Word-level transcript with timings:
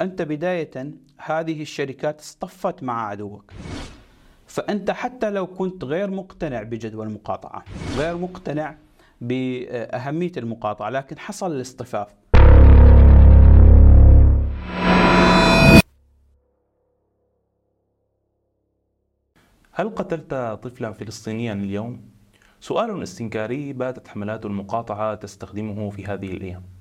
أنت 0.00 0.22
بداية 0.22 0.94
هذه 1.18 1.62
الشركات 1.62 2.20
اصطفت 2.20 2.82
مع 2.82 3.08
عدوك. 3.08 3.52
فأنت 4.46 4.90
حتى 4.90 5.30
لو 5.30 5.46
كنت 5.46 5.84
غير 5.84 6.10
مقتنع 6.10 6.62
بجدوى 6.62 7.06
المقاطعة 7.06 7.64
غير 7.96 8.16
مقتنع 8.16 8.76
بأهمية 9.20 10.32
المقاطعة 10.36 10.90
لكن 10.90 11.18
حصل 11.18 11.52
الاصطفاف. 11.52 12.08
هل 19.72 19.88
قتلت 19.88 20.34
طفلا 20.62 20.92
فلسطينيا 20.92 21.52
اليوم؟ 21.52 22.10
سؤال 22.60 23.02
استنكاري 23.02 23.72
باتت 23.72 24.08
حملات 24.08 24.46
المقاطعة 24.46 25.14
تستخدمه 25.14 25.90
في 25.90 26.06
هذه 26.06 26.32
الأيام. 26.32 26.73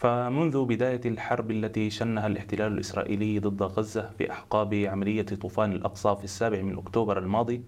فمنذ 0.00 0.64
بداية 0.64 1.00
الحرب 1.04 1.50
التي 1.50 1.90
شنها 1.90 2.26
الاحتلال 2.26 2.72
الإسرائيلي 2.72 3.38
ضد 3.38 3.62
غزة 3.62 4.10
في 4.18 4.30
أحقاب 4.30 4.74
عملية 4.74 5.22
طوفان 5.22 5.72
الأقصى 5.72 6.16
في 6.16 6.24
السابع 6.24 6.62
من 6.62 6.78
أكتوبر 6.78 7.18
الماضي 7.18 7.62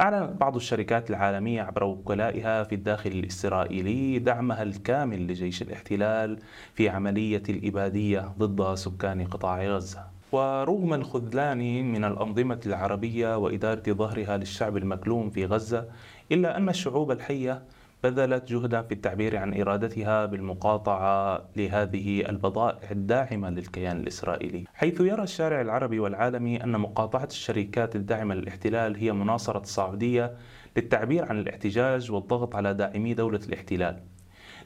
أعلنت 0.00 0.40
بعض 0.40 0.56
الشركات 0.56 1.10
العالمية 1.10 1.62
عبر 1.62 1.84
وكلائها 1.84 2.64
في 2.64 2.74
الداخل 2.74 3.10
الإسرائيلي 3.10 4.18
دعمها 4.18 4.62
الكامل 4.62 5.26
لجيش 5.26 5.62
الاحتلال 5.62 6.38
في 6.74 6.88
عملية 6.88 7.42
الإبادية 7.48 8.32
ضد 8.38 8.74
سكان 8.74 9.26
قطاع 9.26 9.66
غزة. 9.66 10.04
ورغم 10.32 10.94
الخذلان 10.94 11.92
من 11.92 12.04
الأنظمة 12.04 12.60
العربية 12.66 13.36
وإدارة 13.36 13.82
ظهرها 13.88 14.36
للشعب 14.36 14.76
المكلوم 14.76 15.30
في 15.30 15.46
غزة 15.46 15.84
إلا 16.32 16.56
أن 16.56 16.68
الشعوب 16.68 17.10
الحية 17.10 17.62
بذلت 18.02 18.52
جهدا 18.52 18.82
في 18.82 18.94
التعبير 18.94 19.36
عن 19.36 19.60
إرادتها 19.60 20.26
بالمقاطعة 20.26 21.42
لهذه 21.56 22.28
البضائع 22.28 22.90
الداعمة 22.90 23.50
للكيان 23.50 24.00
الإسرائيلي. 24.00 24.64
حيث 24.74 25.00
يرى 25.00 25.22
الشارع 25.22 25.60
العربي 25.60 26.00
والعالمي 26.00 26.64
أن 26.64 26.80
مقاطعة 26.80 27.28
الشركات 27.30 27.96
الداعمة 27.96 28.34
للاحتلال 28.34 28.96
هي 28.96 29.12
مناصرة 29.12 29.60
السعودية 29.60 30.34
للتعبير 30.76 31.24
عن 31.24 31.38
الاحتجاج 31.38 32.12
والضغط 32.12 32.54
على 32.54 32.74
داعمي 32.74 33.14
دولة 33.14 33.40
الاحتلال. 33.48 34.02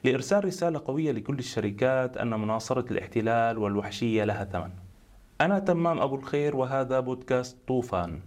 لإرسال 0.05 0.45
رسالة 0.45 0.83
قوية 0.85 1.13
لكل 1.13 1.39
الشركات 1.39 2.17
أن 2.17 2.41
مناصرة 2.41 2.93
الاحتلال 2.93 3.59
والوحشية 3.59 4.25
لها 4.25 4.45
ثمن. 4.45 4.71
أنا 5.41 5.59
تمام 5.59 5.99
أبو 5.99 6.15
الخير 6.15 6.57
وهذا 6.57 7.01
بودكاست 7.01 7.57
طوفان. 7.69 8.21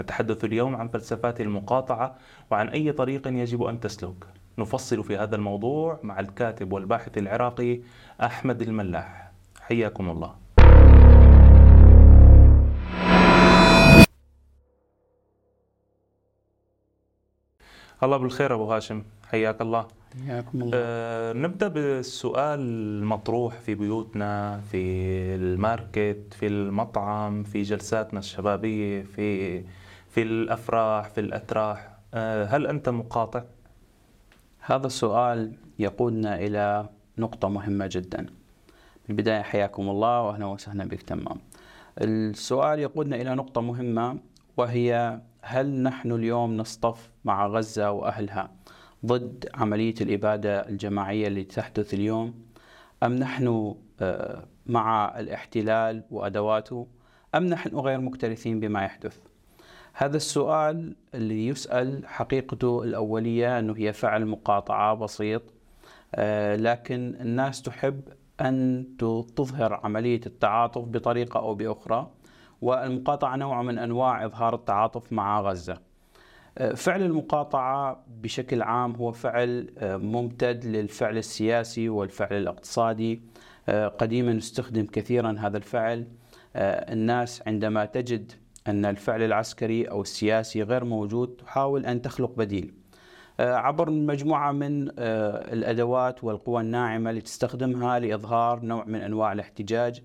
نتحدث 0.00 0.44
اليوم 0.44 0.76
عن 0.76 0.88
فلسفات 0.88 1.40
المقاطعة 1.40 2.18
وعن 2.50 2.68
أي 2.68 2.92
طريق 2.92 3.28
يجب 3.28 3.62
أن 3.62 3.80
تسلك. 3.80 4.37
نفصل 4.58 5.04
في 5.04 5.16
هذا 5.16 5.36
الموضوع 5.36 6.00
مع 6.02 6.20
الكاتب 6.20 6.72
والباحث 6.72 7.18
العراقي 7.18 7.80
أحمد 8.22 8.62
الملاح. 8.62 9.32
حياكم 9.60 10.10
الله. 10.10 10.34
الله 18.02 18.16
بالخير 18.16 18.54
أبو 18.54 18.72
هاشم. 18.72 19.02
حياك 19.30 19.60
الله. 19.60 19.86
حياكم 20.26 20.62
الله. 20.62 20.70
أه 20.74 21.32
نبدأ 21.32 21.68
بالسؤال 21.68 22.60
المطروح 22.60 23.54
في 23.54 23.74
بيوتنا 23.74 24.60
في 24.60 24.78
الماركت 25.34 26.34
في 26.34 26.46
المطعم 26.46 27.42
في 27.42 27.62
جلساتنا 27.62 28.18
الشبابية 28.18 29.02
في 29.02 29.60
في 30.08 30.22
الأفراح 30.22 31.08
في 31.08 31.20
الأتراح. 31.20 31.88
أه 32.14 32.44
هل 32.44 32.66
أنت 32.66 32.88
مقاطع؟ 32.88 33.42
هذا 34.70 34.86
السؤال 34.86 35.52
يقودنا 35.78 36.36
إلى 36.36 36.88
نقطة 37.18 37.48
مهمة 37.48 37.88
جدا. 37.92 38.26
البداية 39.10 39.42
حياكم 39.42 39.88
الله 39.88 40.22
وأهلا 40.22 40.46
وسهلا 40.46 40.84
بك 40.84 41.02
تمام. 41.02 41.38
السؤال 42.00 42.78
يقودنا 42.78 43.16
إلى 43.16 43.34
نقطة 43.34 43.60
مهمة 43.60 44.18
وهي 44.56 45.20
هل 45.42 45.82
نحن 45.82 46.12
اليوم 46.12 46.56
نصطف 46.56 47.10
مع 47.24 47.46
غزة 47.46 47.90
وأهلها 47.90 48.50
ضد 49.06 49.48
عملية 49.54 49.94
الإبادة 50.00 50.68
الجماعية 50.68 51.26
اللي 51.26 51.44
تحدث 51.44 51.94
اليوم؟ 51.94 52.34
أم 53.02 53.12
نحن 53.14 53.74
آه، 54.00 54.44
مع 54.66 55.18
الاحتلال 55.20 56.04
وأدواته؟ 56.10 56.86
أم 57.34 57.44
نحن 57.44 57.76
غير 57.76 58.00
مكترثين 58.00 58.60
بما 58.60 58.84
يحدث؟ 58.84 59.27
هذا 60.00 60.16
السؤال 60.16 60.94
اللي 61.14 61.46
يسأل 61.46 62.06
حقيقته 62.06 62.82
الأولية 62.82 63.58
أنه 63.58 63.74
هي 63.76 63.92
فعل 63.92 64.26
مقاطعة 64.26 64.94
بسيط 64.94 65.42
آه، 66.14 66.56
لكن 66.56 67.16
الناس 67.20 67.62
تحب 67.62 68.00
أن 68.40 68.86
تظهر 69.36 69.80
عملية 69.84 70.20
التعاطف 70.26 70.82
بطريقة 70.82 71.40
أو 71.40 71.54
بأخرى 71.54 72.10
والمقاطعة 72.62 73.36
نوع 73.36 73.62
من 73.62 73.78
أنواع 73.78 74.24
إظهار 74.24 74.54
التعاطف 74.54 75.12
مع 75.12 75.40
غزة. 75.40 75.78
آه، 76.58 76.74
فعل 76.74 77.02
المقاطعة 77.02 78.04
بشكل 78.22 78.62
عام 78.62 78.96
هو 78.96 79.12
فعل 79.12 79.70
آه، 79.78 79.96
ممتد 79.96 80.64
للفعل 80.64 81.18
السياسي 81.18 81.88
والفعل 81.88 82.36
الاقتصادي. 82.36 83.22
قديما 83.98 84.38
استخدم 84.38 84.86
كثيرا 84.86 85.36
هذا 85.38 85.56
الفعل. 85.56 86.06
الناس 86.56 87.42
عندما 87.46 87.84
تجد 87.84 88.32
أن 88.68 88.84
الفعل 88.84 89.22
العسكري 89.22 89.84
أو 89.84 90.02
السياسي 90.02 90.62
غير 90.62 90.84
موجود 90.84 91.28
تحاول 91.28 91.86
أن 91.86 92.02
تخلق 92.02 92.32
بديل. 92.36 92.74
آه، 93.40 93.54
عبر 93.54 93.90
مجموعة 93.90 94.52
من 94.52 94.88
آه، 94.98 95.52
الأدوات 95.52 96.24
والقوى 96.24 96.60
الناعمة 96.60 97.10
اللي 97.10 97.20
تستخدمها 97.20 97.98
لإظهار 97.98 98.60
نوع 98.60 98.84
من 98.84 99.00
أنواع 99.00 99.32
الاحتجاج 99.32 100.02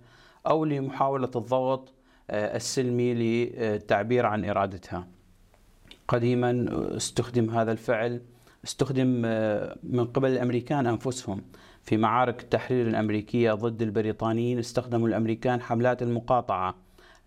أو 0.47 0.65
لمحاولة 0.65 1.31
الضغط 1.35 1.93
آه، 2.29 2.55
السلمي 2.55 3.13
للتعبير 3.13 4.25
عن 4.25 4.45
إرادتها. 4.45 5.07
قديما 6.07 6.67
استخدم 6.97 7.49
هذا 7.49 7.71
الفعل 7.71 8.21
استخدم 8.63 9.07
من 9.83 10.05
قبل 10.05 10.31
الأمريكان 10.31 10.87
أنفسهم. 10.87 11.41
في 11.83 11.97
معارك 11.97 12.43
التحرير 12.43 12.87
الأمريكية 12.87 13.53
ضد 13.53 13.81
البريطانيين 13.81 14.59
استخدموا 14.59 15.07
الأمريكان 15.07 15.61
حملات 15.61 16.01
المقاطعة 16.01 16.75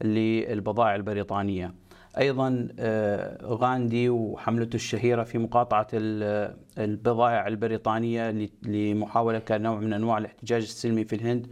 للبضائع 0.05 0.95
البريطانية. 0.95 1.75
أيضا 2.19 2.69
آه، 2.79 3.39
غاندي 3.45 4.09
وحملته 4.09 4.77
الشهيرة 4.77 5.23
في 5.25 5.39
مقاطعة 5.39 5.87
البضائع 6.79 7.47
البريطانية 7.47 8.49
لمحاولة 8.63 9.39
كنوع 9.39 9.81
من 9.81 9.93
أنواع 9.93 10.19
الاحتجاج 10.19 10.63
السلمي 10.63 11.05
في 11.05 11.17
الهند. 11.17 11.47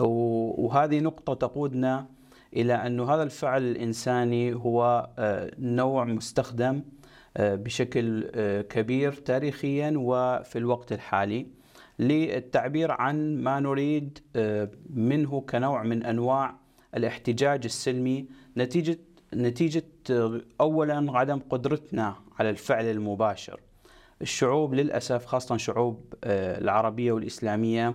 وهذه 0.00 1.00
نقطة 1.00 1.34
تقودنا 1.34 2.06
إلى 2.56 2.74
أن 2.74 3.00
هذا 3.00 3.22
الفعل 3.22 3.62
الإنساني 3.62 4.54
هو 4.54 5.08
آه، 5.18 5.50
نوع 5.58 6.04
مستخدم 6.04 6.82
آه، 7.36 7.54
بشكل 7.54 8.30
كبير 8.62 9.12
تاريخيا 9.12 9.94
وفي 9.96 10.58
الوقت 10.58 10.92
الحالي 10.92 11.46
للتعبير 11.98 12.90
عن 12.92 13.36
ما 13.36 13.60
نريد 13.60 14.18
منه 14.90 15.40
كنوع 15.40 15.82
من 15.82 16.02
أنواع 16.02 16.59
الاحتجاج 16.96 17.64
السلمي 17.64 18.26
نتيجة 18.56 18.98
نتيجة 19.34 19.84
أولا 20.60 21.18
عدم 21.18 21.40
قدرتنا 21.50 22.14
على 22.38 22.50
الفعل 22.50 22.84
المباشر. 22.84 23.60
الشعوب 24.22 24.74
للأسف 24.74 25.26
خاصة 25.26 25.56
شعوب 25.56 26.14
آه، 26.24 26.58
العربية 26.58 27.12
والإسلامية 27.12 27.94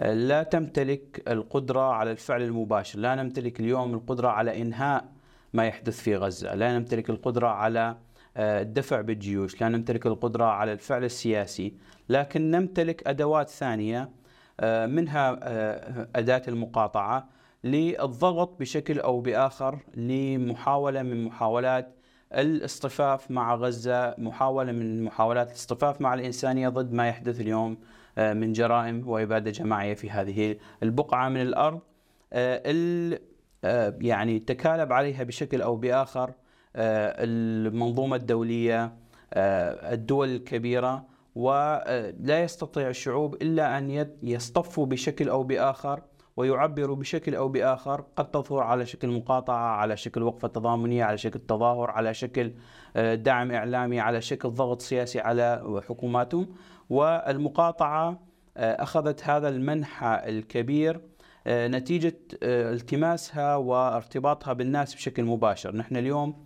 آه، 0.00 0.14
لا 0.14 0.42
تمتلك 0.42 1.22
القدرة 1.28 1.80
على 1.80 2.10
الفعل 2.10 2.42
المباشر. 2.42 2.98
لا 2.98 3.14
نمتلك 3.14 3.60
اليوم 3.60 3.94
القدرة 3.94 4.28
على 4.28 4.62
إنهاء 4.62 5.04
ما 5.52 5.66
يحدث 5.66 6.00
في 6.00 6.16
غزة. 6.16 6.54
لا 6.54 6.78
نمتلك 6.78 7.10
القدرة 7.10 7.48
على 7.48 7.96
آه، 8.36 8.62
الدفع 8.62 9.00
بالجيوش. 9.00 9.60
لا 9.60 9.68
نمتلك 9.68 10.06
القدرة 10.06 10.44
على 10.44 10.72
الفعل 10.72 11.04
السياسي. 11.04 11.74
لكن 12.08 12.50
نمتلك 12.50 13.08
أدوات 13.08 13.48
ثانية 13.48 14.10
منها 14.86 15.38
أداة 16.16 16.42
المقاطعة. 16.48 17.28
للضغط 17.64 18.60
بشكل 18.60 19.00
أو 19.00 19.20
بآخر 19.20 19.78
لمحاولة 19.94 21.02
من 21.02 21.24
محاولات 21.24 21.94
الاصطفاف 22.34 23.30
مع 23.30 23.54
غزة، 23.54 24.14
محاولة 24.18 24.72
من 24.72 25.04
محاولات 25.04 25.48
الاصطفاف 25.48 26.00
مع 26.00 26.14
الإنسانية 26.14 26.68
ضد 26.68 26.92
ما 26.92 27.08
يحدث 27.08 27.40
اليوم 27.40 27.78
آه، 28.18 28.32
من 28.32 28.52
جرائم 28.52 29.08
وإبادة 29.08 29.50
جماعية 29.50 29.94
في 29.94 30.10
هذه 30.10 30.56
البقعة 30.82 31.28
من 31.28 31.42
الأرض. 31.42 31.80
آه، 32.32 32.62
آه، 33.64 33.94
يعني 34.00 34.38
تكالب 34.38 34.92
عليها 34.92 35.22
بشكل 35.22 35.62
أو 35.62 35.76
بآخر 35.76 36.32
المنظومة 36.76 38.16
الدولية 38.16 38.92
الدول 39.36 40.28
الكبيرة 40.28 41.04
ولا 41.34 42.42
يستطيع 42.42 42.88
الشعوب 42.88 43.34
إلا 43.34 43.78
أن 43.78 44.08
يصطفوا 44.22 44.86
بشكل 44.86 45.28
أو 45.28 45.42
بآخر 45.42 46.02
ويعبر 46.36 46.92
بشكل 46.92 47.34
أو 47.34 47.48
بآخر 47.48 48.04
قد 48.16 48.30
تظهر 48.30 48.62
على 48.62 48.86
شكل 48.86 49.08
مقاطعة، 49.08 49.76
على 49.76 49.96
شكل 49.96 50.22
وقفة 50.22 50.48
تضامنية، 50.48 51.04
على 51.04 51.18
شكل 51.18 51.40
تظاهر، 51.40 51.90
على 51.90 52.14
شكل 52.14 52.52
آه، 52.96 53.14
دعم 53.14 53.52
إعلامي، 53.52 54.00
على 54.00 54.20
شكل 54.20 54.48
ضغط 54.48 54.82
سياسي 54.82 55.20
على 55.20 55.80
حكوماتهم، 55.88 56.54
والمقاطعة 56.90 58.20
آه، 58.56 58.82
أخذت 58.82 59.24
هذا 59.24 59.48
المنحى 59.48 60.20
الكبير 60.26 61.00
نتيجة 61.48 62.18
التماسها 62.42 63.56
وارتباطها 63.56 64.52
بالناس 64.52 64.94
بشكل 64.94 65.24
مباشر. 65.24 65.76
نحن 65.76 65.96
اليوم 65.96 66.44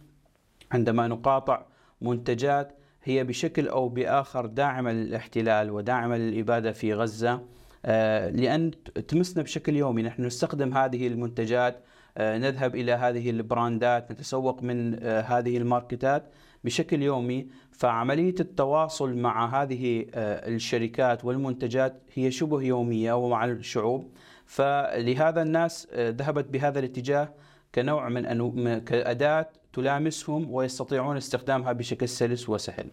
عندما 0.73 1.09
نقاطع 1.09 1.63
منتجات 2.01 2.73
هي 3.05 3.25
بشكل 3.25 3.69
أو 3.69 3.89
بآخر 3.89 4.47
داعمه 4.47 4.93
للاحتلال 4.93 5.71
وداعمه 5.71 6.17
للاباده 6.17 6.73
في 6.73 6.95
غزة. 6.95 7.41
آه، 7.85 8.31
لأن 8.31 8.71
تمسنا 9.09 9.43
بشكل 9.43 9.77
يومي. 9.77 10.03
نحن 10.03 10.25
نستخدم 10.25 10.75
هذه 10.75 11.07
المنتجات 11.07 11.85
آه، 12.17 12.39
نذهب 12.39 12.75
إلى 12.77 12.93
هذه 12.93 13.31
البراندات 13.31 14.13
نتسوق 14.13 14.63
من 14.63 15.03
آه، 15.03 15.21
هذه 15.21 15.57
الماركتات 15.57 16.25
بشكل 16.65 17.03
يومي. 17.03 17.49
فعملية 17.73 18.35
التواصل 18.41 19.15
مع 19.15 19.63
هذه 19.63 20.07
الشركات 20.15 21.25
والمنتجات 21.25 22.03
هي 22.15 22.31
شبه 22.31 22.63
يومية 22.63 23.13
ومع 23.13 23.45
الشعوب. 23.45 24.13
فلهذا 24.47 25.43
الناس 25.43 25.89
ذهبت 25.95 26.45
بهذا 26.45 26.79
الاتجاه 26.79 27.29
كنوع 27.75 28.09
من 28.09 28.27
أنو 28.27 28.81
كأداة 28.87 29.49
تلامسهم 29.73 30.51
ويستطيعون 30.51 31.17
استخدامها 31.17 31.73
بشكل 31.73 32.09
سلس 32.09 32.49
وسهل. 32.49 32.87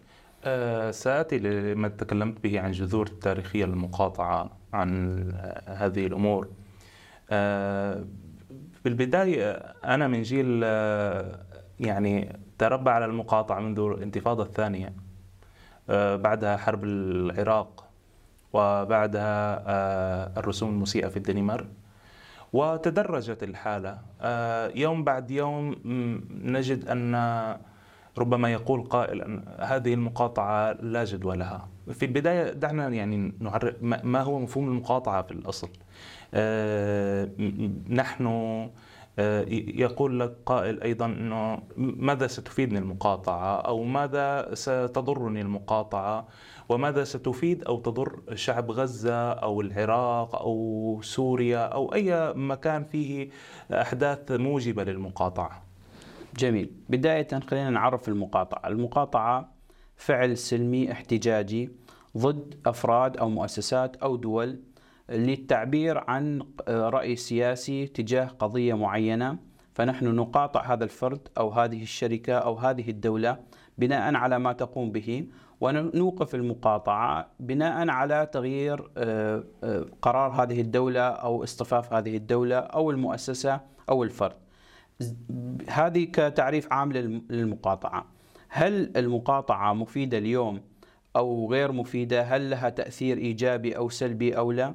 سآتي 0.90 1.38
لما 1.38 1.88
تكلمت 1.88 2.42
به 2.42 2.60
عن 2.60 2.70
جذور 2.70 3.06
التاريخية 3.06 3.64
للمقاطعة 3.64 4.50
عن 4.72 5.18
هذه 5.66 6.06
الأمور. 6.06 6.48
أه 7.30 8.04
بالبداية 8.84 9.50
أنا 9.84 10.08
من 10.08 10.22
جيل 10.22 10.60
أه 10.64 11.38
يعني 11.80 12.38
تربى 12.58 12.90
على 12.90 13.04
المقاطعة 13.04 13.60
منذ 13.60 13.80
الانتفاضة 13.80 14.42
الثانية. 14.42 14.92
بعدها 16.14 16.56
حرب 16.56 16.84
العراق 16.84 17.84
وبعدها 18.52 19.62
الرسوم 20.38 20.70
المسيئة 20.70 21.08
في 21.08 21.16
الدنمارك. 21.16 21.66
وتدرجت 22.52 23.42
الحالة. 23.42 23.98
آه، 24.20 24.72
يوم 24.74 25.04
بعد 25.04 25.30
يوم 25.30 25.76
نجد 26.44 26.88
أن 26.88 27.14
ربما 28.18 28.52
يقول 28.52 28.82
قائل 28.82 29.22
أن 29.22 29.44
هذه 29.60 29.94
المقاطعة 29.94 30.72
لا 30.72 31.04
جدوى 31.04 31.36
لها 31.36 31.68
في 31.92 32.04
البداية 32.04 32.52
دعنا 32.52 32.88
يعني 32.88 33.32
نعرف 33.40 33.74
ما 33.82 34.22
هو 34.22 34.38
مفهوم 34.38 34.68
المقاطعة 34.68 35.22
في 35.22 35.32
الأصل 35.32 35.68
آه، 36.34 37.28
نحن 37.88 38.26
آه، 39.18 39.44
يقول 39.48 40.20
لك 40.20 40.36
قائل 40.46 40.82
أيضا 40.82 41.06
إنه 41.06 41.58
ماذا 41.76 42.26
ستفيدني 42.26 42.78
المقاطعة 42.78 43.56
أو 43.56 43.84
ماذا 43.84 44.54
ستضرني 44.54 45.40
المقاطعة 45.40 46.28
وماذا 46.68 47.04
ستفيد 47.04 47.64
أو 47.64 47.80
تضر 47.80 48.20
شعب 48.34 48.70
غزة 48.70 49.32
أو 49.32 49.60
العراق 49.60 50.36
أو 50.36 51.00
سوريا 51.02 51.58
أو 51.58 51.94
أي 51.94 52.32
مكان 52.34 52.84
فيه 52.84 53.28
أحداث 53.72 54.30
موجبة 54.30 54.84
للمقاطعة. 54.84 55.65
جميل، 56.38 56.70
بداية 56.88 57.28
خلينا 57.46 57.70
نعرف 57.70 58.08
المقاطعة، 58.08 58.68
المقاطعة 58.68 59.52
فعل 59.96 60.36
سلمي 60.36 60.92
احتجاجي 60.92 61.70
ضد 62.16 62.60
أفراد 62.66 63.16
أو 63.16 63.28
مؤسسات 63.28 63.96
أو 63.96 64.16
دول 64.16 64.60
للتعبير 65.08 65.98
عن 66.10 66.42
رأي 66.68 67.16
سياسي 67.16 67.86
تجاه 67.86 68.26
قضية 68.26 68.74
معينة. 68.74 69.38
فنحن 69.74 70.06
نقاطع 70.06 70.72
هذا 70.72 70.84
الفرد 70.84 71.28
أو 71.38 71.50
هذه 71.50 71.82
الشركة 71.82 72.34
أو 72.34 72.54
هذه 72.54 72.90
الدولة 72.90 73.38
بناء 73.78 74.14
على 74.14 74.38
ما 74.38 74.52
تقوم 74.52 74.92
به. 74.92 75.26
ونوقف 75.60 76.34
المقاطعة 76.34 77.30
بناء 77.40 77.88
على 77.88 78.28
تغيير 78.32 78.90
آه، 78.96 79.44
آه، 79.64 79.86
قرار 80.02 80.42
هذه 80.42 80.60
الدولة 80.60 81.00
أو 81.00 81.44
اصطفاف 81.44 81.92
هذه 81.92 82.16
الدولة 82.16 82.56
أو 82.56 82.90
المؤسسة 82.90 83.60
أو 83.88 84.02
الفرد. 84.02 84.45
هذه 85.68 86.04
كتعريف 86.04 86.72
عام 86.72 86.92
للمقاطعة. 86.92 88.06
هل 88.48 88.96
المقاطعة 88.96 89.72
مفيدة 89.72 90.18
اليوم 90.18 90.60
أو 91.16 91.50
غير 91.50 91.72
مفيدة؟ 91.72 92.22
هل 92.22 92.50
لها 92.50 92.68
تأثير 92.68 93.18
إيجابي 93.18 93.76
أو 93.76 93.88
سلبي 93.88 94.36
أو 94.36 94.52
لا؟ 94.52 94.74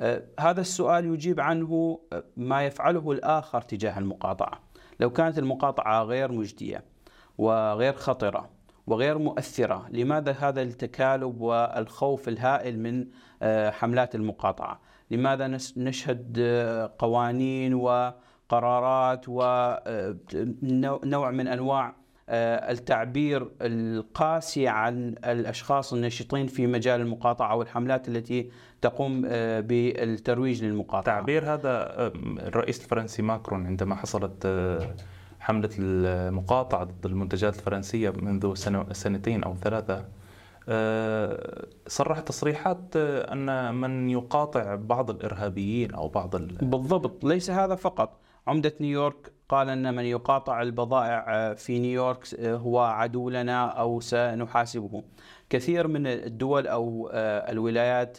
آه، 0.00 0.22
هذا 0.40 0.60
السؤال 0.60 1.06
يجيب 1.06 1.40
عنه 1.40 2.00
آه، 2.12 2.24
ما 2.36 2.66
يفعله 2.66 3.12
الآخر 3.12 3.60
تجاه 3.60 3.98
المقاطعة. 3.98 4.60
لو 5.00 5.10
كانت 5.10 5.38
المقاطعة 5.38 6.02
غير 6.02 6.32
مجدية 6.32 6.84
وغير 7.38 7.92
خطرة 7.92 8.50
وغير 8.86 9.18
مؤثرة 9.18 9.86
لماذا 9.90 10.32
هذا 10.32 10.62
التكالب 10.62 11.40
والخوف 11.40 12.28
الهائل 12.28 12.78
من 12.78 13.06
آه، 13.42 13.70
حملات 13.70 14.14
المقاطعة؟ 14.14 14.80
لماذا 15.10 15.58
نشهد 15.76 16.40
قوانين 16.98 17.74
وقرارات 18.46 19.24
ونوع 19.28 21.30
من 21.30 21.48
أنواع 21.48 21.94
آه، 22.28 22.72
التعبير 22.72 23.50
القاسي 23.60 24.68
عن 24.68 25.14
الأشخاص 25.24 25.92
الناشطين 25.92 26.46
في 26.46 26.66
مجال 26.66 27.00
المقاطعة 27.00 27.56
والحملات 27.56 28.08
التي 28.08 28.50
تقوم 28.80 29.22
آه، 29.26 29.60
بالترويج 29.60 30.64
للمقاطعة. 30.64 31.14
تعبير 31.14 31.54
هذا 31.54 31.70
آه، 31.70 32.12
الرئيس 32.38 32.84
الفرنسي 32.84 33.22
ماكرون 33.22 33.66
عندما 33.66 33.94
حصلت 33.94 34.46
حملة 35.40 35.70
المقاطعة 35.78 36.84
ضد 36.84 37.06
المنتجات 37.06 37.54
الفرنسية 37.54 38.10
منذ 38.10 38.54
سنتين 38.92 39.44
أو 39.44 39.56
ثلاثة 39.56 40.04
صرح 41.86 42.20
تصريحات 42.20 42.96
أن 42.96 43.74
من 43.74 44.10
يقاطع 44.10 44.74
بعض 44.74 45.10
الإرهابيين 45.10 45.94
أو 45.94 46.08
بعض 46.08 46.36
بالضبط 46.36 47.24
ليس 47.24 47.50
هذا 47.50 47.74
فقط 47.74 48.20
عمدة 48.46 48.74
نيويورك 48.80 49.32
قال 49.48 49.70
أن 49.70 49.94
من 49.94 50.04
يقاطع 50.04 50.62
البضائع 50.62 51.24
آه، 51.28 51.54
في 51.54 51.78
نيويورك 51.78 52.34
آه، 52.34 52.56
هو 52.56 52.78
عدو 52.78 53.30
لنا 53.30 53.66
أو 53.66 54.00
سنحاسبه. 54.00 55.02
كثير 55.50 55.88
من 55.88 56.06
الدول 56.06 56.66
أو 56.66 57.10
آه، 57.12 57.52
الولايات 57.52 58.18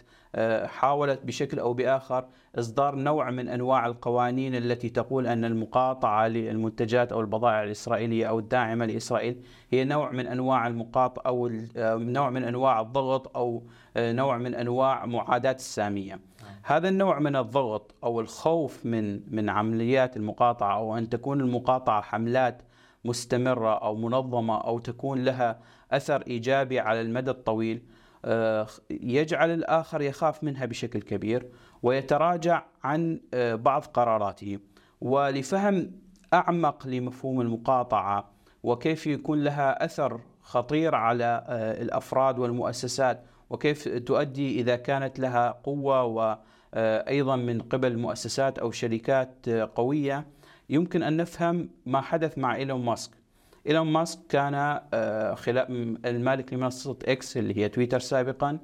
حاولت 0.65 1.19
بشكل 1.23 1.59
أو 1.59 1.73
بآخر 1.73 2.25
إصدار 2.55 2.95
نوع 2.95 3.31
من 3.31 3.49
أنواع 3.49 3.85
القوانين 3.85 4.55
التي 4.55 4.89
تقول 4.89 5.27
أن 5.27 5.45
المقاطعة 5.45 6.27
للمنتجات 6.27 7.11
أو 7.11 7.21
البضائع 7.21 7.63
الإسرائيلية 7.63 8.25
أو 8.25 8.39
الداعمة 8.39 8.85
لإسرائيل 8.85 9.41
هي 9.71 9.83
نوع 9.83 10.11
من 10.11 10.27
أنواع 10.27 10.67
المقاطعة 10.67 11.23
أو 11.25 11.49
نوع 11.85 12.29
من 12.29 12.43
أنواع 12.43 12.81
الضغط 12.81 13.37
أو 13.37 13.63
نوع 13.97 14.37
من 14.37 14.55
أنواع 14.55 15.05
معاداة 15.05 15.55
السامية. 15.55 16.19
هذا 16.63 16.89
النوع 16.89 17.19
من 17.19 17.35
الضغط 17.35 17.95
أو 18.03 18.19
الخوف 18.19 18.85
من 18.85 19.35
من 19.35 19.49
عمليات 19.49 20.17
المقاطعة 20.17 20.77
أو 20.77 20.97
أن 20.97 21.09
تكون 21.09 21.41
المقاطعة 21.41 22.01
حملات 22.01 22.61
مستمرة 23.05 23.77
أو 23.77 23.95
منظمة 23.95 24.57
أو 24.57 24.79
تكون 24.79 25.23
لها 25.23 25.59
أثر 25.91 26.21
إيجابي 26.27 26.79
على 26.79 27.01
المدى 27.01 27.31
الطويل 27.31 27.81
آه، 28.25 28.67
يجعل 28.89 29.49
الآخر 29.49 30.01
يخاف 30.01 30.43
منها 30.43 30.65
بشكل 30.65 31.01
كبير 31.01 31.49
ويتراجع 31.83 32.63
عن 32.83 33.19
آه، 33.33 33.55
بعض 33.55 33.85
قراراته. 33.85 34.59
ولفهم 35.01 35.91
أعمق 36.33 36.87
لمفهوم 36.87 37.41
المقاطعة 37.41 38.29
وكيف 38.63 39.07
يكون 39.07 39.43
لها 39.43 39.85
أثر 39.85 40.19
خطير 40.41 40.95
على 40.95 41.45
آه، 41.47 41.81
الأفراد 41.81 42.39
والمؤسسات 42.39 43.23
وكيف 43.49 43.87
تؤدي 43.87 44.59
إذا 44.59 44.75
كانت 44.75 45.19
لها 45.19 45.51
قوة 45.63 46.03
و 46.03 46.37
آه، 46.73 47.35
من 47.35 47.61
قبل 47.61 47.97
مؤسسات 47.97 48.59
أو 48.59 48.71
شركات 48.71 49.47
آه، 49.47 49.71
قوية 49.75 50.27
يمكن 50.69 51.03
أن 51.03 51.17
نفهم 51.17 51.69
ما 51.85 52.01
حدث 52.01 52.37
مع 52.37 52.55
إيلون 52.55 52.85
ماسك. 52.85 53.11
إيلون 53.67 53.87
ماسك 53.87 54.19
كان 54.29 54.53
آه، 54.93 55.37
المالك 56.05 56.53
لمنصة 56.53 56.97
إكس 57.05 57.37
اللي 57.37 57.57
هي 57.57 57.69
تويتر 57.69 57.99
سابقا 57.99 58.59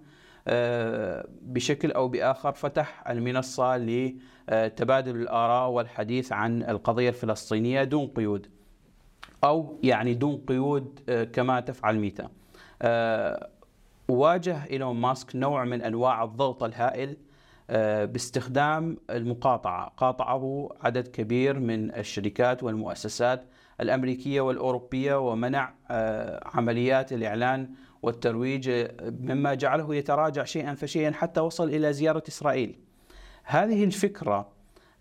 بشكل 1.41 1.91
أو 1.91 2.07
بآخر 2.07 2.51
فتح 2.51 3.09
المنصة 3.09 3.77
لتبادل 3.77 5.15
الآراء 5.15 5.69
والحديث 5.69 6.31
عن 6.31 6.63
القضية 6.63 7.09
الفلسطينية 7.09 7.83
دون 7.83 8.07
قيود. 8.07 8.47
أو 9.43 9.79
يعني 9.83 10.13
دون 10.13 10.37
قيود 10.47 10.99
كما 11.33 11.59
تفعل 11.59 11.99
ميتا. 11.99 12.29
واجه 14.13 14.65
إيلون 14.71 14.95
ماسك 14.95 15.35
نوع 15.35 15.63
من 15.63 15.81
أنواع 15.81 16.23
الضغط 16.23 16.63
الهائل 16.63 17.17
آه، 17.69 18.05
باستخدام 18.05 18.97
المقاطعة. 19.09 19.93
قاطعة 19.97 20.69
عدد 20.81 21.07
كبير 21.07 21.59
من 21.59 21.95
الشركات 21.95 22.63
والمؤسسات 22.63 23.45
الأمريكية 23.81 24.41
والأوروبية 24.41 25.29
ومنع 25.29 25.73
آه، 25.91 26.49
عمليات 26.53 27.13
الإعلان 27.13 27.69
والترويج 28.01 28.87
مما 29.03 29.53
جعله 29.53 29.95
يتراجع 29.95 30.43
شيئا 30.43 30.73
فشيئا 30.73 31.11
حتى 31.11 31.41
وصل 31.41 31.69
إلى 31.69 31.93
زيارة 31.93 32.23
إسرائيل. 32.27 32.79
هذه 33.43 33.83
الفكرة 33.83 34.53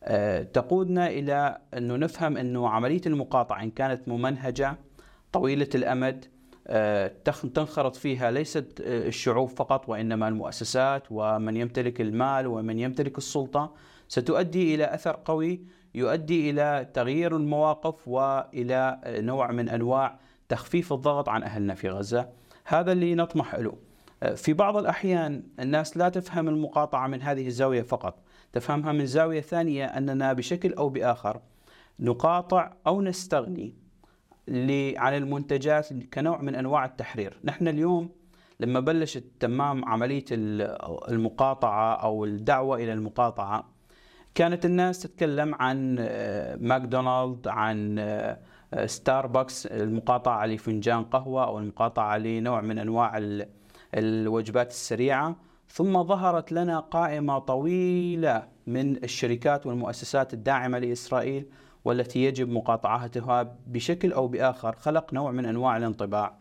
آه، 0.05 0.43
تقودنا 0.43 1.09
إلى 1.09 1.59
أنه 1.75 1.97
نفهم 1.97 2.37
أنه 2.37 2.69
عملية 2.69 3.01
المقاطعة 3.07 3.63
إن 3.63 3.71
كانت 3.71 4.09
ممنهجة 4.09 4.77
طويلة 5.33 5.69
الأمد 5.75 6.25
آه، 6.25 6.32
تنخرط 7.55 7.97
فيها 7.97 8.31
ليست 8.31 8.81
آه، 8.81 9.09
الشعوب 9.09 9.49
فقط 9.49 9.89
وإنما 9.89 10.29
المؤسسات 10.29 11.03
ومن 11.11 11.57
يمتلك 11.57 12.01
المال 12.01 12.47
ومن 12.47 12.79
يمتلك 12.79 13.19
السلطة. 13.19 13.75
ستؤدي 14.09 14.75
إلى 14.75 14.95
أثر 14.95 15.19
قوي 15.25 15.61
يؤدي 15.95 16.51
إلى 16.51 16.91
تغيير 16.95 17.37
المواقف 17.37 18.09
وإلى 18.09 19.01
نوع 19.07 19.53
من 19.53 19.69
أنواع 19.69 20.19
تخفيف 20.49 20.93
الضغط 20.93 21.29
عن 21.29 21.43
أهلنا 21.43 21.75
في 21.75 21.91
غزة. 21.91 22.29
هذا 22.65 22.93
اللي 22.93 23.15
نطمح 23.15 23.55
له. 23.55 23.75
في 24.37 24.53
بعض 24.53 24.77
الأحيان 24.77 25.43
الناس 25.61 25.97
لا 25.97 26.09
تفهم 26.09 26.49
المقاطعة 26.49 27.07
من 27.07 27.23
هذه 27.23 27.47
الزاوية 27.47 27.83
فقط. 27.83 28.19
تفهمها 28.53 28.93
من 28.93 29.07
زاوية 29.07 29.41
ثانية 29.41 29.85
أننا 29.85 30.33
بشكل 30.33 30.73
أو 30.73 30.89
بآخر 30.89 31.41
نقاطع 32.01 32.73
أو 32.87 33.03
نستغني 33.03 33.75
عن 34.97 35.17
المنتجات 35.17 35.93
كنوع 36.15 36.43
من 36.43 36.55
أنواع 36.55 36.85
التحرير. 36.85 37.39
نحن 37.45 37.69
اليوم 37.69 38.11
لما 38.61 38.81
بلشت 38.81 39.25
تمام 39.41 39.85
عملية 39.85 40.25
المقاطعة 41.09 41.95
أو 41.95 42.25
الدعوة 42.25 42.77
إلى 42.77 42.93
المقاطعة 42.93 43.73
كانت 44.35 44.65
الناس 44.65 45.01
تتكلم 45.03 45.55
عن 45.55 45.97
آه، 46.01 46.57
ماكدونالد 46.57 47.49
عن 47.49 47.99
آه، 47.99 48.39
ستاربكس 48.87 49.67
المقاطعة 49.67 50.47
لفنجان 50.47 51.05
قهوة 51.05 51.45
أو 51.45 51.59
المقاطعة 51.59 52.19
لنوع 52.19 52.61
من 52.61 52.79
أنواع 52.79 53.21
الوجبات 53.95 54.71
السريعة. 54.71 55.37
ثم 55.69 56.03
ظهرت 56.03 56.53
لنا 56.53 56.81
قائمة 56.81 57.39
طويلة 57.39 58.49
من 58.67 59.05
الشركات 59.05 59.67
والمؤسسات 59.67 60.35
الداعمة 60.35 60.79
لإسرائيل 60.79 61.47
والتي 61.85 62.25
يجب 62.25 62.49
مقاطعتها 62.49 63.57
بشكل 63.67 64.13
أو 64.13 64.29
بآخر 64.29 64.77
خلق 64.77 65.15
نوع 65.15 65.31
من 65.31 65.47
أنواع 65.47 65.77
الانطباع. 65.77 66.35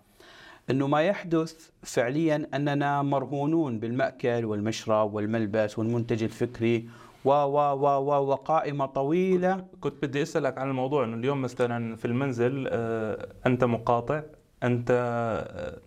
أنه 0.70 0.88
ما 0.88 1.02
يحدث 1.02 1.70
فعليا 1.84 2.48
أننا 2.54 3.02
مرهونون 3.02 3.80
بالمأكل 3.80 4.46
والمشرب 4.46 5.14
والملبس 5.14 5.80
والمنتج 5.80 6.24
الفكري 6.24 6.90
و 7.26 7.30
و 7.30 7.58
و 7.74 7.86
و 7.86 8.30
وقائمة 8.30 8.86
طويلة. 8.86 9.66
كنت 9.82 10.06
بدي 10.06 10.22
أسألك 10.22 10.58
عن 10.58 10.70
الموضوع 10.70 11.04
أنه 11.04 11.16
اليوم 11.18 11.42
مثلا 11.42 11.96
في 11.96 12.06
المنزل 12.06 12.68
آه، 12.72 13.28
أنت 13.46 13.64
مقاطع 13.64 14.22
آه، 14.64 14.86
آه، 14.90 15.78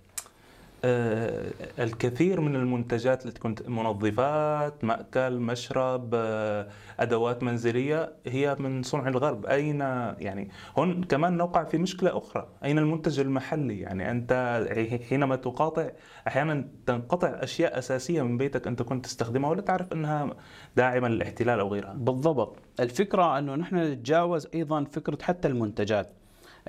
الكثير 1.79 2.41
من 2.41 2.57
المنتجات 2.57 3.23
اللي 3.23 3.33
تكون 3.33 3.55
منظفات 3.67 4.85
مأكل 4.85 5.39
مشرب 5.39 6.11
آه، 6.15 6.69
أدوات 7.01 7.43
منزلية 7.43 8.13
هي 8.27 8.57
من 8.59 8.83
صنع 8.83 9.09
الغرب. 9.09 9.47
أين 9.47 9.81
يعني 9.81 10.49
هون 10.79 11.05
كمان 11.05 11.37
نوقع 11.37 11.65
في 11.65 11.79
مشكلة 11.79 12.19
أخرى. 12.19 12.49
أين 12.65 12.79
المنتج 12.79 13.21
المحلي؟ 13.21 13.81
يعني 13.81 14.11
أنت 14.11 14.65
حينما 15.09 15.37
تقاطع 15.37 15.91
أحيانا 16.29 16.69
تنقطع 16.87 17.29
أشياء 17.29 17.79
أساسية 17.79 18.23
من 18.23 18.39
بيتك 18.39 18.67
أنت 18.67 18.83
كنت 18.83 19.05
تستخدمها 19.05 19.51
ولا 19.51 19.61
تعرف 19.61 19.93
أنها 19.93 20.31
داعمة 20.77 21.09
للاحتلال 21.09 21.61
أو 21.61 21.69
غيرها. 21.69 21.93
بالضبط. 21.93 22.57
الفكرة 22.81 23.39
أنه 23.39 23.55
نحن 23.55 23.77
نتجاوز 23.77 24.49
أيضا 24.55 24.85
فكرة 24.85 25.19
حتى 25.23 25.49
المنتجات. 25.49 26.13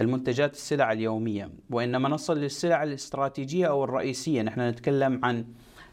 المنتجات 0.01 0.53
السلع 0.53 0.91
اليومية 0.91 1.49
وإنما 1.69 2.09
نصل 2.09 2.37
للسلع 2.37 2.83
الاستراتيجية 2.83 3.67
أو 3.67 3.83
الرئيسية. 3.83 4.41
نحن 4.41 4.61
نتكلم 4.61 5.25
عن 5.25 5.45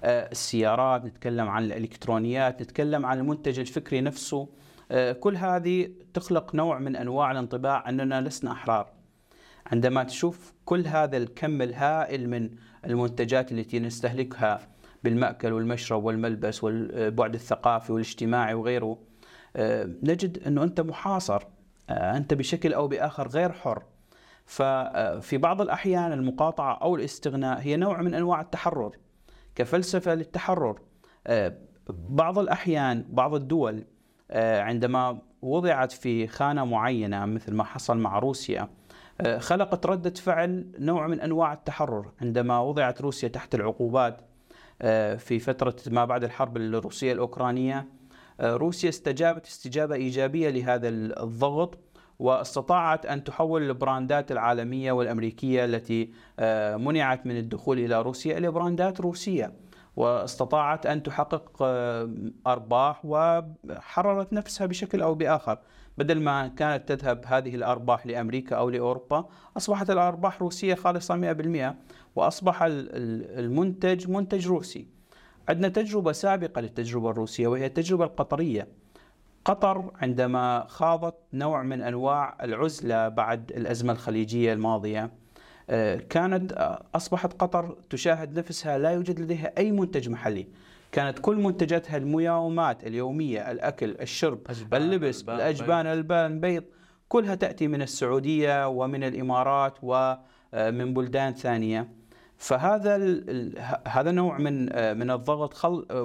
آه، 0.04 0.30
السيارات 0.32 1.04
نتكلم 1.04 1.48
عن 1.48 1.64
الإلكترونيات 1.64 2.62
نتكلم 2.62 3.06
عن 3.06 3.18
المنتج 3.18 3.58
الفكري 3.58 4.00
نفسه. 4.00 4.48
آه، 4.90 5.12
كل 5.12 5.36
هذه 5.36 5.88
تخلق 6.14 6.54
نوع 6.54 6.78
من 6.78 6.96
أنواع 6.96 7.30
الانطباع 7.30 7.88
أننا 7.88 8.20
لسنا 8.20 8.52
أحرار. 8.52 8.92
عندما 9.66 10.04
تشوف 10.04 10.52
كل 10.64 10.86
هذا 10.86 11.16
الكم 11.16 11.62
الهائل 11.62 12.28
من 12.28 12.50
المنتجات 12.84 13.52
التي 13.52 13.78
نستهلكها 13.78 14.68
بالمأكل 15.04 15.52
والمشرب 15.52 16.04
والملبس 16.04 16.64
والبعد 16.64 17.34
الثقافي 17.34 17.92
والاجتماعي 17.92 18.54
وغيره 18.54 18.98
آه، 19.56 19.84
نجد 20.02 20.38
أنه 20.46 20.62
أنت 20.62 20.80
محاصر 20.80 21.42
أنت 21.90 22.34
بشكل 22.34 22.72
أو 22.72 22.88
بآخر 22.88 23.28
غير 23.28 23.52
حر. 23.52 23.82
ففي 24.46 25.38
بعض 25.38 25.60
الأحيان 25.60 26.12
المقاطعة 26.12 26.74
أو 26.74 26.96
الاستغناء 26.96 27.60
هي 27.60 27.76
نوع 27.76 28.02
من 28.02 28.14
أنواع 28.14 28.40
التحرر 28.40 28.96
كفلسفة 29.54 30.14
للتحرر. 30.14 30.80
بعض 31.88 32.38
الأحيان 32.38 33.04
بعض 33.08 33.34
الدول 33.34 33.84
عندما 34.34 35.18
وضعت 35.42 35.92
في 35.92 36.26
خانة 36.26 36.64
معينة 36.64 37.26
مثل 37.26 37.54
ما 37.54 37.64
حصل 37.64 37.98
مع 37.98 38.18
روسيا 38.18 38.68
خلقت 39.38 39.86
ردة 39.86 40.10
فعل 40.10 40.66
نوع 40.78 41.06
من 41.06 41.20
أنواع 41.20 41.52
التحرر. 41.52 42.12
عندما 42.20 42.58
وضعت 42.60 43.00
روسيا 43.00 43.28
تحت 43.28 43.54
العقوبات 43.54 44.20
في 45.18 45.38
فترة 45.38 45.76
ما 45.86 46.04
بعد 46.04 46.24
الحرب 46.24 46.56
الروسية 46.56 47.12
الأوكرانية 47.12 47.88
روسيا 48.40 48.88
استجابت 48.88 49.46
استجابة 49.46 49.94
إيجابية 49.94 50.50
لهذا 50.50 50.88
الضغط. 50.88 51.78
واستطاعت 52.22 53.06
أن 53.06 53.24
تحول 53.24 53.62
البراندات 53.62 54.32
العالمية 54.32 54.92
والأمريكية 54.92 55.64
التي 55.64 56.12
آه، 56.38 56.76
منعت 56.76 57.26
من 57.26 57.36
الدخول 57.36 57.78
إلى 57.78 58.02
روسيا 58.02 58.38
إلى 58.38 58.50
براندات 58.50 59.00
روسية. 59.00 59.52
واستطاعت 59.96 60.86
أن 60.86 61.02
تحقق 61.02 61.62
آه، 61.62 62.14
أرباح 62.46 63.00
وحررت 63.04 64.32
نفسها 64.32 64.66
بشكل 64.66 65.02
أو 65.02 65.14
بآخر. 65.14 65.58
بدل 65.98 66.20
ما 66.20 66.48
كانت 66.48 66.92
تذهب 66.92 67.24
هذه 67.26 67.54
الأرباح 67.54 68.06
لأمريكا 68.06 68.56
أو 68.56 68.70
لأوروبا 68.70 69.28
أصبحت 69.56 69.90
الأرباح 69.90 70.42
روسية 70.42 70.74
خالصة 70.74 71.16
100% 71.16 71.76
وأصبح 72.16 72.62
المنتج 72.62 74.10
منتج 74.10 74.48
روسي. 74.48 74.86
عندنا 75.48 75.68
تجربة 75.68 76.12
سابقة 76.12 76.60
للتجربة 76.60 77.10
الروسية 77.10 77.46
وهي 77.46 77.66
التجربة 77.66 78.04
القطرية. 78.04 78.81
قطر 79.44 79.90
عندما 80.02 80.66
خاضت 80.68 81.14
نوع 81.32 81.62
من 81.62 81.82
أنواع 81.82 82.36
العزلة 82.42 83.08
بعد 83.08 83.52
الأزمة 83.52 83.92
الخليجية 83.92 84.52
الماضية. 84.52 85.10
آه، 85.70 85.96
كانت 85.96 86.52
آه، 86.52 86.82
أصبحت 86.94 87.32
قطر 87.32 87.76
تشاهد 87.90 88.38
نفسها 88.38 88.78
لا 88.78 88.90
يوجد 88.90 89.20
لديها 89.20 89.52
أي 89.58 89.72
منتج 89.72 90.08
محلي. 90.08 90.46
كانت 90.92 91.18
كل 91.18 91.36
منتجاتها 91.36 91.96
الميومات 91.96 92.86
اليومية 92.86 93.50
الأكل 93.50 93.96
الشرب 94.00 94.40
أجبان 94.50 94.82
اللبس 94.82 95.20
ألبان 95.20 95.36
الأجبان 95.36 95.86
ألبان 95.86 96.32
البيض 96.32 96.64
كلها 97.08 97.34
تأتي 97.34 97.68
من 97.68 97.82
السعودية 97.82 98.68
ومن 98.68 99.04
الإمارات 99.04 99.74
ومن 99.82 100.18
آه، 100.54 100.70
بلدان 100.70 101.34
ثانية. 101.34 102.01
فهذا 102.42 102.96
هذا 103.88 104.10
نوع 104.10 104.38
من 104.38 104.64
من 104.98 105.10
الضغط 105.10 105.54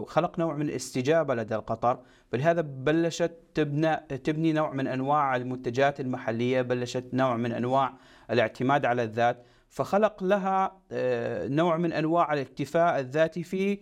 خلق 0.07 0.39
نوع 0.39 0.55
من 0.55 0.69
الاستجابة 0.69 1.35
لدى 1.35 1.55
قطر 1.55 1.99
فلهذا 2.31 2.61
بلشت 2.61 3.31
تبنى 3.53 3.95
تبني 3.95 4.53
نوع 4.53 4.73
من 4.73 4.87
أنواع 4.87 5.35
المنتجات 5.35 5.99
المحلية 5.99 6.61
بلشت 6.61 7.05
نوع 7.13 7.37
من 7.37 7.51
أنواع 7.51 7.93
الاعتماد 8.31 8.85
على 8.85 9.03
الذات. 9.03 9.43
فخلق 9.69 10.23
لها 10.23 10.81
آه، 10.91 11.47
نوع 11.47 11.77
من 11.77 11.93
أنواع 11.93 12.33
الاكتفاء 12.33 12.99
الذاتي 12.99 13.43
في 13.43 13.79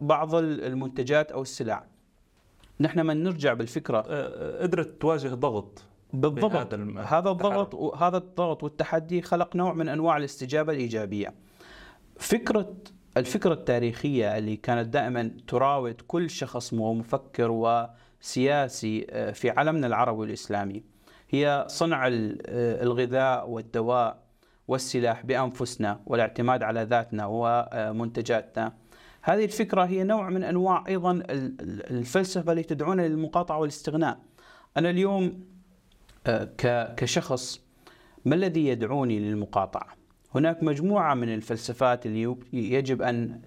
بعض 0.00 0.34
المنتجات 0.34 1.32
أو 1.32 1.42
السلع. 1.42 1.84
نحن 2.80 3.06
من 3.06 3.22
نرجع 3.22 3.52
بالفكرة. 3.52 3.98
آه، 3.98 4.04
آه، 4.08 4.62
قدرت 4.62 5.00
تواجه 5.00 5.28
ضغط 5.28 5.84
بالضبط. 6.12 6.74
هذا 6.98 7.30
الضغط 7.30 7.74
وهذا 7.74 8.16
الضغط 8.16 8.62
والتحدي 8.62 9.22
خلق 9.22 9.56
نوع 9.56 9.72
من 9.72 9.88
أنواع 9.88 10.16
الاستجابة 10.16 10.72
الإيجابية. 10.72 11.34
فكره 12.22 12.76
الفكرة 13.16 13.52
التاريخية 13.52 14.38
اللي 14.38 14.56
كانت 14.56 14.88
دائما 14.88 15.30
تراود 15.48 16.00
كل 16.06 16.30
شخص 16.30 16.72
ومفكر 16.72 17.50
وسياسي 17.50 19.06
آه، 19.10 19.30
في 19.30 19.50
عالمنا 19.50 19.86
العربي 19.86 20.18
والإسلامي 20.18 20.82
هي 21.30 21.64
صنع 21.68 22.06
آه، 22.06 22.82
الغذاء 22.82 23.50
والدواء 23.50 24.22
والسلاح 24.68 25.26
بأنفسنا 25.26 26.00
والاعتماد 26.06 26.62
على 26.62 26.82
ذاتنا 26.82 27.26
ومنتجاتنا 27.26 28.72
هذه 29.22 29.44
الفكرة 29.44 29.84
هي 29.84 30.04
نوع 30.04 30.30
من 30.30 30.44
أنواع 30.44 30.84
أيضا 30.88 31.22
الفلسفة 31.90 32.52
اللي 32.52 32.62
تدعونا 32.62 33.02
للمقاطعة 33.02 33.58
والاستغناء 33.58 34.18
أنا 34.76 34.90
اليوم 34.90 35.44
آه، 36.26 36.48
كشخص 36.96 37.60
ما 38.24 38.34
الذي 38.34 38.66
يدعوني 38.66 39.18
للمقاطعة؟ 39.18 40.01
هناك 40.34 40.62
مجموعة 40.62 41.14
من 41.14 41.34
الفلسفات 41.34 42.06
اللي 42.06 42.36
يجب 42.52 43.02
أن 43.02 43.40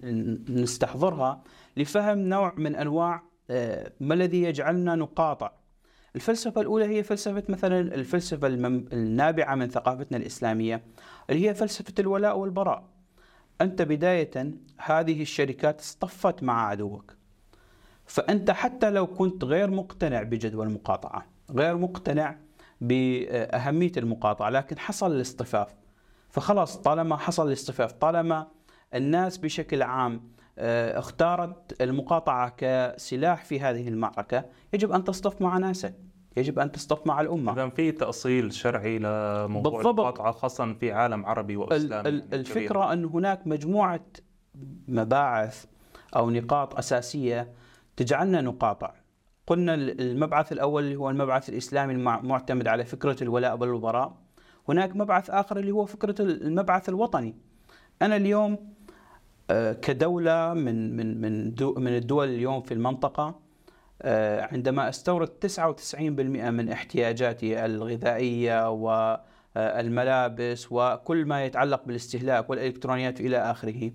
نستحضرها 0.48 1.42
لفهم 1.76 2.18
نوع 2.18 2.54
من 2.56 2.76
أنواع 2.76 3.22
آه، 3.50 3.92
ما 4.00 4.14
الذي 4.14 4.42
يجعلنا 4.42 4.94
نقاطع. 4.94 5.52
الفلسفة 6.16 6.60
الأولى 6.60 6.84
هي 6.84 7.02
فلسفة 7.02 7.42
مثلا 7.48 7.80
الفلسفة 7.80 8.46
النابعة 8.46 9.54
من 9.54 9.68
ثقافتنا 9.68 10.18
الإسلامية 10.18 10.82
اللي 11.30 11.48
هي 11.48 11.54
فلسفة 11.54 11.94
الولاء 11.98 12.38
والبراء. 12.38 12.84
أنت 13.60 13.82
بداية 13.82 14.54
هذه 14.78 15.22
الشركات 15.22 15.80
اصطفت 15.80 16.42
مع 16.42 16.66
عدوك. 16.68 17.16
فأنت 18.06 18.50
حتى 18.50 18.90
لو 18.90 19.06
كنت 19.06 19.44
غير 19.44 19.70
مقتنع 19.70 20.22
بجدوى 20.22 20.66
المقاطعة 20.66 21.26
غير 21.50 21.76
مقتنع 21.76 22.38
بأهمية 22.80 23.92
المقاطعة 23.96 24.50
لكن 24.50 24.78
حصل 24.78 25.12
الاصطفاف. 25.12 25.85
فخلاص 26.36 26.76
طالما 26.76 27.16
حصل 27.16 27.48
الاصطفاف 27.48 27.92
طالما 27.92 28.46
الناس 28.94 29.38
بشكل 29.38 29.82
عام 29.82 30.30
آه، 30.58 30.98
اختارت 30.98 31.82
المقاطعة 31.82 32.54
كسلاح 32.58 33.44
في 33.44 33.60
هذه 33.60 33.88
المعركة 33.88 34.44
يجب 34.72 34.92
أن 34.92 35.04
تصطف 35.04 35.42
مع 35.42 35.58
ناسك 35.58 35.94
يجب 36.36 36.58
أن 36.58 36.72
تصطف 36.72 37.06
مع 37.06 37.20
الأمة. 37.20 37.52
إذا 37.52 37.68
في 37.68 37.92
تأصيل 37.92 38.52
شرعي 38.52 38.98
لموضوع 38.98 39.72
بالضبط. 39.72 39.86
المقاطعة 40.00 40.32
خاصة 40.32 40.72
في 40.74 40.92
عالم 40.92 41.26
عربي 41.26 41.56
وإسلامي 41.56 42.08
ال- 42.08 42.34
الفكرة 42.34 42.92
أن 42.92 43.04
هناك 43.04 43.46
مجموعة 43.46 44.00
مباعث 44.88 45.64
أو 46.16 46.30
نقاط 46.30 46.76
أساسية 46.78 47.52
تجعلنا 47.96 48.40
نقاطع. 48.40 48.92
قلنا 49.46 49.74
ال- 49.74 50.00
المبعث 50.00 50.52
الأول 50.52 50.92
هو 50.94 51.10
المبعث 51.10 51.48
الإسلامي 51.48 51.92
المع- 51.94 52.18
المعتمد 52.18 52.68
على 52.68 52.84
فكرة 52.84 53.22
الولاء 53.22 53.58
والبراء 53.58 54.25
هناك 54.68 54.96
مبعث 54.96 55.30
آخر 55.30 55.56
اللي 55.58 55.70
هو 55.70 55.84
فكرة 55.86 56.22
ال- 56.22 56.42
المبعث 56.42 56.88
الوطني. 56.88 57.34
أنا 58.02 58.16
اليوم 58.16 58.58
آه، 59.50 59.72
كدولة 59.72 60.54
من 60.54 60.96
من 60.96 61.20
من 61.20 61.54
من 61.76 61.96
الدول 61.96 62.28
اليوم 62.28 62.62
في 62.62 62.74
المنطقة 62.74 63.40
آه، 64.02 64.48
عندما 64.52 64.88
استورد 64.88 65.28
99% 65.28 66.50
من 66.50 66.68
احتياجاتي 66.68 67.64
الغذائية 67.64 68.70
والملابس 69.56 70.66
وكل 70.70 71.24
ما 71.24 71.44
يتعلق 71.44 71.84
بالاستهلاك 71.84 72.50
والإلكترونيات 72.50 73.20
إلى 73.20 73.36
آخره. 73.36 73.90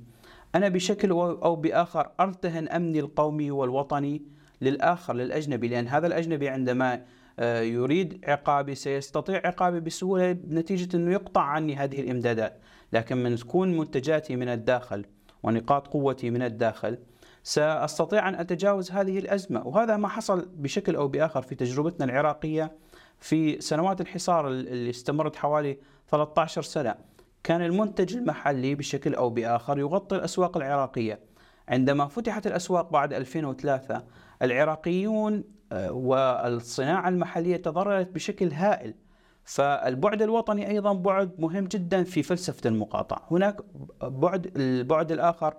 أنا 0.55 0.69
بشكل 0.69 1.09
أو- 1.09 1.43
أو 1.45 1.55
بآخر 1.55 2.11
أرتهن 2.19 2.67
أمني 2.67 2.99
القومي 2.99 3.51
والوطني 3.51 4.21
للآخر 4.61 5.13
للأجنبي 5.13 5.67
لأن 5.67 5.87
هذا 5.87 6.07
الأجنبي 6.07 6.49
عندما 6.49 6.93
آه، 6.93 7.01
يريد 7.39 8.25
عقابي 8.27 8.75
سيستطيع 8.75 9.41
عقابي 9.45 9.79
بسهولة 9.79 10.31
نتيجة 10.31 10.95
إنه 10.95 11.11
يقطع 11.11 11.41
عني 11.41 11.75
هذه 11.75 12.01
الإمدادات، 12.01 12.59
لكن 12.93 13.23
من 13.23 13.35
تكون 13.35 13.77
منتجاتي 13.77 14.35
من 14.35 14.47
الداخل 14.47 15.05
ونقاط 15.43 15.87
قوتي 15.87 16.29
من 16.29 16.41
الداخل 16.41 16.97
سأستطيع 17.43 18.29
أن 18.29 18.35
أتجاوز 18.35 18.91
هذه 18.91 19.19
الأزمة، 19.19 19.67
وهذا 19.67 19.97
ما 19.97 20.07
حصل 20.07 20.49
بشكل 20.55 20.95
أو 20.95 21.07
بآخر 21.07 21.41
في 21.41 21.55
تجربتنا 21.55 22.05
العراقية 22.05 22.71
في 23.19 23.61
سنوات 23.61 24.01
الحصار 24.01 24.47
اللي 24.47 24.89
استمرت 24.89 25.35
حوالي 25.35 25.77
13 26.07 26.61
سنة. 26.61 26.95
كان 27.43 27.61
المنتج 27.61 28.17
المحلي 28.17 28.75
بشكل 28.75 29.15
أو 29.15 29.29
بآخر 29.29 29.79
يغطي 29.79 30.15
الأسواق 30.15 30.57
العراقية. 30.57 31.19
عندما 31.67 32.07
فتحت 32.07 32.47
الأسواق 32.47 32.91
بعد 32.91 33.13
2003 33.13 34.03
العراقيون 34.41 35.43
آه، 35.71 35.91
والصناعة 35.91 37.09
المحلية 37.09 37.57
تضررت 37.57 38.11
بشكل 38.11 38.51
هائل. 38.51 38.93
فالبعد 39.43 40.21
الوطني 40.21 40.69
أيضا 40.69 40.93
بعد 40.93 41.31
مهم 41.39 41.65
جدا 41.65 42.03
في 42.03 42.23
فلسفة 42.23 42.67
المقاطعة، 42.69 43.27
هناك 43.31 43.57
بعد 44.03 44.51
البعد 44.57 45.11
الآخر 45.11 45.53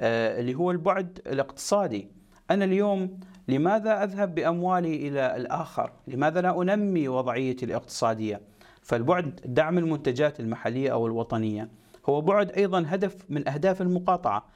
آه، 0.00 0.40
اللي 0.40 0.54
هو 0.54 0.70
البعد 0.70 1.20
الاقتصادي. 1.26 2.08
أنا 2.50 2.64
اليوم 2.64 3.20
لماذا 3.48 4.04
أذهب 4.04 4.34
بأموالي 4.34 5.08
إلى 5.08 5.36
الآخر؟ 5.36 5.92
لماذا 6.08 6.40
لا 6.40 6.62
أنمي 6.62 7.08
وضعيتي 7.08 7.64
الاقتصادية؟ 7.64 8.40
فالبعد 8.82 9.40
دعم 9.44 9.78
المنتجات 9.78 10.40
المحلية 10.40 10.92
أو 10.92 11.06
الوطنية 11.06 11.68
هو 12.08 12.20
بعد 12.20 12.50
أيضا 12.50 12.84
هدف 12.88 13.16
من 13.28 13.48
أهداف 13.48 13.82
المقاطعة 13.82 14.46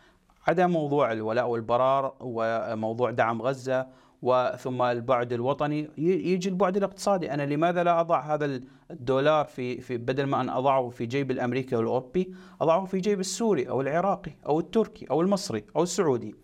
عدا 0.48 0.66
موضوع 0.66 1.12
الولاء 1.12 1.48
والبرار 1.48 2.14
وموضوع 2.20 3.10
دعم 3.10 3.42
غزة 3.42 3.86
وثم 4.22 4.82
البعد 4.82 5.32
الوطني. 5.32 5.88
يجي 5.98 6.48
البعد 6.48 6.76
الاقتصادي. 6.76 7.30
أنا 7.34 7.42
لماذا 7.46 7.84
لا 7.84 8.00
أضع 8.00 8.20
هذا 8.34 8.60
الدولار 8.90 9.44
في 9.44 9.80
في 9.80 9.96
بدل 9.96 10.24
ما 10.24 10.40
أن 10.40 10.48
أضعه 10.48 10.88
في 10.88 11.06
جيب 11.06 11.30
الأمريكي 11.30 11.76
والاوروبي 11.76 12.34
أضعه 12.60 12.84
في 12.84 12.98
جيب 12.98 13.20
السوري 13.20 13.68
أو 13.68 13.80
العراقي 13.80 14.32
أو 14.46 14.60
التركي 14.60 15.06
أو 15.10 15.20
المصري 15.20 15.64
أو 15.76 15.82
السعودي؟ 15.82 16.34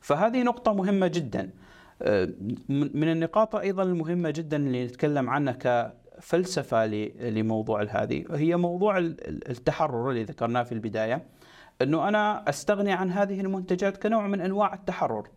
فهذه 0.00 0.42
نقطة 0.42 0.72
مهمة 0.74 1.06
جدا. 1.06 1.50
آه، 2.02 2.28
من 2.68 3.08
النقاط 3.08 3.56
أيضا 3.56 3.82
المهمة 3.82 4.30
جدا 4.30 4.56
اللي 4.56 4.84
نتكلم 4.84 5.30
عنها 5.30 5.52
كفلسفة 5.52 6.86
ل- 6.86 7.34
لموضوع 7.34 7.82
هذه 7.82 8.24
هي 8.30 8.56
موضوع 8.56 8.98
ال- 8.98 9.28
ال- 9.28 9.50
التحرر 9.50 10.10
اللي 10.10 10.24
ذكرناه 10.24 10.62
في 10.62 10.72
البداية. 10.72 11.22
أنه 11.82 12.08
أنا 12.08 12.48
أستغني 12.48 12.92
عن 12.92 13.10
هذه 13.10 13.40
المنتجات 13.40 14.02
كنوع 14.02 14.26
من 14.26 14.40
أنواع 14.40 14.74
التحرر. 14.74 15.28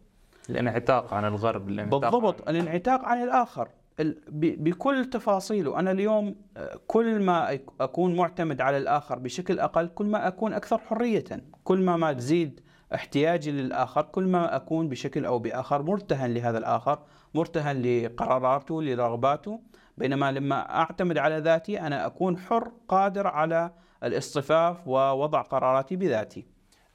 الانعتاق 0.49 1.13
عن 1.13 1.25
الغرب 1.25 1.69
الانعتاق 1.69 1.99
بالضبط 1.99 2.47
عن... 2.47 2.55
الانعتاق 2.55 3.05
عن 3.05 3.23
الآخر. 3.23 3.67
ال- 3.99 4.21
ب- 4.27 4.63
بكل 4.63 5.05
تفاصيله. 5.05 5.79
أنا 5.79 5.91
اليوم 5.91 6.35
آه، 6.57 6.79
كل 6.87 7.19
ما 7.19 7.59
أكون 7.81 8.15
معتمد 8.15 8.61
على 8.61 8.77
الآخر 8.77 9.19
بشكل 9.19 9.59
أقل 9.59 9.87
كل 9.87 10.05
ما 10.05 10.27
أكون 10.27 10.53
أكثر 10.53 10.77
حرية. 10.77 11.23
كل 11.63 11.81
ما 11.81 11.97
ما 11.97 12.13
تزيد 12.13 12.59
احتياجي 12.95 13.51
للآخر 13.51 14.01
كل 14.01 14.27
ما 14.27 14.55
أكون 14.55 14.89
بشكل 14.89 15.25
أو 15.25 15.39
بآخر 15.39 15.83
مرتهن 15.83 16.33
لهذا 16.33 16.57
الآخر 16.57 16.99
مرتهن 17.33 17.81
لقراراته 17.81 18.83
لرغباته. 18.83 19.59
بينما 19.97 20.31
لما 20.31 20.75
أعتمد 20.75 21.17
على 21.17 21.37
ذاتي 21.37 21.81
أنا 21.81 22.05
أكون 22.05 22.37
حر 22.37 22.71
قادر 22.87 23.27
على 23.27 23.71
الاصطفاف 24.03 24.87
ووضع 24.87 25.41
قراراتي 25.41 25.95
بذاتي. 25.95 26.45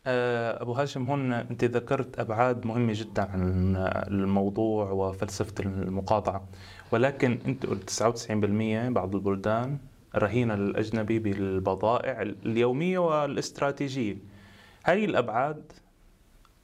آه، 0.06 0.62
أبو 0.62 0.72
هاشم 0.72 1.04
هون 1.04 1.32
أنت 1.32 1.64
ذكرت 1.64 2.18
أبعاد 2.18 2.66
مهمة 2.66 2.92
جدا 2.96 3.22
عن 3.22 3.76
الموضوع 4.08 4.90
وفلسفة 4.90 5.54
المقاطعة. 5.60 6.48
ولكن 6.92 7.38
أنت 7.46 7.66
قلت 7.66 7.90
99% 7.90 8.88
بعض 8.88 9.14
البلدان 9.14 9.78
رهينة 10.16 10.54
للأجنبي 10.54 11.18
بالبضائع 11.18 12.22
اليومية 12.22 12.98
والاستراتيجية. 12.98 14.16
هاي 14.84 15.04
الأبعاد 15.04 15.72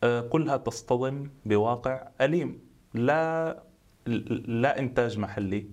آه، 0.02 0.20
كلها 0.20 0.56
تصطدم 0.56 1.30
بواقع 1.46 2.08
أليم. 2.20 2.60
لا 2.94 3.62
لا 4.46 4.78
إنتاج 4.78 5.18
محلي. 5.18 5.66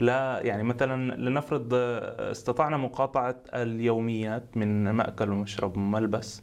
لا 0.00 0.40
يعني 0.42 0.62
مثلا 0.62 1.14
لنفرض 1.16 1.68
آه، 1.74 2.30
استطعنا 2.30 2.76
مقاطعة 2.76 3.36
اليوميات 3.54 4.56
من 4.56 4.90
مأكل 4.90 5.30
ومشرب 5.30 5.76
وملبس 5.76 6.42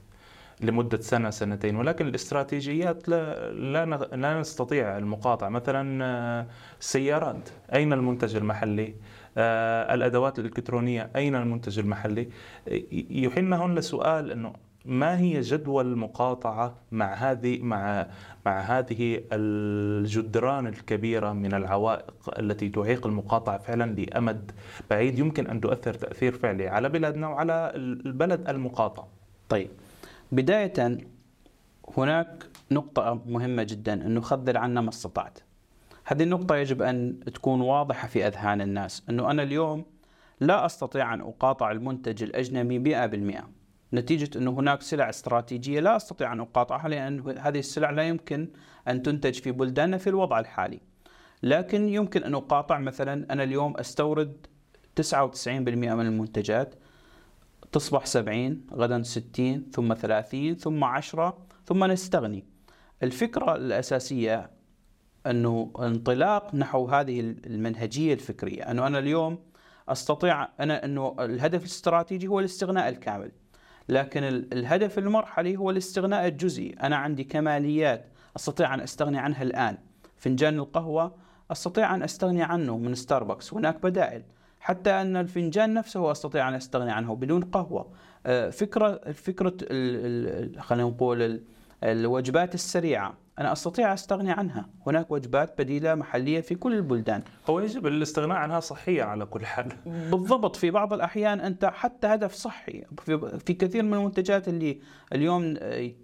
لمدة 0.61 1.01
سنة 1.01 1.29
سنتين 1.29 1.75
ولكن 1.75 2.07
الاستراتيجيات 2.07 3.09
لا 3.09 3.51
لا, 3.51 3.85
لا 4.15 4.39
نستطيع 4.39 4.97
المقاطعة. 4.97 5.49
مثلا 5.49 6.05
آه، 6.05 6.47
السيارات 6.79 7.49
أين 7.73 7.93
المنتج 7.93 8.35
المحلي؟ 8.35 8.95
آه، 9.37 9.93
الأدوات 9.93 10.39
الإلكترونية 10.39 11.09
أين 11.15 11.35
المنتج 11.35 11.79
المحلي؟ 11.79 12.29
ي- 12.67 13.07
يحيلنا 13.09 13.57
هون 13.57 13.75
لسؤال 13.75 14.31
أنه 14.31 14.53
ما 14.85 15.19
هي 15.19 15.41
جدوى 15.41 15.83
المقاطعة 15.83 16.75
مع 16.91 17.13
هذه 17.13 17.59
مع 17.61 18.07
مع 18.45 18.59
هذه 18.61 19.21
الجدران 19.31 20.67
الكبيرة 20.67 21.33
من 21.33 21.53
العوائق 21.53 22.39
التي 22.39 22.69
تعيق 22.69 23.07
المقاطعة 23.07 23.57
فعلا 23.57 23.95
لأمد 23.95 24.51
بعيد 24.89 25.19
يمكن 25.19 25.47
أن 25.47 25.61
تؤثر 25.61 25.93
تأثير 25.93 26.31
فعلي 26.31 26.67
على 26.67 26.89
بلادنا 26.89 27.27
وعلى 27.27 27.71
البلد 27.75 28.49
المقاطع. 28.49 29.03
طيب. 29.49 29.69
بداية 30.31 30.97
هناك 31.97 32.43
نقطة 32.71 33.21
مهمة 33.25 33.63
جدا 33.63 33.93
أنه 33.93 34.21
خذل 34.21 34.57
عنا 34.57 34.81
ما 34.81 34.89
استطعت. 34.89 35.39
هذه 36.05 36.23
النقطة 36.23 36.55
يجب 36.55 36.81
أن 36.81 37.19
تكون 37.33 37.61
واضحة 37.61 38.07
في 38.07 38.27
أذهان 38.27 38.61
الناس 38.61 39.03
أنه 39.09 39.31
أنا 39.31 39.43
اليوم 39.43 39.85
لا 40.39 40.65
أستطيع 40.65 41.13
أن 41.13 41.21
أقاطع 41.21 41.71
المنتج 41.71 42.23
الأجنبي 42.23 42.79
100% 43.41 43.54
نتيجة 43.95 44.37
أنه 44.37 44.51
هناك 44.51 44.81
سلع 44.81 45.09
استراتيجية 45.09 45.79
لا 45.79 45.95
أستطيع 45.95 46.33
أن 46.33 46.39
أقاطعها 46.39 46.87
لأن 46.87 47.37
هذه 47.39 47.59
السلع 47.59 47.89
لا 47.89 48.03
يمكن 48.03 48.49
أن 48.87 49.03
تنتج 49.03 49.33
في 49.33 49.51
بلداننا 49.51 49.97
في 49.97 50.07
الوضع 50.09 50.39
الحالي. 50.39 50.79
لكن 51.43 51.89
يمكن 51.89 52.23
أن 52.23 52.35
أقاطع 52.35 52.79
مثلا 52.79 53.33
أنا 53.33 53.43
اليوم 53.43 53.77
أستورد 53.77 54.47
99% 54.95 55.47
من 55.67 56.05
المنتجات 56.05 56.75
تصبح 57.71 58.05
70 58.05 58.61
غدا 58.73 59.03
60 59.03 59.65
ثم 59.71 59.93
30 59.93 60.55
ثم 60.55 60.83
10 60.83 61.37
ثم 61.65 61.83
نستغني. 61.83 62.45
الفكرة 63.03 63.55
الأساسية 63.55 64.49
أنه 65.27 65.73
انطلاق 65.79 66.55
نحو 66.55 66.85
هذه 66.85 67.19
المنهجية 67.19 68.13
الفكرية 68.13 68.71
أنه 68.71 68.87
أنا 68.87 68.99
اليوم 68.99 69.39
أستطيع 69.89 70.47
أنا 70.59 70.85
أنه 70.85 71.15
الهدف 71.19 71.59
الاستراتيجي 71.59 72.27
هو 72.27 72.39
الاستغناء 72.39 72.89
الكامل. 72.89 73.31
لكن 73.89 74.23
ال- 74.23 74.53
الهدف 74.53 74.97
المرحلي 74.99 75.57
هو 75.57 75.69
الاستغناء 75.69 76.27
الجزئي. 76.27 76.75
أنا 76.83 76.95
عندي 76.95 77.23
كماليات 77.23 78.05
أستطيع 78.35 78.73
أن 78.73 78.79
أستغني 78.81 79.17
عنها 79.17 79.43
الآن. 79.43 79.77
فنجان 80.17 80.59
القهوة 80.59 81.15
أستطيع 81.51 81.95
أن 81.95 82.03
أستغني 82.03 82.43
عنه 82.43 82.77
من 82.77 82.95
ستاربكس 82.95 83.53
هناك 83.53 83.83
بدائل. 83.83 84.23
حتى 84.59 84.91
أن 84.91 85.17
الفنجان 85.17 85.73
نفسه 85.73 86.11
أستطيع 86.11 86.49
أن 86.49 86.53
أستغني 86.53 86.91
عنه 86.91 87.15
بدون 87.15 87.41
قهوة. 87.41 87.91
آه، 88.25 88.49
فكرة 88.49 89.11
فكرة 89.11 89.57
خلينا 90.59 90.89
نقول 90.89 91.41
الوجبات 91.91 92.55
السريعة. 92.55 93.13
أنا 93.39 93.51
أستطيع 93.51 93.93
أستغني 93.93 94.31
عنها. 94.31 94.69
هناك 94.87 95.11
وجبات 95.11 95.61
بديلة 95.61 95.95
محلية 95.95 96.41
في 96.41 96.55
كل 96.55 96.73
البلدان. 96.73 97.23
هو 97.49 97.59
يجب 97.59 97.87
الاستغناء 97.87 98.37
عنها 98.37 98.59
صحيا 98.59 99.03
على 99.03 99.25
كل 99.25 99.45
حال. 99.45 99.67
بالضبط. 100.11 100.55
في 100.55 100.71
بعض 100.71 100.93
الأحيان 100.93 101.39
أنت 101.39 101.65
حتى 101.65 102.07
هدف 102.07 102.33
صحي. 102.33 102.83
في, 103.45 103.53
كثير 103.53 103.83
من 103.83 103.93
المنتجات 103.93 104.47
اللي 104.47 104.79
اليوم 105.13 105.57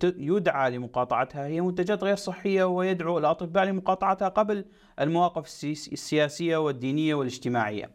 يدعى 0.04 0.72
لمقاطعتها. 0.72 1.46
هي 1.46 1.62
منتجات 1.62 2.04
غير 2.04 2.15
صحية 2.15 2.63
ويدعو 2.63 3.17
الأطباء 3.17 3.63
لمقاطعتها 3.63 4.28
قبل 4.28 4.65
المواقف 5.00 5.63
السياسية 5.63 6.58
والدينية 6.58 7.15
والاجتماعية. 7.15 7.89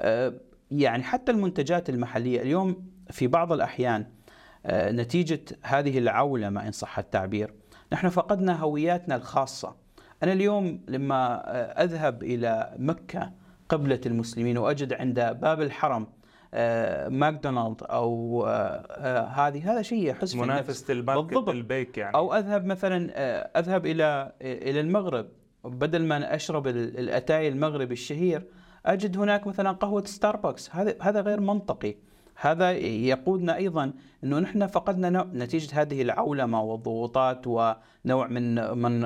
أه، 0.00 0.34
يعني 0.70 1.02
حتى 1.02 1.32
المنتجات 1.32 1.88
المحلية. 1.88 2.42
اليوم 2.42 2.86
في 3.10 3.26
بعض 3.26 3.52
الأحيان 3.52 4.06
نتيجة 4.72 5.40
هذه 5.62 5.98
العولمة 5.98 6.66
إن 6.66 6.72
صح 6.72 6.98
التعبير. 6.98 7.54
نحن 7.92 8.08
فقدنا 8.08 8.60
هوياتنا 8.60 9.16
الخاصة. 9.16 9.76
أنا 10.22 10.32
اليوم 10.32 10.80
لما 10.88 11.42
أذهب 11.84 12.22
إلى 12.22 12.74
مكة 12.78 13.32
قبلة 13.68 14.00
المسلمين 14.06 14.58
وأجد 14.58 14.92
عند 14.92 15.20
باب 15.20 15.60
الحرم 15.60 16.06
آه، 16.54 17.08
ماكدونالد 17.08 17.82
أو 17.82 18.44
آه، 18.46 18.50
آه، 18.50 19.26
هذه 19.26 19.72
هذا 19.72 19.82
شيء 19.82 20.08
يحس 20.08 20.34
منافسه 20.34 20.92
ال 20.92 21.00
market 21.00 21.48
البيك 21.48 21.98
يعني. 21.98 22.16
أو 22.16 22.34
أذهب 22.34 22.64
مثلا 22.64 23.10
أذهب 23.58 23.86
إلى 23.86 24.32
إلى 24.42 24.80
المغرب. 24.80 25.28
بدل 25.64 26.04
ما 26.04 26.34
أشرب 26.34 26.66
الأتاي 26.66 27.48
المغربي 27.48 27.92
الشهير 27.92 28.46
أجد 28.86 29.18
هناك 29.18 29.46
مثلا 29.46 29.72
قهوة 29.72 30.04
ستاربكس 30.04 30.70
هذا 30.70 30.94
هذا 31.00 31.20
غير 31.20 31.40
منطقي. 31.40 31.94
هذا 32.36 32.72
يقودنا 32.72 33.56
أيضا 33.56 33.92
إنه 34.24 34.38
نحن 34.38 34.66
فقدنا 34.66 35.30
نتيجة 35.34 35.82
هذه 35.82 36.02
العولمة 36.02 36.62
والضغوطات 36.62 37.46
ونوع 37.46 38.26
من 38.26 38.54
من 38.78 39.04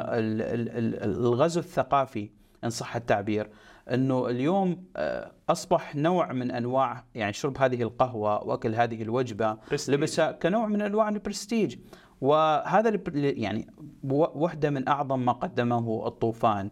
الغزو 1.04 1.60
الثقافي 1.60 2.30
إن 2.64 2.70
صح 2.70 2.96
التعبير. 2.96 3.50
إنه 3.90 4.28
اليوم 4.28 4.84
آه، 4.96 5.32
أصبح 5.48 5.96
نوع 5.96 6.32
من 6.32 6.50
أنواع 6.50 7.04
يعني 7.14 7.32
شرب 7.32 7.58
هذه 7.58 7.82
القهوة 7.82 8.44
وأكل 8.44 8.74
هذه 8.74 9.02
الوجبة 9.02 9.58
لبسها 9.88 10.32
كنوع 10.32 10.66
من 10.66 10.82
أنواع 10.82 11.08
البرستيج. 11.08 11.76
وهذا 12.20 13.00
يعني 13.14 13.66
وحدة 14.10 14.70
من 14.70 14.88
أعظم 14.88 15.24
ما 15.24 15.32
قدمه 15.32 16.06
الطوفان. 16.06 16.70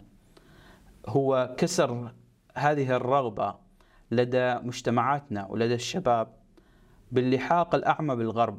هو 1.09 1.55
كسر 1.59 2.13
هذه 2.55 2.97
الرغبة 2.97 3.55
لدى 4.11 4.55
مجتمعاتنا 4.55 5.47
ولدى 5.47 5.75
الشباب. 5.75 6.46
باللحاق 7.13 7.75
الأعمى 7.75 8.17
بالغرب 8.17 8.59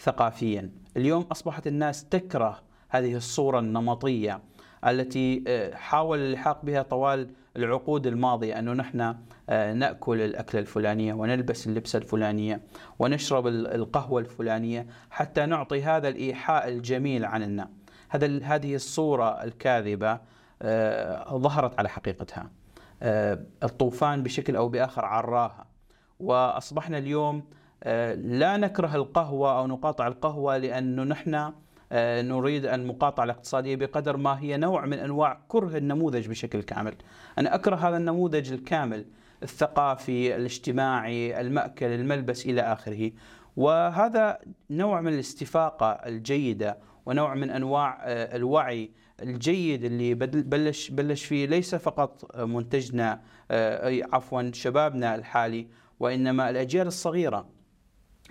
ثقافيا. 0.00 0.70
اليوم 0.96 1.22
أصبحت 1.32 1.66
الناس 1.66 2.04
تكره 2.04 2.62
هذه 2.88 3.16
الصورة 3.16 3.58
النمطية 3.58 4.40
التي 4.86 5.44
آه، 5.48 5.74
حاول 5.74 6.18
اللحاق 6.18 6.64
بها 6.64 6.82
طوال 6.82 7.30
العقود 7.56 8.06
الماضية 8.06 8.58
أنه 8.58 8.72
نحن 8.72 9.14
آه، 9.48 9.72
نأكل 9.72 10.20
الأكلة 10.20 10.60
الفلانية 10.60 11.14
ونلبس 11.14 11.66
اللبسة 11.66 11.96
الفلانية 11.96 12.60
ونشرب 12.98 13.46
القهوة 13.46 14.20
الفلانية 14.20 14.86
حتى 15.10 15.46
نعطي 15.46 15.82
هذا 15.82 16.08
الإيحاء 16.08 16.68
الجميل 16.68 17.24
عننا. 17.24 17.70
هذا 18.08 18.40
هذه 18.42 18.74
الصورة 18.74 19.44
الكاذبة 19.44 20.20
آه، 20.62 21.36
ظهرت 21.36 21.78
على 21.78 21.88
حقيقتها. 21.88 22.50
الطوفان 23.62 24.22
بشكل 24.22 24.56
أو 24.56 24.68
بآخر 24.68 25.04
عراها. 25.04 25.66
وأصبحنا 26.20 26.98
اليوم 26.98 27.42
لا 28.14 28.56
نكره 28.56 28.96
القهوة 28.96 29.58
أو 29.58 29.66
نقاطع 29.66 30.06
القهوة 30.06 30.56
لأنه 30.56 31.04
نحن 31.04 31.52
آه، 31.92 32.22
نريد 32.22 32.66
المقاطعة 32.66 33.24
الاقتصادية 33.24 33.76
بقدر 33.76 34.16
ما 34.16 34.40
هي 34.40 34.56
نوع 34.56 34.86
من 34.86 34.98
أنواع 34.98 35.40
كره 35.48 35.76
النموذج 35.76 36.28
بشكل 36.28 36.62
كامل. 36.62 36.94
أنا 37.38 37.54
أكره 37.54 37.76
هذا 37.76 37.96
النموذج 37.96 38.52
الكامل 38.52 39.06
الثقافي 39.42 40.36
الاجتماعي 40.36 41.40
المأكل 41.40 41.86
الملبس 41.86 42.46
إلى 42.46 42.60
آخره. 42.60 43.12
وهذا 43.56 44.38
نوع 44.70 45.00
من 45.00 45.14
الاستفاقة 45.14 45.86
الجيدة 45.86 46.78
ونوع 47.06 47.34
من 47.34 47.50
أنواع 47.50 47.98
آه، 48.02 48.36
الوعي 48.36 48.90
الجيد 49.22 49.84
اللي 49.84 50.14
بلش 50.14 50.90
بلش 50.90 51.24
فيه 51.24 51.46
ليس 51.46 51.74
فقط 51.74 52.36
منتجنا 52.36 53.20
عفوا 54.12 54.50
شبابنا 54.52 55.14
الحالي 55.14 55.66
وإنما 56.00 56.50
الأجيال 56.50 56.86
الصغيرة. 56.86 57.59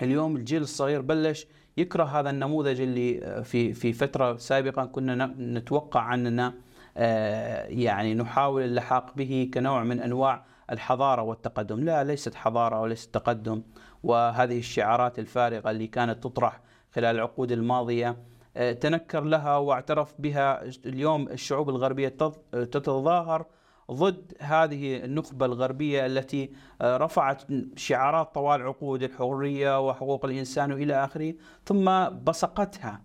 اليوم 0.01 0.35
الجيل 0.35 0.62
الصغير 0.62 1.01
بلش 1.01 1.47
يكره 1.77 2.03
هذا 2.03 2.29
النموذج 2.29 2.81
اللي 2.81 3.25
آه، 3.25 3.41
في 3.41 3.73
في 3.73 3.93
فترة 3.93 4.38
سابقة 4.38 4.85
كنا 4.85 5.25
نتوقع 5.39 5.99
عننا 5.99 6.53
آه، 6.97 7.65
يعني 7.65 8.13
نحاول 8.13 8.62
اللحاق 8.63 9.15
به 9.15 9.51
كنوع 9.53 9.83
من 9.83 9.99
أنواع 9.99 10.45
الحضارة 10.71 11.21
والتقدم، 11.21 11.79
لا 11.79 12.03
ليست 12.03 12.35
حضارة 12.35 12.81
وليست 12.81 13.13
تقدم 13.13 13.62
وهذه 14.03 14.59
الشعارات 14.59 15.19
الفارغة 15.19 15.71
اللي 15.71 15.88
كانت 15.88 16.23
تطرح 16.23 16.62
خلال 16.91 17.15
العقود 17.15 17.51
الماضية 17.51 18.17
آه، 18.57 18.71
تنكر 18.71 19.23
لها 19.23 19.57
واعترف 19.57 20.13
بها 20.19 20.63
اليوم 20.85 21.27
الشعوب 21.27 21.69
الغربية 21.69 22.15
تتظاهر 22.51 23.45
ضد 23.91 24.34
هذه 24.39 25.06
النخبة 25.06 25.45
الغربية 25.45 26.06
التي 26.06 26.49
آه، 26.82 26.97
رفعت 26.97 27.43
شعارات 27.75 28.36
طوال 28.36 28.62
عقود 28.62 29.04
الحرية 29.04 29.88
وحقوق 29.88 30.25
الإنسان 30.25 30.71
وإلى 30.71 31.04
آخره 31.04 31.34
ثم 31.65 32.10
بصقتها 32.10 33.02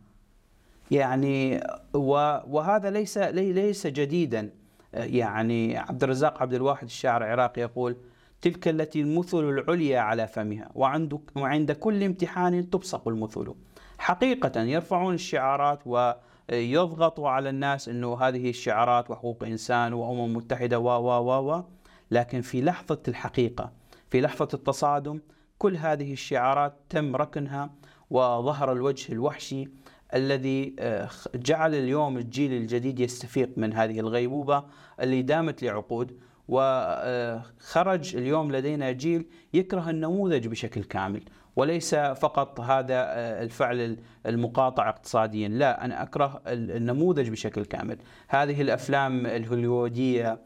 يعني 0.91 1.61
وهذا 1.95 2.91
ليس 2.91 3.19
ليس 3.19 3.87
جديدا. 3.87 4.51
آه، 4.95 5.05
يعني 5.05 5.77
عبد 5.77 6.03
الرزاق 6.03 6.43
عبد 6.43 6.55
الواحد 6.55 6.85
الشاعر 6.85 7.25
العراقي 7.25 7.63
يقول 7.63 7.97
تلك 8.41 8.69
التي 8.69 9.01
المثل 9.01 9.39
العليا 9.39 10.01
على 10.01 10.27
فمها 10.27 10.71
وعند 10.75 11.21
وعند 11.37 11.73
كل 11.73 12.03
امتحان 12.03 12.71
تبصق 12.71 13.09
المثل 13.09 13.55
حقيقة 13.99 14.63
يرفعون 14.63 15.15
الشعارات 15.15 15.79
و 15.87 16.13
يضغطوا 16.51 17.29
على 17.29 17.49
الناس 17.49 17.89
إنه 17.89 18.19
هذه 18.21 18.51
الشعارات 18.51 19.11
وحقوق 19.11 19.45
إنسان 19.45 19.93
وأمم 19.93 20.37
متحدة 20.37 20.79
و 20.79 20.89
و 20.89 21.31
و 21.31 21.53
و. 21.53 21.65
لكن 22.11 22.41
في 22.41 22.63
لحظة 22.63 23.03
الحقيقة 23.09 23.73
في 24.11 24.21
لحظة 24.21 24.49
التصادم 24.55 25.21
كل 25.59 25.77
هذه 25.77 26.13
الشعارات 26.13 26.75
تم 26.89 27.17
ركنها 27.17 27.71
وظهر 28.11 28.73
الوجه 28.73 29.13
الوحشي 29.13 29.69
الذي 30.15 30.77
آه، 30.79 31.09
جعل 31.35 31.75
اليوم 31.75 32.17
الجيل 32.17 32.53
الجديد 32.53 33.01
يستفيق 33.01 33.51
من 33.57 33.73
هذه 33.73 34.01
الغيبوبة 34.01 34.65
اللي 35.01 35.23
دامت 35.23 35.63
لعقود 35.63 36.19
وخرج 36.49 38.17
اليوم 38.17 38.53
لدينا 38.53 38.93
جيل 38.93 39.27
يكره 39.55 39.91
النموذج 39.91 40.47
بشكل 40.47 40.85
كامل. 40.85 41.23
وليس 41.57 41.95
فقط 41.95 42.61
هذا 42.61 42.95
آه، 42.95 43.43
الفعل 43.43 43.97
المقاطع 44.27 44.89
اقتصاديا. 44.89 45.49
لا 45.49 45.85
أنا 45.85 46.03
أكره 46.03 46.43
النموذج 46.47 47.29
بشكل 47.31 47.65
كامل. 47.65 47.99
هذه 48.29 48.63
الأفلام 48.63 49.27
الهوليودية 49.27 50.39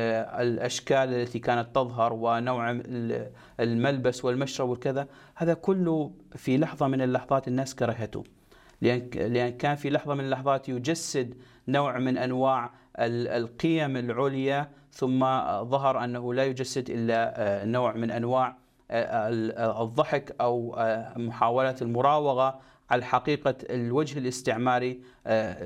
والأشكال 0.00 1.14
التي 1.14 1.38
كانت 1.38 1.74
تظهر 1.74 2.12
ونوع 2.12 2.80
الملبس 3.60 4.24
والمشرب 4.24 4.68
وكذا 4.68 5.06
هذا 5.34 5.54
كله 5.54 6.12
في 6.36 6.58
لحظة 6.58 6.86
من 6.86 7.02
اللحظات 7.02 7.48
الناس 7.48 7.74
كرهته. 7.74 8.24
لأن 8.80 9.48
كان 9.48 9.76
في 9.76 9.90
لحظة 9.90 10.14
من 10.14 10.24
اللحظات 10.24 10.68
يجسد 10.68 11.34
نوع 11.68 11.98
من 11.98 12.18
أنواع 12.18 12.70
القيم 12.98 13.96
العليا 13.96 14.70
ثم 14.92 15.20
ظهر 15.62 16.04
أنه 16.04 16.34
لا 16.34 16.44
يجسد 16.44 16.90
إلا 16.90 17.34
آه، 17.36 17.64
نوع 17.64 17.92
من 17.92 18.10
أنواع 18.10 18.56
الضحك 18.90 20.36
أو 20.40 20.74
آه، 20.78 21.18
محاولة 21.18 21.76
المراوغة 21.82 22.60
على 22.90 23.04
حقيقة 23.04 23.54
الوجه 23.70 24.18
الاستعماري 24.18 25.00
آه، 25.26 25.56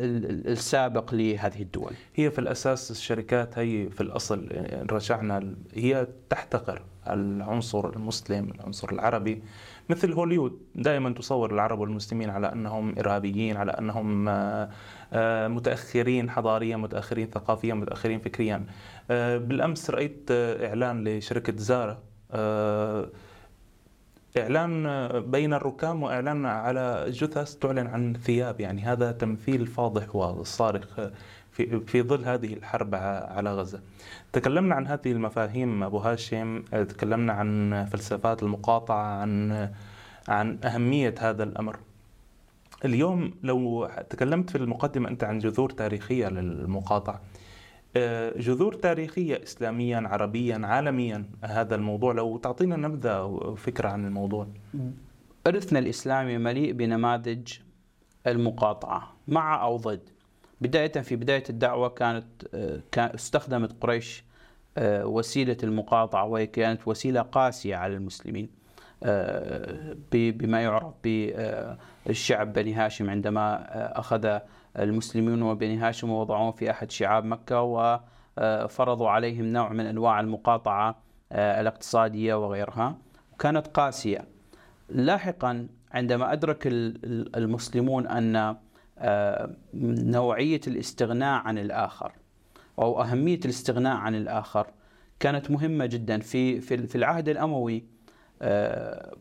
السابق 0.52 1.14
لهذه 1.14 1.62
الدول. 1.62 1.92
هي 2.14 2.30
في 2.30 2.38
الأساس 2.38 2.90
الشركات 2.90 3.58
هي 3.58 3.90
في 3.90 4.00
الأصل 4.00 4.48
رجعنا 4.90 5.54
هي 5.74 6.06
تحتقر 6.30 6.82
العنصر 7.08 7.90
المسلم، 7.96 8.50
العنصر 8.50 8.92
العربي 8.92 9.42
مثل 9.88 10.12
هوليود 10.12 10.58
دائما 10.74 11.10
تصور 11.10 11.54
العرب 11.54 11.78
والمسلمين 11.78 12.30
على 12.30 12.52
أنهم 12.52 12.98
إرهابيين، 12.98 13.56
على 13.56 13.72
أنهم 13.72 14.28
آه، 14.28 15.48
متأخرين 15.48 16.30
حضاريا، 16.30 16.76
متأخرين 16.76 17.30
ثقافيا، 17.30 17.74
متأخرين 17.74 18.20
فكريا. 18.20 18.64
بالأمس 19.38 19.90
رأيت 19.90 20.30
إعلان 20.30 21.08
لشركة 21.08 21.56
زارا 21.56 22.09
آه، 22.32 23.08
إعلان 24.38 25.08
بين 25.20 25.54
الركام 25.54 26.02
وإعلان 26.02 26.46
على 26.46 27.06
جثث 27.08 27.54
تعلن 27.54 27.86
عن 27.86 28.14
ثياب 28.14 28.60
يعني 28.60 28.82
هذا 28.82 29.12
تمثيل 29.12 29.66
فاضح 29.66 30.16
وصارخ 30.16 31.00
في 31.52 31.80
في 31.80 32.02
ظل 32.02 32.24
هذه 32.24 32.54
الحرب 32.54 32.94
على 32.94 33.54
غزة. 33.54 33.80
تكلمنا 34.32 34.74
عن 34.74 34.86
هذه 34.86 35.12
المفاهيم 35.12 35.82
أبو 35.82 35.98
هاشم، 35.98 36.62
تكلمنا 36.62 37.32
عن 37.32 37.84
فلسفات 37.92 38.42
المقاطعة، 38.42 39.20
عن 39.20 39.70
عن 40.28 40.58
أهمية 40.64 41.14
هذا 41.18 41.42
الأمر. 41.42 41.76
اليوم 42.84 43.32
لو 43.42 43.90
تكلمت 44.10 44.50
في 44.50 44.58
المقدمة 44.58 45.08
أنت 45.08 45.24
عن 45.24 45.38
جذور 45.38 45.70
تاريخية 45.70 46.28
للمقاطعة 46.28 47.14
آه، 47.14 47.39
جذور 48.36 48.74
تاريخية 48.74 49.42
إسلاميا 49.42 50.08
عربيا 50.08 50.60
عالميا. 50.64 51.24
هذا 51.44 51.74
الموضوع 51.74 52.12
لو 52.12 52.36
تعطينا 52.36 52.76
نبذة 52.76 53.24
وفكرة 53.24 53.88
عن 53.88 54.06
الموضوع. 54.06 54.46
إرثنا 55.46 55.78
الإسلامي 55.78 56.38
مليء 56.38 56.72
بنماذج 56.72 57.58
المقاطعة 58.26 59.16
مع 59.28 59.62
أو 59.62 59.76
ضد. 59.76 60.08
بداية 60.60 60.92
في 60.92 61.16
بداية 61.16 61.44
الدعوة 61.50 61.88
كانت 61.88 62.26
آه، 62.54 62.80
استخدمت 62.96 63.82
قريش 63.82 64.24
آه، 64.78 65.06
وسيلة 65.06 65.56
المقاطعة 65.62 66.24
وهي 66.24 66.46
كانت 66.46 66.88
وسيلة 66.88 67.20
قاسية 67.20 67.76
على 67.76 67.94
المسلمين 67.94 68.60
بما 70.12 70.62
يعرف 70.62 70.94
بالشعب 72.06 72.52
بني 72.52 72.74
هاشم 72.74 73.10
عندما 73.10 73.66
أخذ 73.98 74.38
المسلمون 74.78 75.42
وبني 75.42 75.76
هاشم 75.78 76.10
ووضعوهم 76.10 76.52
في 76.52 76.70
أحد 76.70 76.90
شعاب 76.90 77.24
مكة 77.24 77.62
وفرضوا 77.62 79.08
عليهم 79.08 79.44
نوع 79.44 79.72
من 79.72 79.86
أنواع 79.86 80.20
المقاطعة 80.20 81.02
آه، 81.32 81.60
الاقتصادية 81.60 82.34
وغيرها. 82.34 82.98
كانت 83.38 83.66
قاسية. 83.66 84.24
لاحقا 84.88 85.68
عندما 85.92 86.32
أدرك 86.32 86.66
المسلمون 87.36 88.06
أن 88.06 88.56
آه، 88.98 89.56
نوعية 89.74 90.60
الاستغناء 90.66 91.42
عن 91.42 91.58
الآخر 91.58 92.12
أو 92.78 93.02
أهمية 93.02 93.40
الاستغناء 93.44 93.96
عن 93.96 94.14
الآخر 94.14 94.66
كانت 95.20 95.50
مهمة 95.50 95.86
جدا. 95.86 96.18
في 96.20 96.60
في 96.60 96.94
العهد 96.94 97.28
الأموي 97.28 97.84
آه، 98.42 99.14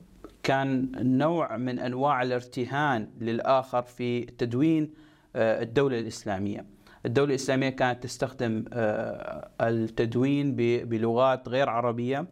كان 0.43 0.91
نوع 1.17 1.57
من 1.57 1.79
أنواع 1.79 2.21
الارتهان 2.21 3.09
للآخر 3.21 3.81
في 3.81 4.21
تدوين 4.21 4.93
الدولة 5.35 5.99
الإسلامية. 5.99 6.65
الدولة 7.05 7.29
الإسلامية 7.29 7.69
كانت 7.69 8.03
تستخدم 8.03 8.65
آه، 8.73 9.49
التدوين 9.61 10.55
بلغات 10.85 11.49
غير 11.49 11.69
عربية. 11.69 12.25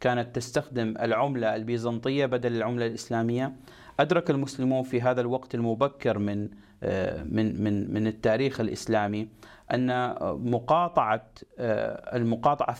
كانت 0.00 0.36
تستخدم 0.36 0.94
العملة 1.00 1.56
البيزنطية 1.56 2.26
بدل 2.26 2.56
العملة 2.56 2.86
الإسلامية. 2.86 3.56
أدرك 4.00 4.30
المسلمون 4.30 4.82
في 4.82 5.00
هذا 5.00 5.20
الوقت 5.20 5.54
المبكر 5.54 6.18
من 6.18 6.48
آه، 6.82 7.22
من 7.22 7.62
من 7.64 7.94
من 7.94 8.06
التاريخ 8.06 8.60
الإسلامي 8.60 9.28
أن 9.74 10.14
مقاطعة 10.22 11.30
المقاطعة 11.58 12.76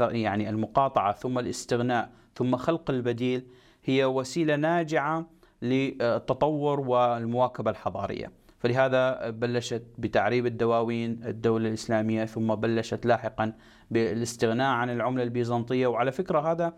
يعني 0.00 0.50
المقاطعة 0.50 1.12
ثم 1.12 1.38
الاستغناء 1.38 2.10
ثم 2.34 2.56
خلق 2.56 2.90
البديل 2.90 3.46
هي 3.84 4.04
وسيلة 4.04 4.56
ناجعة 4.56 5.26
للتطور 5.62 6.80
والمواكبة 6.80 7.70
الحضارية. 7.70 8.32
فلهذا 8.58 9.30
بلشت 9.30 9.82
بتعريب 9.98 10.46
الدواوين 10.46 11.20
الدولة 11.24 11.68
الإسلامية 11.68 12.24
ثم 12.24 12.54
بلشت 12.54 13.06
لاحقا 13.06 13.52
بالاستغناء 13.90 14.74
عن 14.74 14.90
العملة 14.90 15.22
البيزنطية. 15.22 15.86
وعلى 15.86 16.12
فكرة 16.12 16.52
هذا 16.52 16.74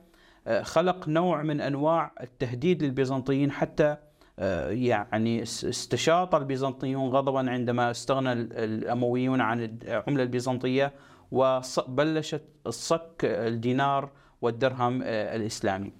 آه، 0.46 0.62
خلق 0.62 1.08
نوع 1.08 1.42
من 1.42 1.60
أنواع 1.60 2.12
التهديد 2.20 2.82
للبيزنطيين 2.82 3.50
حتى 3.50 3.96
آه، 4.38 4.70
يعني 4.70 5.42
استشاط 5.42 6.34
البيزنطيون 6.34 7.10
غضبا 7.10 7.50
عندما 7.50 7.90
استغنى 7.90 8.32
الأمويون 8.32 9.40
عن 9.40 9.78
العملة 9.82 10.22
البيزنطية 10.22 10.92
وبلشت 11.30 12.42
الصك 12.66 13.24
الدينار 13.24 14.10
والدرهم 14.42 15.02
آه، 15.02 15.36
الإسلامي. 15.36 15.92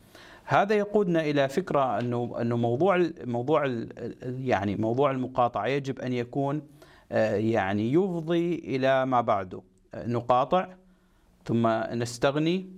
هذا 0.51 0.75
يقودنا 0.75 1.21
إلى 1.21 1.49
فكرة 1.49 1.99
أنه 1.99 2.37
أنه 2.41 2.57
موضوع 2.57 3.11
موضوع 3.25 3.87
يعني 4.23 4.77
موضوع 4.77 5.11
المقاطعة 5.11 5.67
يجب 5.67 5.99
أن 6.01 6.13
يكون 6.13 6.63
آه، 7.13 7.35
يعني 7.35 7.93
يفضي 7.93 8.55
إلى 8.55 9.07
ما 9.07 9.21
بعده 9.21 9.63
نقاطع 9.95 10.69
ثم 11.45 11.67
نستغني 11.93 12.73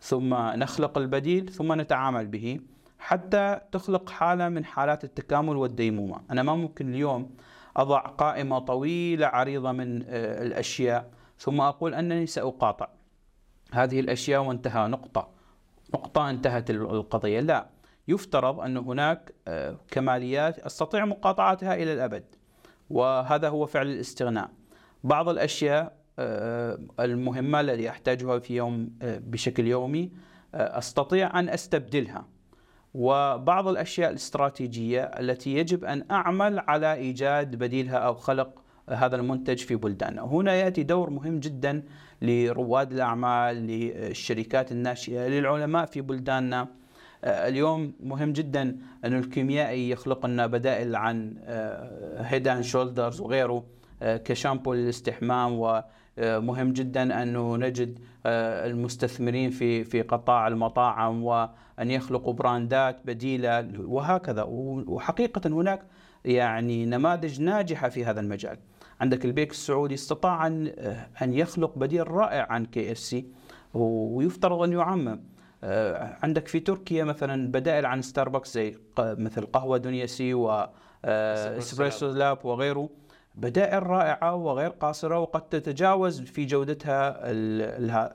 ثم 0.00 0.34
نخلق 0.34 0.98
البديل 0.98 1.48
ثم 1.52 1.80
نتعامل 1.80 2.26
به 2.26 2.60
حتى 2.98 3.60
تخلق 3.72 4.10
حالة 4.10 4.48
من 4.48 4.64
حالات 4.64 5.04
التكامل 5.04 5.56
والديمومة، 5.56 6.20
أنا 6.30 6.42
ما 6.42 6.54
ممكن 6.54 6.94
اليوم 6.94 7.30
أضع 7.76 8.00
قائمة 8.00 8.58
طويلة 8.58 9.26
عريضة 9.26 9.72
من 9.72 10.02
آه، 10.02 10.42
الأشياء 10.42 11.10
ثم 11.38 11.60
أقول 11.60 11.94
أنني 11.94 12.26
سأقاطع. 12.26 12.88
هذه 13.72 14.00
الأشياء 14.00 14.42
وانتهى 14.42 14.88
نقطة. 14.88 15.35
نقطة 15.94 16.30
انتهت 16.30 16.70
القضية. 16.70 17.40
لا 17.40 17.68
يفترض 18.08 18.60
أن 18.60 18.76
هناك 18.76 19.32
آه، 19.48 19.76
كماليات 19.90 20.58
أستطيع 20.58 21.04
مقاطعتها 21.04 21.74
إلى 21.74 21.92
الأبد 21.92 22.24
وهذا 22.90 23.48
هو 23.48 23.66
فعل 23.66 23.86
الاستغناء. 23.86 24.50
بعض 25.04 25.28
الأشياء 25.28 25.96
آه، 26.18 26.78
المهمة 27.00 27.60
التي 27.60 27.90
أحتاجها 27.90 28.38
في 28.38 28.56
يوم 28.56 28.90
آه، 29.02 29.18
بشكل 29.18 29.66
يومي 29.66 30.10
أستطيع 30.54 31.38
أن 31.38 31.48
أستبدلها. 31.48 32.24
وبعض 32.94 33.68
الأشياء 33.68 34.10
الاستراتيجية 34.10 35.02
التي 35.02 35.54
يجب 35.54 35.84
أن 35.84 36.04
أعمل 36.10 36.58
على 36.58 36.94
إيجاد 36.94 37.56
بديلها 37.56 37.96
أو 37.96 38.14
خلق 38.14 38.62
هذا 38.90 39.16
المنتج 39.16 39.58
في 39.58 39.76
بلداننا 39.76 40.22
هنا 40.22 40.54
يأتي 40.54 40.82
دور 40.82 41.10
مهم 41.10 41.40
جدا 41.40 41.82
لرواد 42.22 42.92
الأعمال 42.92 43.56
للشركات 43.56 44.72
الناشئة 44.72 45.28
للعلماء 45.28 45.86
في 45.86 46.00
بلداننا. 46.00 46.68
آه، 47.24 47.48
اليوم 47.48 47.92
مهم 48.00 48.32
جدا 48.32 48.76
أن 49.04 49.18
الكيميائي 49.18 49.90
يخلق 49.90 50.26
لنا 50.26 50.46
بدائل 50.46 50.96
عن 50.96 51.36
هيد 52.18 52.48
اند 52.48 52.64
شولدرز 52.64 53.20
وغيره 53.20 53.64
آه، 54.02 54.16
كشامبو 54.16 54.74
للاستحمام 54.74 55.52
ومهم 56.18 56.72
جدا 56.72 57.22
أنه 57.22 57.56
نجد 57.56 57.98
آه، 58.26 58.66
المستثمرين 58.66 59.50
في 59.50 59.84
في 59.84 60.02
قطاع 60.02 60.48
المطاعم 60.48 61.24
وأن 61.24 61.90
يخلقوا 61.90 62.32
براندات 62.32 63.00
بديلة 63.04 63.70
وهكذا. 63.78 64.42
وحقيقة 64.86 65.48
هناك 65.48 65.82
يعني 66.24 66.86
نماذج 66.86 67.40
ناجحة 67.40 67.88
في 67.88 68.04
هذا 68.04 68.20
المجال. 68.20 68.56
عندك 69.00 69.24
البيك 69.24 69.50
السعودي 69.50 69.94
استطاع 69.94 70.46
أن 70.46 70.66
أن 71.22 71.34
يخلق 71.34 71.78
بديل 71.78 72.08
رائع 72.10 72.46
عن 72.50 72.66
كي 72.66 72.92
إف 72.92 72.98
سي 72.98 73.26
ويفترض 73.74 74.62
أن 74.62 74.72
يعمم. 74.72 75.20
آه، 75.64 76.16
عندك 76.22 76.48
في 76.48 76.60
تركيا 76.60 77.04
مثلا 77.04 77.52
بدائل 77.52 77.86
عن 77.86 78.02
ستاربكس 78.02 78.54
زي 78.54 78.78
مثل 78.98 79.46
قهوة 79.46 79.78
دنيا 79.78 80.06
سي 80.06 80.34
و 80.34 80.68
إسبريسو 81.04 82.06
لاب 82.06 82.44
وغيره. 82.44 82.88
بدائل 83.34 83.86
رائعة 83.86 84.34
وغير 84.34 84.70
قاصرة 84.70 85.18
وقد 85.18 85.40
تتجاوز 85.40 86.20
في 86.20 86.44
جودتها 86.44 87.32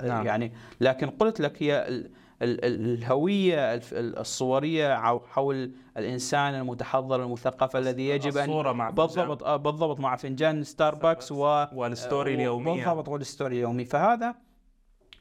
نعم. 0.08 0.26
يعني 0.26 0.54
لكن 0.82 1.10
قلت 1.10 1.40
لك 1.42 1.64
هي 1.64 2.04
الهوية 2.42 3.82
الصورية 3.94 4.96
حول 5.20 5.72
الإنسان 5.98 6.56
المتحضر 6.56 7.24
المثقف 7.24 7.76
الذي 7.76 8.10
يجب 8.10 8.38
أن 8.38 8.76
مع 8.76 8.90
بالضبط 8.90 9.44
آه، 9.44 9.56
بالضبط 9.56 10.00
مع 10.00 10.16
فنجان 10.16 10.64
ستاربكس 10.64 11.32
و 11.32 11.66
وال 11.74 11.91
story 11.91 12.34
اليومية. 12.36 12.86
بالضبط 12.86 13.10
وال 13.10 13.23
story 13.23 13.56
اليومي 13.56 13.86
فهذا 13.86 14.36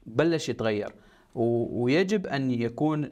بلش 0.07 0.49
يتغير. 0.49 0.93
ويجب 1.35 2.27
أن 2.27 2.51
يكون 2.51 3.11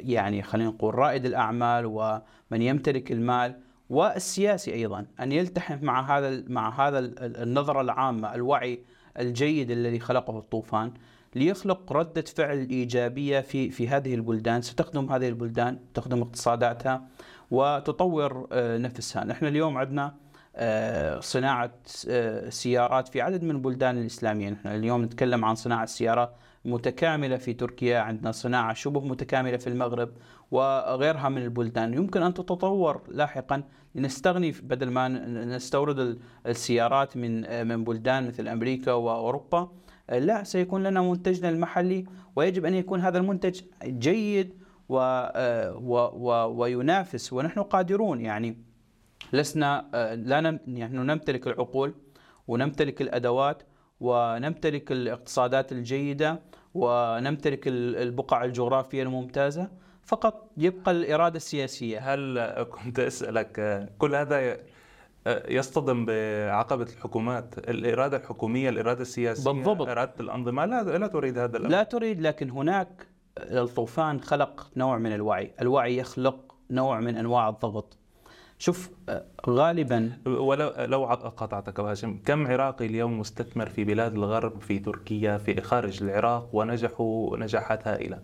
يعني 0.00 0.42
خلينا 0.42 0.70
نقول 0.70 0.94
رائد 0.94 1.26
الأعمال 1.26 1.86
ومن 1.86 2.62
يمتلك 2.62 3.12
المال 3.12 3.60
والسياسي 3.90 4.74
أيضا 4.74 5.06
أن 5.20 5.32
يلتحم 5.32 5.78
مع 5.84 6.18
هذا 6.18 6.44
مع 6.48 6.88
هذا 6.88 6.98
النظرة 7.20 7.80
العامة 7.80 8.34
الوعي 8.34 8.80
الجيد 9.18 9.70
الذي 9.70 10.00
خلقه 10.00 10.38
الطوفان. 10.38 10.92
ليخلق 11.36 11.92
ردة 11.92 12.24
فعل 12.36 12.58
إيجابية 12.70 13.40
في 13.40 13.70
في 13.70 13.88
هذه 13.88 14.14
البلدان 14.14 14.62
ستخدم 14.62 15.12
هذه 15.12 15.28
البلدان 15.28 15.78
تخدم 15.94 16.22
اقتصاداتها 16.22 17.08
وتطور 17.50 18.48
آه، 18.52 18.78
نفسها. 18.78 19.24
نحن 19.24 19.46
اليوم 19.46 19.78
عندنا 19.78 20.14
آه، 20.56 21.20
صناعة 21.20 21.72
آه، 22.08 22.48
سيارات 22.48 23.08
في 23.08 23.20
عدد 23.20 23.42
من 23.44 23.50
البلدان 23.50 23.98
الإسلامية. 23.98 24.50
نحن 24.50 24.68
اليوم 24.68 25.02
نتكلم 25.02 25.44
عن 25.44 25.54
صناعة 25.54 25.86
سيارات 25.86 26.36
متكاملة 26.64 27.36
في 27.36 27.52
تركيا 27.52 27.98
عندنا 27.98 28.32
صناعة 28.32 28.74
شبه 28.74 29.00
متكاملة 29.00 29.56
في 29.56 29.66
المغرب 29.66 30.10
وغيرها 30.50 31.28
من 31.28 31.42
البلدان. 31.42 31.94
يمكن 31.94 32.22
أن 32.22 32.34
تتطور 32.34 33.02
لاحقا. 33.08 33.62
لنستغني 33.94 34.50
بدل 34.50 34.90
ما 34.90 35.08
نستورد 35.44 36.18
السيارات 36.46 37.16
من 37.16 37.66
من 37.68 37.84
بلدان 37.84 38.26
مثل 38.26 38.48
أمريكا 38.48 38.92
وأوروبا 38.92 39.70
لا 40.08 40.44
سيكون 40.44 40.82
لنا 40.82 41.00
منتجنا 41.00 41.48
المحلي 41.48 42.04
ويجب 42.36 42.64
أن 42.64 42.74
يكون 42.74 43.00
هذا 43.00 43.18
المنتج 43.18 43.60
جيد 43.84 44.54
و 44.88 44.96
و 45.74 45.94
و 46.14 46.30
وينافس 46.62 47.32
ونحن 47.32 47.60
قادرون 47.62 48.20
يعني 48.20 48.58
لسنا 49.32 49.84
لا 50.24 50.40
نم 50.40 50.58
يعني 50.66 50.98
نمتلك 50.98 51.46
العقول 51.46 51.94
ونمتلك 52.48 53.02
الأدوات 53.02 53.62
ونمتلك 54.00 54.92
الاقتصادات 54.92 55.72
الجيدة 55.72 56.40
ونمتلك 56.74 57.68
البقع 57.68 58.44
الجغرافية 58.44 59.02
الممتازة 59.02 59.70
فقط 60.02 60.50
يبقى 60.56 60.90
الإرادة 60.90 61.36
السياسية. 61.36 62.14
هل 62.14 62.52
كنت 62.62 62.98
أسألك 62.98 63.88
كل 63.98 64.14
هذا 64.14 64.56
يصطدم 65.48 66.06
بعقبة 66.06 66.86
الحكومات 66.96 67.58
الإرادة 67.58 68.16
الحكومية 68.16 68.68
الإرادة 68.68 69.02
السياسية 69.02 69.50
بالضبط. 69.50 69.88
إرادة 69.88 70.14
الأنظمة. 70.20 70.64
لا 70.64 70.82
لا 70.98 71.06
تريد 71.06 71.38
هذا 71.38 71.56
الأمر. 71.56 71.70
لا 71.70 71.82
تريد 71.82 72.20
لكن 72.20 72.50
هناك 72.50 73.06
الطوفان 73.38 74.20
خلق 74.20 74.70
نوع 74.76 74.98
من 74.98 75.12
الوعي. 75.12 75.54
الوعي 75.60 75.96
يخلق 75.96 76.54
نوع 76.70 77.00
من 77.00 77.16
أنواع 77.16 77.48
الضغط. 77.48 77.98
شوف 78.58 78.90
غالبا 79.48 80.12
ولو 80.26 80.72
لو 80.78 81.04
قطعتك 81.06 81.80
هاشم 81.80 82.18
كم 82.24 82.46
عراقي 82.46 82.86
اليوم 82.86 83.20
مستثمر 83.20 83.66
في 83.66 83.84
بلاد 83.84 84.14
الغرب 84.14 84.60
في 84.60 84.78
تركيا 84.78 85.38
في 85.38 85.60
خارج 85.60 86.02
العراق 86.02 86.48
ونجحوا 86.52 87.36
نجاحات 87.36 87.88
هائله 87.88 88.18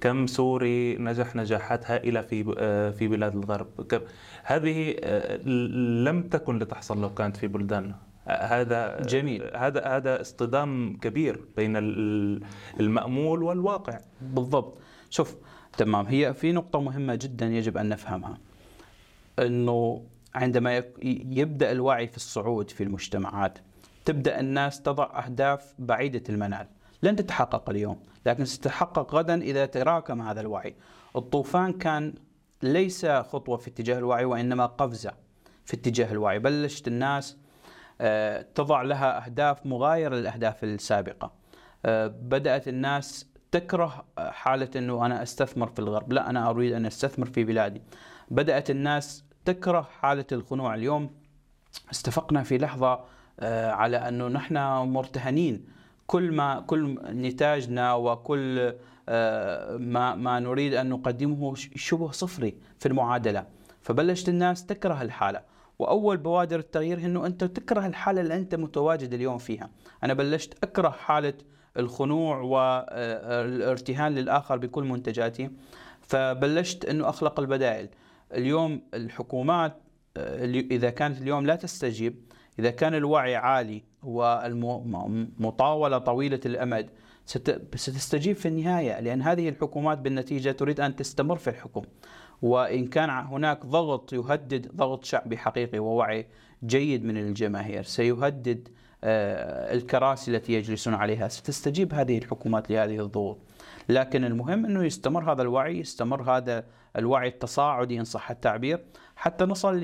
كم 0.00 0.26
سوري 0.26 0.96
نجح 0.98 1.36
نجاحات 1.36 1.90
هائله 1.90 2.20
في 2.20 2.44
في 2.92 3.08
بلاد 3.08 3.34
الغرب؟ 3.34 3.66
كم؟ 3.88 4.00
هذه 4.44 4.96
لم 6.04 6.22
تكن 6.22 6.58
لتحصل 6.58 7.00
لو 7.00 7.14
كانت 7.14 7.36
في 7.36 7.46
بلداننا. 7.46 7.94
هذا 8.26 9.02
جميل. 9.02 9.42
هذا 9.56 9.86
هذا 9.86 10.20
اصطدام 10.20 10.96
كبير 11.02 11.44
بين 11.56 11.76
المأمول 12.80 13.42
والواقع. 13.42 13.98
بالضبط. 14.20 14.78
شوف 15.10 15.36
تمام 15.78 16.06
هي 16.06 16.34
في 16.34 16.52
نقطة 16.52 16.80
مهمة 16.80 17.14
جدا 17.14 17.46
يجب 17.46 17.76
أن 17.76 17.88
نفهمها. 17.88 18.38
إنه 19.38 20.06
عندما 20.34 20.82
يبدأ 21.02 21.72
الوعي 21.72 22.06
في 22.06 22.16
الصعود 22.16 22.70
في 22.70 22.84
المجتمعات 22.84 23.58
تبدأ 24.04 24.40
الناس 24.40 24.82
تضع 24.82 25.24
أهداف 25.24 25.74
بعيدة 25.78 26.22
المنال. 26.28 26.66
لن 27.02 27.16
تتحقق 27.16 27.70
اليوم 27.70 28.02
لكن 28.26 28.44
ستتحقق 28.44 29.14
غدا 29.14 29.42
إذا 29.42 29.66
تراكم 29.66 30.22
هذا 30.22 30.40
الوعي. 30.40 30.76
الطوفان 31.16 31.72
كان 31.72 32.14
ليس 32.62 33.06
خطوة 33.06 33.56
في 33.56 33.68
اتجاه 33.68 33.98
الوعي 33.98 34.24
وإنما 34.24 34.66
قفزة 34.66 35.12
في 35.64 35.74
اتجاه 35.74 36.12
الوعي. 36.12 36.38
بلشت 36.38 36.88
الناس 36.88 37.36
آه، 38.00 38.46
تضع 38.54 38.82
لها 38.82 39.24
أهداف 39.24 39.66
مغايرة 39.66 40.14
للأهداف 40.16 40.64
السابقة. 40.64 41.32
آه، 41.84 42.06
بدأت 42.06 42.68
الناس 42.68 43.26
تكره 43.50 44.04
حالة 44.18 44.70
إنه 44.76 45.06
أنا 45.06 45.22
أستثمر 45.22 45.66
في 45.66 45.78
الغرب. 45.78 46.12
لا 46.12 46.30
أنا 46.30 46.50
أريد 46.50 46.72
أن 46.72 46.86
أستثمر 46.86 47.26
في 47.26 47.44
بلادي. 47.44 47.82
بدأت 48.30 48.70
الناس 48.70 49.24
تكره 49.46 49.88
حالة 50.00 50.24
الخنوع 50.32 50.74
اليوم. 50.74 51.10
استفقنا 51.92 52.42
في 52.42 52.58
لحظة 52.58 53.00
آه، 53.40 53.70
على 53.70 53.96
أنه 53.96 54.28
نحن 54.28 54.54
مرتهنين. 54.88 55.64
كل 56.06 56.32
ما 56.32 56.60
كل 56.60 56.98
نتاجنا 57.04 57.94
وكل 57.94 58.74
آه، 59.08 59.76
ما 59.76 60.14
ما 60.14 60.40
نريد 60.40 60.74
أن 60.74 60.88
نقدمه 60.88 61.54
شبه 61.54 62.10
صفري 62.10 62.54
في 62.78 62.86
المعادلة. 62.86 63.46
فبلشت 63.82 64.28
الناس 64.28 64.66
تكره 64.66 65.02
الحالة. 65.02 65.42
وأول 65.78 66.16
بوادر 66.16 66.58
التغيير 66.58 66.98
إنه 66.98 67.26
أنت 67.26 67.44
تكره 67.44 67.86
الحالة 67.86 68.20
اللي 68.20 68.34
أنت 68.34 68.54
متواجد 68.54 69.14
اليوم 69.14 69.38
فيها. 69.38 69.70
أنا 70.04 70.14
بلشت 70.14 70.64
أكره 70.64 70.90
حالة 70.90 71.34
الخنوع 71.76 72.38
والارتهان 72.38 74.14
للآخر 74.14 74.56
بكل 74.56 74.84
منتجاتي. 74.84 75.50
فبلشت 76.02 76.84
إنه 76.84 77.08
أخلق 77.08 77.40
البدائل. 77.40 77.88
اليوم 78.32 78.82
الحكومات 78.94 79.76
آه، 80.16 80.44
إذا 80.44 80.90
كانت 80.90 81.20
اليوم 81.20 81.46
لا 81.46 81.56
تستجيب 81.56 82.26
إذا 82.58 82.70
كان 82.70 82.94
الوعي 82.94 83.36
عالي 83.36 83.82
والمطاولة 84.02 85.98
طويلة 85.98 86.40
الأمد 86.46 86.90
ستستجيب 87.74 88.36
في 88.36 88.48
النهاية 88.48 89.00
لأن 89.00 89.22
هذه 89.22 89.48
الحكومات 89.48 89.98
بالنتيجة 89.98 90.50
تريد 90.50 90.80
أن 90.80 90.96
تستمر 90.96 91.36
في 91.36 91.50
الحكم. 91.50 91.82
وإن 92.42 92.86
كان 92.86 93.10
هناك 93.10 93.66
ضغط 93.66 94.12
يهدد 94.12 94.76
ضغط 94.76 95.04
شعبي 95.04 95.38
حقيقي 95.38 95.78
ووعي 95.78 96.26
جيد 96.64 97.04
من 97.04 97.16
الجماهير 97.16 97.82
سيهدد 97.82 98.68
آه، 99.04 99.74
الكراسي 99.74 100.30
التي 100.30 100.52
يجلسون 100.52 100.94
عليها. 100.94 101.28
ستستجيب 101.28 101.94
هذه 101.94 102.18
الحكومات 102.18 102.70
لهذه 102.70 103.00
الضغوط. 103.00 103.38
لكن 103.88 104.24
المهم 104.24 104.64
أنه 104.64 104.84
يستمر 104.84 105.32
هذا 105.32 105.42
الوعي 105.42 105.78
يستمر 105.78 106.22
هذا 106.22 106.64
الوعي 106.96 107.28
التصاعدي 107.28 107.98
إن 107.98 108.04
صح 108.04 108.30
التعبير 108.30 108.84
حتى 109.16 109.44
نصل 109.44 109.80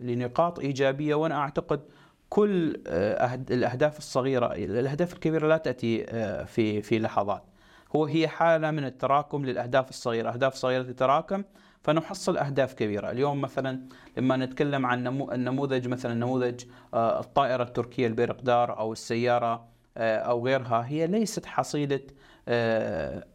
لنقاط 0.00 0.58
إيجابية 0.58 1.14
وأنا 1.14 1.34
أعتقد 1.34 1.80
كل 2.28 2.82
آه، 2.86 3.34
الأهداف 3.50 3.98
الصغيرة 3.98 4.52
الأهداف 4.52 5.12
الكبيرة 5.12 5.48
لا 5.48 5.56
تأتي 5.56 6.04
آه، 6.08 6.44
في 6.44 6.82
في 6.82 6.98
لحظات. 6.98 7.42
هو 7.96 8.04
هي 8.04 8.28
حالة 8.28 8.70
من 8.70 8.84
التراكم 8.84 9.44
للأهداف 9.44 9.90
الصغيرة. 9.90 10.30
أهداف 10.30 10.54
صغيرة 10.54 10.82
تتراكم 10.82 11.44
فنحصل 11.82 12.36
أهداف 12.36 12.74
كبيرة. 12.74 13.10
اليوم 13.10 13.40
مثلا 13.40 13.80
لما 14.16 14.36
نتكلم 14.36 14.86
عن 14.86 15.06
النموذج 15.32 15.88
مثلا 15.88 16.14
نموذج 16.14 16.64
آه، 16.94 17.20
الطائرة 17.20 17.62
التركية 17.62 18.06
البيرقدار 18.06 18.78
أو 18.78 18.92
السيارة 18.92 19.76
أو 19.98 20.46
غيرها 20.46 20.86
هي 20.88 21.06
ليست 21.06 21.46
حصيلة 21.46 22.00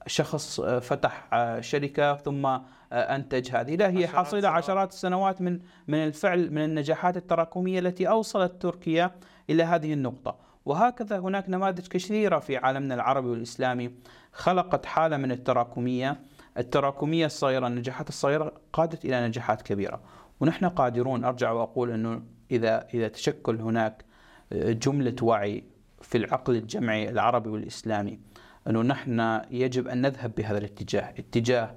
شخص 0.07 0.61
فتح 0.61 1.29
شركة 1.59 2.15
ثم 2.15 2.57
انتج 2.91 3.51
هذه. 3.51 3.75
لا 3.75 3.89
هي 3.89 4.07
حصيله 4.07 4.49
عشرات 4.49 4.91
السنوات 4.91 5.41
من 5.41 5.59
من 5.87 5.97
الفعل 5.97 6.51
من 6.51 6.63
النجاحات 6.63 7.17
التراكمية 7.17 7.79
التي 7.79 8.09
أوصلت 8.09 8.61
تركيا 8.61 9.11
إلى 9.49 9.63
هذه 9.63 9.93
النقطة. 9.93 10.35
وهكذا 10.65 11.19
هناك 11.19 11.49
نماذج 11.49 11.87
كثيرة 11.87 12.39
في 12.39 12.57
عالمنا 12.57 12.95
العربي 12.95 13.27
والإسلامي 13.27 13.91
خلقت 14.31 14.85
حالة 14.85 15.17
من 15.17 15.31
التراكمية. 15.31 16.21
التراكمية 16.57 17.25
الصغيرة 17.25 17.67
النجاحات 17.67 18.09
الصغيرة 18.09 18.53
قادت 18.73 19.05
إلى 19.05 19.27
نجاحات 19.27 19.61
كبيرة. 19.61 20.01
ونحن 20.39 20.65
قادرون 20.65 21.23
أرجع 21.23 21.51
وأقول 21.51 21.91
إنه 21.91 22.21
إذا 22.51 22.87
إذا 22.93 23.07
تشكل 23.07 23.61
هناك 23.61 24.05
جملة 24.53 25.15
وعي 25.21 25.63
في 26.01 26.17
العقل 26.17 26.55
الجمعي 26.55 27.09
العربي 27.09 27.49
والإسلامي 27.49 28.19
إنه 28.67 28.81
نحن 28.81 29.41
يجب 29.51 29.87
أن 29.87 30.01
نذهب 30.01 30.35
بهذا 30.35 30.57
الاتجاه. 30.57 31.13
اتجاه 31.19 31.63
آه، 31.63 31.75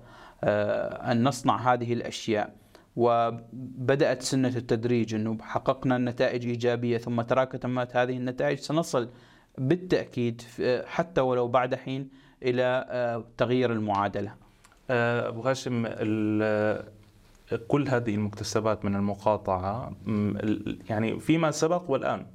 أن 1.11 1.24
نصنع 1.24 1.72
هذه 1.72 1.92
الأشياء. 1.92 2.54
وبدأت 2.96 4.22
سنة 4.22 4.57
التدريج 4.57 5.14
أنه 5.14 5.38
حققنا 5.40 5.96
النتائج 5.96 6.46
إيجابية 6.46 6.98
ثم 6.98 7.22
تراكمت 7.22 7.96
هذه 7.96 8.16
النتائج 8.16 8.59
سنصل 8.59 9.09
بالتأكيد 9.59 10.42
حتى 10.87 11.20
ولو 11.20 11.48
بعد 11.48 11.74
حين 11.74 12.09
إلى 12.42 12.87
آه، 12.88 13.24
تغيير 13.37 13.72
المعادلة. 13.72 14.35
آه، 14.90 15.28
أبو 15.28 15.40
هاشم 15.40 15.87
كل 17.68 17.88
هذه 17.88 18.14
المكتسبات 18.14 18.85
من 18.85 18.94
المقاطعة 18.94 19.92
يعني 20.88 21.20
فيما 21.20 21.50
سبق 21.50 21.90
والآن 21.90 22.26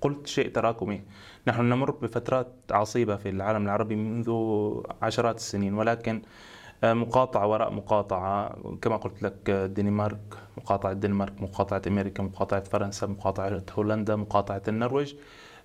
قلت 0.00 0.26
شيء 0.26 0.48
تراكمي. 0.48 1.02
نحن 1.48 1.62
نمر 1.62 1.90
بفترات 1.90 2.52
عصيبة 2.70 3.16
في 3.16 3.28
العالم 3.28 3.64
العربي 3.64 3.96
منذ 3.96 4.30
عشرات 5.02 5.36
السنين 5.36 5.74
ولكن 5.74 6.22
مقاطعة 6.84 7.46
وراء 7.46 7.72
مقاطعة. 7.72 8.56
كما 8.82 8.96
قلت 8.96 9.22
لك 9.22 9.36
الدنمارك 9.48 10.34
مقاطعة 10.56 10.92
الدنمارك 10.92 11.42
مقاطعة 11.42 11.82
أمريكا 11.86 12.22
مقاطعة 12.22 12.64
فرنسا 12.64 13.06
مقاطعة 13.06 13.62
هولندا 13.72 14.16
مقاطعة 14.16 14.62
النرويج. 14.68 15.14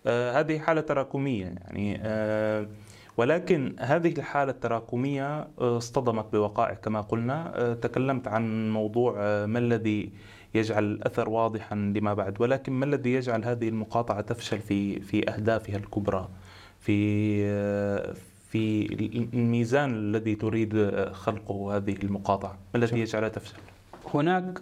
آه، 0.07 0.39
هذه 0.39 0.59
حالة 0.59 0.81
تراكمية 0.81 1.45
يعني. 1.45 1.99
آه، 2.03 2.67
ولكن 3.17 3.75
هذه 3.79 4.13
الحالة 4.17 4.51
التراكمية 4.51 5.47
آه، 5.61 5.77
اصطدمت 5.77 6.25
بوقائع. 6.33 6.73
كما 6.73 7.01
قلنا 7.01 7.77
تكلمت 7.81 8.27
عن 8.27 8.71
موضوع 8.71 9.13
ما 9.45 9.59
الذي 9.59 10.11
يجعل 10.55 10.83
الأثر 10.83 11.29
واضحا 11.29 11.75
لما 11.75 12.13
بعد 12.13 12.41
ولكن 12.41 12.73
ما 12.73 12.85
الذي 12.85 13.13
يجعل 13.13 13.45
هذه 13.45 13.69
المقاطعة 13.69 14.21
تفشل 14.21 14.59
في 14.59 14.99
في 14.99 15.29
أهدافها 15.29 15.75
الكبرى 15.77 16.29
في 16.79 17.43
في 18.49 18.93
الميزان 19.33 19.95
الذي 19.95 20.35
تريد 20.35 20.91
خلقه 21.11 21.77
هذه 21.77 21.95
المقاطعة 22.03 22.51
ما 22.51 22.83
الذي 22.83 22.99
يجعلها 22.99 23.29
تفشل؟ 23.29 23.57
هناك 24.13 24.61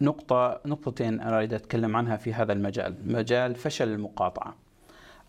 نقطة 0.00 0.60
نقطتين 0.66 1.20
أريد 1.20 1.54
أتكلم 1.54 1.96
عنها 1.96 2.16
في 2.16 2.34
هذا 2.34 2.52
المجال 2.52 2.94
مجال 3.04 3.54
فشل 3.54 3.88
المقاطعة. 3.88 4.56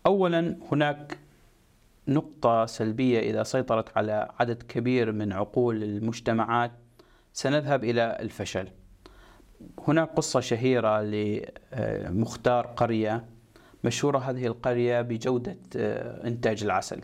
أولا 0.06 0.56
هناك 0.72 1.18
نقطة 2.08 2.66
سلبية 2.66 3.20
إذا 3.20 3.44
سيطرت 3.44 3.98
على 3.98 4.30
عدد 4.40 4.64
كبير 4.64 5.12
من 5.12 5.34
عقول 5.34 5.84
المجتمعات 5.84 6.72
سنذهب 7.34 7.84
إلى 7.84 8.18
الفشل. 8.20 8.68
هناك 9.88 10.10
قصة 10.10 10.40
شهيرة 10.40 11.02
لمختار 11.02 12.66
قرية 12.66 13.26
مشهورة 13.84 14.18
هذه 14.18 14.48
القرية 14.48 15.02
بجودة 15.02 15.58
آه، 15.76 16.28
إنتاج 16.28 16.64
العسل. 16.64 17.02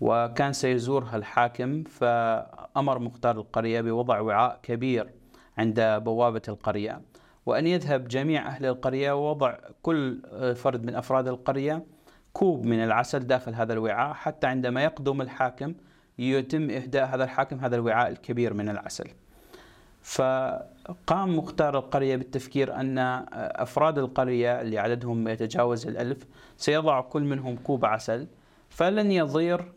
وكان 0.00 0.52
سيزورها 0.52 1.16
الحاكم 1.16 1.82
فأمر 1.84 2.98
مختار 2.98 3.36
القرية 3.36 3.80
بوضع 3.80 4.20
وعاء 4.20 4.60
كبير 4.62 5.10
عند 5.58 5.80
بوابة 5.80 6.42
القرية. 6.48 7.00
وأن 7.46 7.66
يذهب 7.66 8.08
جميع 8.08 8.46
أهل 8.46 8.66
القرية 8.66 9.12
ووضع 9.12 9.56
كل 9.82 10.22
فرد 10.56 10.84
من 10.84 10.94
أفراد 10.94 11.28
القرية 11.28 11.84
كوب 12.32 12.66
من 12.66 12.84
العسل 12.84 13.18
داخل 13.18 13.54
هذا 13.54 13.72
الوعاء 13.72 14.14
حتى 14.14 14.46
عندما 14.46 14.84
يقدم 14.84 15.20
الحاكم 15.20 15.74
يتم 16.18 16.70
إهداء 16.70 17.06
هذا 17.06 17.24
الحاكم 17.24 17.58
هذا 17.58 17.76
الوعاء 17.76 18.08
الكبير 18.10 18.54
من 18.54 18.68
العسل. 18.68 19.08
فقام 20.02 21.36
مختار 21.38 21.78
القرية 21.78 22.16
بالتفكير 22.16 22.74
أن 22.74 22.98
أفراد 23.32 23.98
القرية 23.98 24.60
اللي 24.60 24.78
عددهم 24.78 25.28
يتجاوز 25.28 25.86
الألف 25.86 26.26
سيضع 26.56 27.00
كل 27.00 27.22
منهم 27.22 27.56
كوب 27.56 27.84
عسل 27.84 28.26
فلن 28.68 29.10
يضير 29.10 29.72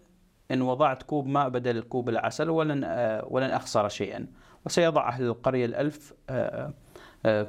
إن 0.52 0.62
وضعت 0.62 1.04
كوب 1.04 1.28
ماء 1.28 1.50
بدل 1.50 1.82
كوب 1.82 2.10
العسل 2.10 2.50
ولن 2.50 2.84
ولن 3.24 3.50
أخسر 3.50 3.90
شيئا. 3.90 4.28
وسيضع 4.66 5.10
أهل 5.10 5.24
القرية 5.24 5.66
الألف 5.66 6.14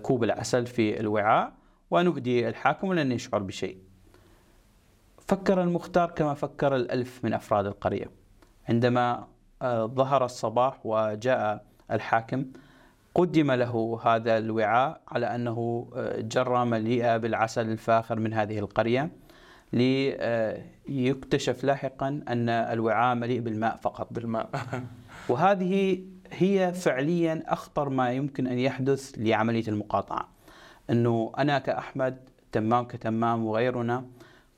كوب 0.03 0.25
العسل 0.25 0.67
في 0.67 1.01
الوعاء 1.01 1.53
ونهدي 1.91 2.49
الحاكم 2.49 2.89
ولن 2.89 3.13
يشعر 3.13 3.43
بشيء. 3.43 3.79
فكر 5.19 5.63
المختار 5.63 6.11
كما 6.11 6.35
فكر 6.35 6.77
الألف 6.77 7.25
من 7.25 7.35
أفراد 7.35 7.67
القرية. 7.67 8.11
عندما 8.69 9.27
ظهر 9.65 10.25
الصباح 10.25 10.81
وجاء 10.85 11.65
الحاكم 11.91 12.45
قدم 13.15 13.53
له 13.53 14.01
هذا 14.05 14.39
الوعاء 14.39 15.01
على 15.09 15.27
أنه 15.27 15.89
جرة 16.19 16.65
مليئة 16.65 17.17
بالعسل 17.17 17.71
الفاخر 17.71 18.19
من 18.19 18.33
هذه 18.33 18.59
القرية. 18.59 19.11
ليكتشف 19.73 21.65
لاحقا 21.65 22.09
أن 22.29 22.49
الوعاء 22.49 23.15
مليء 23.15 23.41
بالماء 23.41 23.77
فقط. 23.77 24.13
بالماء. 24.13 24.51
وهذه 25.29 26.03
هي 26.33 26.73
فعليا 26.73 27.43
أخطر 27.47 27.89
ما 27.89 28.13
يمكن 28.13 28.47
أن 28.47 28.59
يحدث 28.59 29.15
لعملية 29.19 29.69
المقاطعة. 29.69 30.29
أنه 30.91 31.33
أنا 31.39 31.59
كأحمد 31.59 32.19
تمام 32.53 32.85
كتمام 32.85 33.45
وغيرنا 33.45 34.05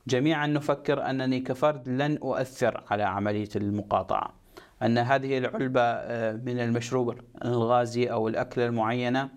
جميعا 0.06 0.46
نفكر 0.46 1.10
أنني 1.10 1.40
كفرد 1.40 1.88
لن 1.88 2.18
أؤثر 2.22 2.84
على 2.90 3.02
عملية 3.02 3.48
المقاطعة. 3.56 4.34
أن 4.82 4.98
هذه 4.98 5.38
العلبة 5.38 5.80
آه، 5.80 6.32
من 6.32 6.60
المشروب 6.60 7.14
الغازي 7.44 8.06
أو 8.06 8.28
الأكلة 8.28 8.66
المعينة 8.66 9.28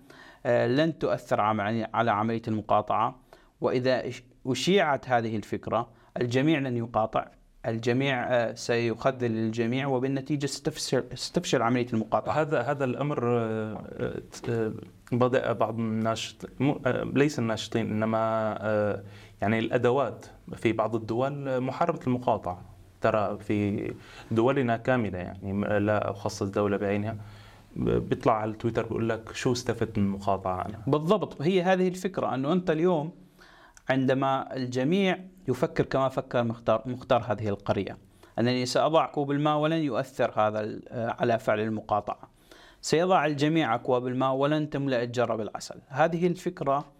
آه، 0.46 0.66
لن 0.66 0.98
تؤثر 0.98 1.40
على 1.94 2.10
عملية 2.10 2.42
المقاطعة. 2.48 3.18
وإذا 3.60 4.10
أشيعت 4.52 5.08
هذه 5.08 5.36
الفكرة 5.36 5.88
الجميع 6.20 6.58
لن 6.58 6.76
يقاطع 6.76 7.26
الجميع 7.66 8.24
آه، 8.24 8.54
سيخذل 8.54 9.30
الجميع 9.30 9.86
وبالنتيجة 9.86 10.46
ستفشل, 10.46 11.04
ستفشل 11.14 11.62
عملية 11.62 11.86
المقاطعة. 11.92 12.40
هذا 12.40 12.60
هذا 12.60 12.84
الأمر 12.84 13.48
بدأ 15.12 15.52
بعض 15.52 15.78
الناشط 15.78 16.48
ليس 17.14 17.38
الناشطين 17.38 17.90
إنما 17.90 19.02
يعني 19.42 19.58
الأدوات 19.58 20.26
في 20.56 20.72
بعض 20.72 20.94
الدول 20.94 21.60
محاربة 21.60 22.00
المقاطعة. 22.06 22.76
ترى 23.00 23.38
في 23.38 23.90
دولنا 24.30 24.76
كاملة 24.76 25.18
يعني 25.18 25.80
لا 25.80 26.10
اخصص 26.10 26.42
دوله 26.42 26.76
بعينها 26.76 27.16
بيطلع 27.76 28.32
على 28.32 28.50
التويتر 28.50 28.82
بيقول 28.82 29.08
لك 29.08 29.32
شو 29.32 29.52
استفدت 29.52 29.98
من 29.98 30.04
المقاطعة 30.04 30.66
أنا. 30.66 30.82
بالضبط 30.86 31.42
هي 31.42 31.62
هذه 31.62 31.88
الفكرة 31.88 32.34
أنه 32.34 32.52
أنت 32.52 32.70
اليوم 32.70 33.12
عندما 33.88 34.56
الجميع 34.56 35.18
يفكر 35.48 35.84
كما 35.84 36.08
فكر 36.08 36.44
مختار 36.44 36.82
مختار 36.86 37.24
هذه 37.28 37.48
القرية. 37.48 37.98
أنني 38.38 38.66
سأضع 38.66 39.06
كوب 39.06 39.30
الماء 39.30 39.56
ولن 39.56 39.78
يؤثر 39.78 40.32
هذا 40.36 40.80
على 40.90 41.38
فعل 41.38 41.60
المقاطعة. 41.60 42.30
سيضع 42.80 43.26
الجميع 43.26 43.74
أكواب 43.74 44.06
الماء 44.06 44.32
ولن 44.32 44.70
تملأ 44.70 45.02
الجره 45.02 45.36
بالعسل. 45.36 45.80
هذه 45.88 46.26
الفكرة 46.26 46.92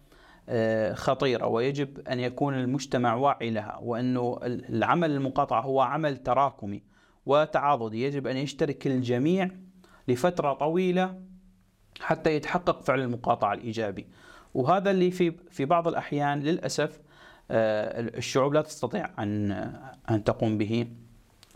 آه، 0.49 0.93
خطيرة 0.93 1.47
ويجب 1.47 2.07
أن 2.07 2.19
يكون 2.19 2.53
المجتمع 2.53 3.13
واعي 3.13 3.49
لها 3.49 3.79
وأنه 3.81 4.39
العمل 4.43 5.11
المقاطعة 5.11 5.61
هو 5.61 5.81
عمل 5.81 6.17
تراكمي 6.17 6.83
وتعاضدي. 7.25 8.03
يجب 8.03 8.27
أن 8.27 8.37
يشترك 8.37 8.87
الجميع 8.87 9.49
لفترة 10.07 10.53
طويلة 10.53 11.21
حتى 12.01 12.35
يتحقق 12.35 12.81
فعل 12.81 12.99
المقاطعة 12.99 13.53
الإيجابي. 13.53 14.07
وهذا 14.53 14.91
اللي 14.91 15.11
في 15.11 15.31
في 15.51 15.65
بعض 15.65 15.87
الأحيان 15.87 16.39
للأسف 16.39 16.99
آه، 17.51 17.99
الشعوب 18.01 18.53
لا 18.53 18.61
تستطيع 18.61 19.09
أن 19.19 19.51
أن 20.09 20.23
تقوم 20.23 20.57
به. 20.57 20.87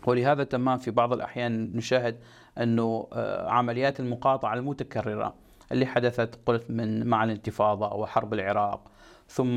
ولهذا 0.07 0.43
تمام 0.43 0.77
في 0.77 0.91
بعض 0.91 1.13
الأحيان 1.13 1.71
نشاهد 1.77 2.17
أنه 2.57 3.07
آه، 3.13 3.49
عمليات 3.49 3.99
المقاطعة 3.99 4.53
المتكررة 4.53 5.33
اللي 5.71 5.85
حدثت 5.85 6.39
قلت 6.45 6.71
من 6.71 7.07
مع 7.07 7.23
الانتفاضة 7.23 7.93
وحرب 7.93 8.33
العراق 8.33 8.81
ثم 9.27 9.55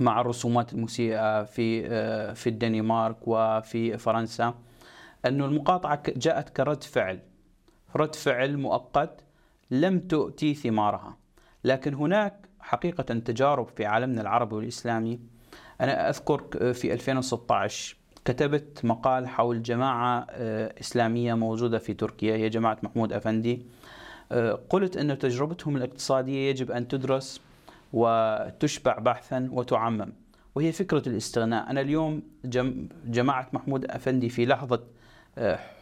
مع 0.00 0.20
الرسومات 0.20 0.72
المسيئة 0.72 1.44
في 1.44 1.86
آه، 1.86 2.32
في 2.32 2.48
الدنمارك 2.48 3.16
وفي 3.26 3.98
فرنسا 3.98 4.54
أنه 5.26 5.44
المقاطعة 5.44 6.02
جاءت 6.16 6.48
كرد 6.48 6.84
فعل. 6.84 7.20
رد 7.96 8.14
فعل 8.14 8.56
مؤقت 8.56 9.20
لم 9.70 10.00
تؤتي 10.00 10.54
ثمارها. 10.54 11.16
لكن 11.66 11.94
هناك 11.94 12.48
حقيقة 12.60 13.02
تجارب 13.02 13.68
في 13.76 13.86
عالمنا 13.86 14.20
العربي 14.20 14.54
والإسلامي. 14.54 15.20
أنا 15.80 16.08
أذكر 16.08 16.72
في 16.72 16.92
2016 16.92 17.96
كتبت 18.24 18.84
مقال 18.84 19.28
حول 19.28 19.62
جماعة 19.62 20.26
آه، 20.30 20.74
إسلامية 20.80 21.34
موجودة 21.34 21.78
في 21.78 21.94
تركيا 21.94 22.36
هي 22.36 22.48
جماعة 22.48 22.78
محمود 22.82 23.12
أفندي. 23.12 23.62
آه، 24.32 24.60
قلت 24.70 24.96
أن 24.96 25.18
تجربتهم 25.18 25.76
الاقتصادية 25.76 26.50
يجب 26.50 26.70
أن 26.70 26.88
تدرس 26.88 27.40
وتشبع 27.92 28.98
بحثا 28.98 29.48
وتعمم 29.52 30.12
وهي 30.54 30.72
فكرة 30.72 31.02
الاستغناء. 31.08 31.70
أنا 31.70 31.80
اليوم 31.80 32.22
جماعة 33.06 33.48
محمود 33.52 33.84
أفندي 33.84 34.28
في 34.28 34.46
لحظة 34.46 34.82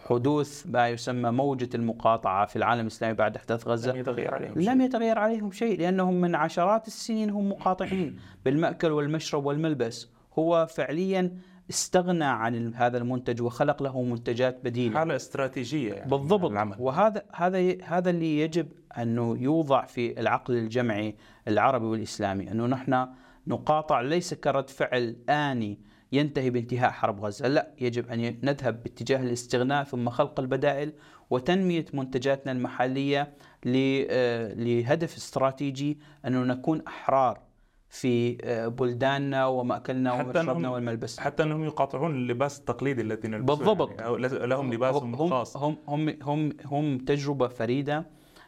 حدوث 0.06 0.66
ما 0.66 0.88
يسمى 0.88 1.30
موجة 1.30 1.68
المقاطعة 1.74 2.46
في 2.46 2.56
العالم 2.56 2.80
الإسلامي 2.80 3.14
بعد 3.14 3.36
أحداث 3.36 3.68
غزة. 3.68 3.92
لم 3.92 3.98
يتغير 3.98 4.34
عليهم 4.34 4.60
لم 4.60 4.80
يتغير 4.80 5.18
عليهم 5.18 5.50
شيء 5.50 5.78
لأنهم 5.78 6.20
من 6.20 6.34
عشرات 6.34 6.86
السنين 6.86 7.30
هم 7.30 7.48
مقاطعين 7.48 8.18
بالمأكل 8.44 8.90
والمشرب 8.90 9.44
والملبس. 9.44 10.08
هو 10.38 10.66
فعليا 10.66 11.38
استغنى 11.70 12.24
عن 12.24 12.74
هذا 12.74 12.98
المنتج 12.98 13.42
وخلق 13.42 13.82
له 13.82 14.02
منتجات 14.02 14.60
بديلة. 14.64 14.98
حالة 14.98 15.16
استراتيجية 15.16 15.92
يعني 15.92 16.10
بالضبط. 16.10 16.50
العمل. 16.50 16.76
وهذا 16.78 17.22
هذا 17.34 17.82
هذا 17.82 18.10
اللي 18.10 18.40
يجب 18.40 18.68
أنه 18.98 19.36
يوضع 19.38 19.84
في 19.84 20.20
العقل 20.20 20.54
الجمعي 20.54 21.16
العربي 21.48 21.86
والإسلامي 21.86 22.50
أنه 22.50 22.66
نحن 22.66 23.06
نقاطع 23.46 24.00
ليس 24.00 24.34
كرد 24.34 24.70
فعل 24.70 25.16
آني 25.28 25.78
ينتهي 26.14 26.50
بانتهاء 26.50 26.90
حرب 26.90 27.24
غزة، 27.24 27.48
لا 27.48 27.70
يجب 27.80 28.08
أن 28.08 28.38
نذهب 28.42 28.82
باتجاه 28.82 29.22
الاستغناء 29.22 29.84
ثم 29.84 30.10
خلق 30.10 30.40
البدائل 30.40 30.92
وتنمية 31.30 31.84
منتجاتنا 31.92 32.52
المحلية 32.52 33.32
آه، 33.66 34.54
لهدف 34.54 35.16
استراتيجي 35.16 35.98
أنه 36.26 36.42
نكون 36.44 36.82
أحرار 36.86 37.40
في 37.88 38.38
آه، 38.44 38.68
بلداننا 38.68 39.46
ومأكلنا 39.46 40.12
ومشربنا 40.12 40.68
والملبس. 40.68 41.20
حتى 41.20 41.42
أنهم 41.42 41.64
يقاطعون 41.64 42.14
اللباس 42.14 42.58
التقليدي 42.58 43.02
الذي 43.02 43.28
نلبسه 43.28 43.56
بالضبط. 43.56 44.00
يعني 44.00 44.46
لهم 44.46 44.72
لباسهم 44.72 45.14
الخاص. 45.14 45.56
هم 45.56 45.76
هم 45.88 46.16
هم 46.22 46.52
هم 46.64 46.98
تجربة 46.98 47.48
فريدة 47.48 48.06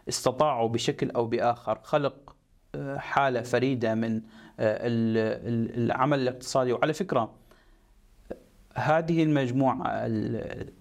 استطاعوا 0.09 0.69
بشكل 0.69 1.11
أو 1.11 1.27
بآخر 1.27 1.79
خلق 1.83 2.37
آه، 2.75 2.99
حالة 2.99 3.43
فريدة 3.43 3.95
من 3.95 4.23
العمل 4.59 6.19
الاقتصادي. 6.19 6.73
وعلى 6.73 6.93
فكرة 6.93 7.46
هذه 8.77 9.23
المجموعة 9.23 10.07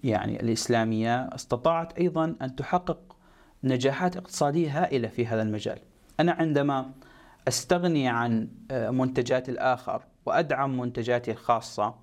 يعني 0.03 0.41
الإسلامية 0.41 1.15
استطاعت 1.15 1.97
أيضا 1.97 2.35
أن 2.41 2.55
تحقق 2.55 3.15
نجاحات 3.63 4.17
اقتصادية 4.17 4.83
هائلة 4.83 5.07
في 5.07 5.27
هذا 5.27 5.41
المجال. 5.41 5.79
أنا 6.19 6.31
عندما 6.31 6.91
أستغني 7.47 8.07
عن 8.07 8.47
آه، 8.71 8.89
منتجات 8.89 9.49
الآخر 9.49 10.01
وأدعم 10.25 10.79
منتجاتي 10.79 11.31
الخاصة 11.31 11.95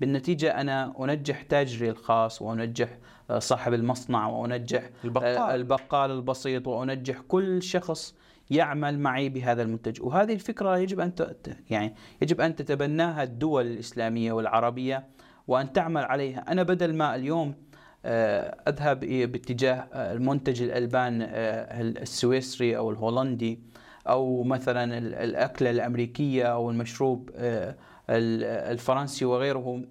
بالنتيجة 0.00 0.60
أنا 0.60 0.94
أنجح 1.00 1.42
تاجري 1.42 1.90
الخاص 1.90 2.42
وأنجح 2.42 2.98
آه، 3.30 3.38
صاحب 3.38 3.74
المصنع 3.74 4.26
وأنجح 4.26 4.82
آه، 4.82 4.90
البقال, 5.04 5.54
البقال 5.54 6.10
البسيط 6.10 6.68
وأنجح 6.68 7.20
كل 7.20 7.62
شخص 7.62 8.14
يعمل 8.50 8.98
معي 8.98 9.28
بهذا 9.28 9.62
المنتج. 9.62 10.02
وهذه 10.02 10.32
الفكرة 10.32 10.78
يجب 10.78 11.00
أن 11.00 11.12
يعني 11.70 11.94
يجب 12.22 12.40
أن 12.40 12.56
تتبناها 12.56 13.22
الدول 13.22 13.66
الإسلامية 13.66 14.32
والعربية 14.32 15.06
وأن 15.48 15.72
تعمل 15.72 16.02
عليها. 16.02 16.44
أنا 16.48 16.62
بدل 16.62 16.96
ما 16.96 17.14
اليوم 17.14 17.54
أذهب 18.68 19.00
باتجاه 19.00 19.88
المنتج 19.94 20.62
الألبان 20.62 21.22
السويسري 22.02 22.76
أو 22.76 22.90
الهولندي 22.90 23.60
أو 24.08 24.42
مثلا 24.42 24.98
الأكلة 24.98 25.70
الأمريكية 25.70 26.44
أو 26.44 26.70
المشروب 26.70 27.30
آه، 27.34 27.76
الفرنسي 28.72 29.24
وغيره 29.24 29.82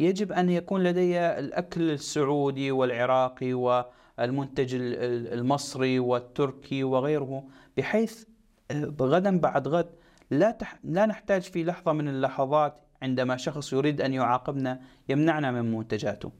يجب 0.00 0.32
أن 0.32 0.50
يكون 0.50 0.82
لدي 0.82 1.20
الأكل 1.20 1.90
السعودي 1.90 2.70
والعراقي 2.70 3.54
والمنتج 3.54 4.74
المصري 4.74 5.98
والتركي 5.98 6.84
وغيره 6.84 7.44
بحيث 7.76 8.24
آه، 8.70 8.94
غدا 9.00 9.38
بعد 9.38 9.68
غد 9.68 9.90
لا 10.30 10.50
تح... 10.50 10.78
لا 10.84 11.06
نحتاج 11.06 11.42
في 11.42 11.64
لحظة 11.64 11.92
من 11.92 12.08
اللحظات 12.08 12.83
عندما 13.04 13.36
شخص 13.36 13.72
يريد 13.72 14.00
أن 14.00 14.12
يعاقبنا 14.12 14.80
يمنعنا 15.08 15.50
من 15.50 15.74
منتجاته 15.74 16.32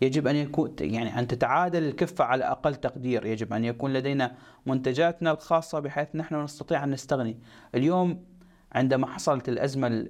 يجب 0.00 0.26
أن 0.26 0.36
يكون 0.36 0.74
يعني 0.80 1.18
أن 1.18 1.26
تتعادل 1.26 1.82
الكفة 1.82 2.24
على 2.24 2.44
أقل 2.44 2.74
تقدير، 2.74 3.26
يجب 3.26 3.52
أن 3.52 3.64
يكون 3.64 3.92
لدينا 3.92 4.32
منتجاتنا 4.66 5.30
الخاصة 5.30 5.80
بحيث 5.80 6.08
نحن 6.14 6.42
نستطيع 6.44 6.84
أن 6.84 6.90
نستغني. 6.90 7.36
اليوم 7.74 8.24
عندما 8.72 9.06
حصلت 9.06 9.48
الأزمة 9.48 10.06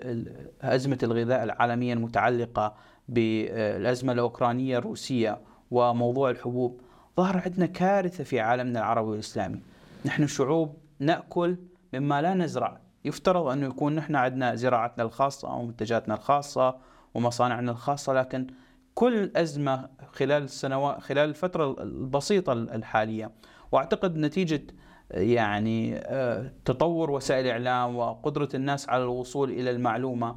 أزمة 0.62 0.98
الغذاء 1.02 1.44
العالمية 1.44 1.92
المتعلقة 1.92 2.74
بالأزمة 3.08 4.12
الأوكرانية 4.12 4.78
الروسية 4.78 5.40
وموضوع 5.70 6.30
الحبوب، 6.30 6.80
ظهر 7.16 7.42
عندنا 7.44 7.66
كارثة 7.66 8.24
في 8.24 8.40
عالمنا 8.40 8.78
العربي 8.78 9.08
والإسلامي. 9.08 9.60
نحن 10.04 10.26
شعوب 10.26 10.76
نأكل 10.98 11.56
مما 11.92 12.22
لا 12.22 12.34
نزرع، 12.34 12.80
يفترض 13.04 13.46
أنه 13.46 13.66
يكون 13.66 13.94
نحن 13.94 14.16
عندنا 14.16 14.54
زراعتنا 14.54 15.04
الخاصة 15.04 15.54
ومنتجاتنا 15.54 16.14
الخاصة 16.14 16.76
ومصانعنا 17.14 17.72
الخاصة 17.72 18.12
لكن 18.12 18.46
كل 18.94 19.30
أزمة 19.36 19.88
خلال 20.12 20.42
السنوات 20.42 21.00
خلال 21.00 21.28
الفترة 21.28 21.82
البسيطة 21.82 22.52
الحالية. 22.52 23.30
وأعتقد 23.72 24.16
نتيجة 24.16 24.62
يعني 25.10 25.96
آه، 25.96 26.52
تطور 26.64 27.10
وسائل 27.10 27.46
الاعلام 27.46 27.96
وقدرة 27.96 28.48
الناس 28.54 28.88
على 28.88 29.02
الوصول 29.02 29.50
إلى 29.50 29.70
المعلومة 29.70 30.36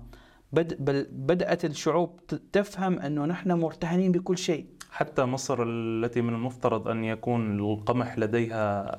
بدأت 1.12 1.66
الشعوب 1.66 2.20
تفهم 2.52 3.00
أنه 3.00 3.26
نحن 3.26 3.52
مرتهنين 3.52 4.12
بكل 4.12 4.38
شيء. 4.38 4.77
حتى 4.98 5.24
مصر 5.26 5.64
التي 5.64 6.22
من 6.22 6.34
المفترض 6.34 6.88
أن 6.88 7.04
يكون 7.04 7.60
القمح 7.60 8.20
لديها 8.20 8.98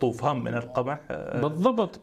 طوفان 0.00 0.36
من 0.36 0.54
القمح 0.54 1.00
بالضبط. 1.34 2.00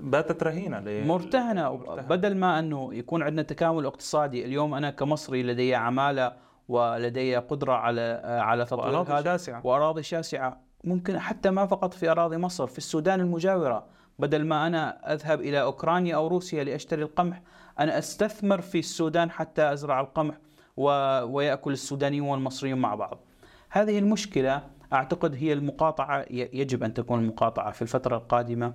باتت 0.00 0.42
رهينة 0.42 0.82
مرتهنة. 1.06 1.70
بدل 2.08 2.36
ما 2.36 2.58
أنه 2.58 2.94
يكون 2.94 3.22
عندنا 3.22 3.42
تكامل 3.42 3.86
اقتصادي 3.86 4.44
اليوم 4.44 4.74
أنا 4.74 4.90
كمصري 4.90 5.42
لدي 5.42 5.74
عمالة 5.74 6.32
ولدي 6.68 7.36
قدرة 7.36 7.72
على 7.72 8.20
على 8.24 8.64
تطوير 8.64 8.94
وأراضي 8.94 9.24
شاسعة. 9.24 9.66
وأراضي 9.66 10.02
شاسعة. 10.02 10.60
ممكن 10.84 11.18
حتى 11.18 11.50
ما 11.50 11.66
فقط 11.66 11.94
في 11.94 12.10
أراضي 12.10 12.36
مصر 12.36 12.66
في 12.66 12.78
السودان 12.78 13.20
المجاورة. 13.20 13.84
بدل 14.18 14.44
ما 14.44 14.66
أنا 14.66 15.12
أذهب 15.12 15.40
إلى 15.40 15.62
أوكرانيا 15.62 16.16
أو 16.16 16.26
روسيا 16.26 16.64
لأشتري 16.64 17.02
القمح 17.02 17.42
أنا 17.78 17.98
أستثمر 17.98 18.60
في 18.60 18.78
السودان 18.78 19.30
حتى 19.30 19.72
أزرع 19.72 20.00
القمح. 20.00 20.34
ويأكل 21.24 21.72
السودانيون 21.72 22.28
والمصريون 22.28 22.78
مع 22.78 22.94
بعض. 22.94 23.18
هذه 23.70 23.98
المشكلة 23.98 24.62
أعتقد 24.92 25.34
هي 25.34 25.52
المقاطعة 25.52 26.24
يجب 26.30 26.82
أن 26.82 26.94
تكون 26.94 27.20
المقاطعة 27.20 27.70
في 27.70 27.82
الفترة 27.82 28.16
القادمة 28.16 28.74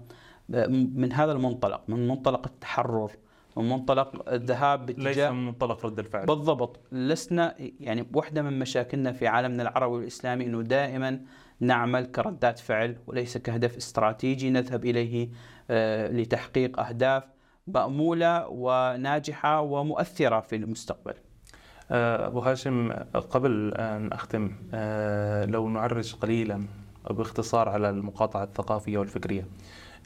من 0.69 1.13
هذا 1.13 1.31
المنطلق 1.31 1.81
من 1.87 2.07
منطلق 2.07 2.47
التحرر 2.47 3.11
من 3.57 3.69
منطلق 3.69 4.29
الذهاب 4.29 4.85
باتجاه 4.85 5.03
ليس 5.03 5.17
من 5.17 5.45
منطلق 5.45 5.85
رد 5.85 5.99
الفعل. 5.99 6.25
بالضبط. 6.25 6.79
لسنا 6.91 7.55
يعني 7.79 8.07
واحدة 8.13 8.41
من 8.41 8.59
مشاكلنا 8.59 9.11
في 9.11 9.27
عالمنا 9.27 9.63
العربي 9.63 9.95
والإسلامي 9.95 10.45
أنه 10.45 10.61
دائما 10.61 11.21
نعمل 11.59 12.05
كردات 12.05 12.59
فعل 12.59 12.97
وليس 13.07 13.37
كهدف 13.37 13.77
استراتيجي 13.77 14.49
نذهب 14.49 14.85
إليه 14.85 15.29
آه، 15.69 16.11
لتحقيق 16.11 16.79
أهداف 16.79 17.23
مأمولة 17.67 18.47
وناجحة 18.47 19.61
ومؤثرة 19.61 20.39
في 20.39 20.55
المستقبل. 20.55 21.13
أبو 21.91 22.39
هاشم 22.39 22.91
قبل 23.29 23.73
أن 23.73 24.11
أختم 24.11 24.51
آه، 24.73 25.45
لو 25.45 25.69
نعرج 25.69 26.15
قليلا 26.15 26.61
باختصار 27.09 27.69
على 27.69 27.89
المقاطعة 27.89 28.43
الثقافية 28.43 28.97
والفكرية. 28.97 29.47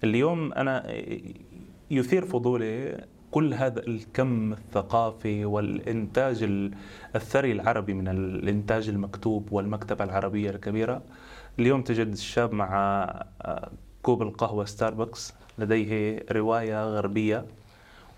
اليوم 0.04 0.54
أنا 0.54 0.94
يثير 1.92 2.26
فضولي 2.26 3.06
كل 3.32 3.54
هذا 3.54 3.80
الكم 3.80 4.54
الثقافي 4.54 5.46
والإنتاج 5.46 6.44
الثري 7.16 7.52
العربي 7.52 7.94
من 7.94 8.08
الإنتاج 8.08 8.90
المكتوب 8.90 9.52
والمكتبة 9.52 10.04
العربية 10.04 10.50
الكبيرة. 10.50 11.02
اليوم 11.60 11.82
تجد 11.82 12.08
الشاب 12.08 12.54
مع 12.54 12.74
آه، 13.42 13.72
كوب 14.04 14.22
القهوة 14.22 14.66
ستاربكس 14.66 15.34
لديه 15.58 16.26
رواية 16.32 16.86
غربية. 16.86 17.46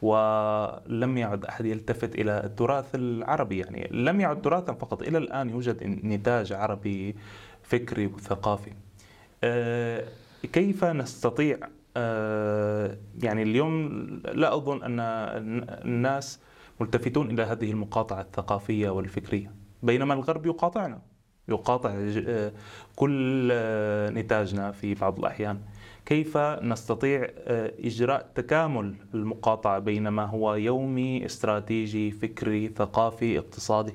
ولم 0.02 1.18
يعد 1.18 1.46
أحد 1.46 1.66
يلتفت 1.66 2.16
إلى 2.16 2.44
التراث 2.44 2.96
العربي. 2.96 3.58
يعني 3.58 3.88
لم 3.92 4.22
يعد 4.22 4.42
تراثا 4.42 4.74
فقط. 4.74 5.02
إلى 5.02 5.18
الآن 5.18 5.50
يوجد 5.50 5.84
نتاج 5.84 6.54
عربي 6.54 7.16
فكري 7.64 8.08
وثقافي. 8.08 8.72
آه، 9.44 10.04
كيف 10.54 10.84
نستطيع 10.84 11.58
آه، 11.98 12.98
يعني 13.24 13.44
اليوم 13.44 13.90
لا 14.34 14.56
أظن 14.56 14.84
أن 14.84 15.00
الناس 15.86 16.40
ملتفتون 16.80 17.32
إلى 17.32 17.44
هذه 17.44 17.72
المقاطعة 17.72 18.22
الثقافية 18.22 18.90
والفكرية. 18.90 19.52
بينما 19.84 20.14
الغرب 20.14 20.46
يقاطعنا 20.46 21.02
يقاطع 21.48 21.94
آه، 22.28 22.52
كل 22.96 23.52
نتاجنا 24.14 24.72
في 24.72 24.94
بعض 24.94 25.20
الأحيان. 25.20 25.60
كيف 26.06 26.38
نستطيع 26.38 27.28
آه، 27.38 27.74
إجراء 27.80 28.30
تكامل 28.36 28.96
المقاطعة 29.14 29.80
بين 29.80 30.08
ما 30.08 30.26
هو 30.26 30.56
يومي 30.56 31.26
استراتيجي 31.26 32.12
فكري 32.12 32.68
ثقافي 32.68 33.40
اقتصادي؟ 33.40 33.94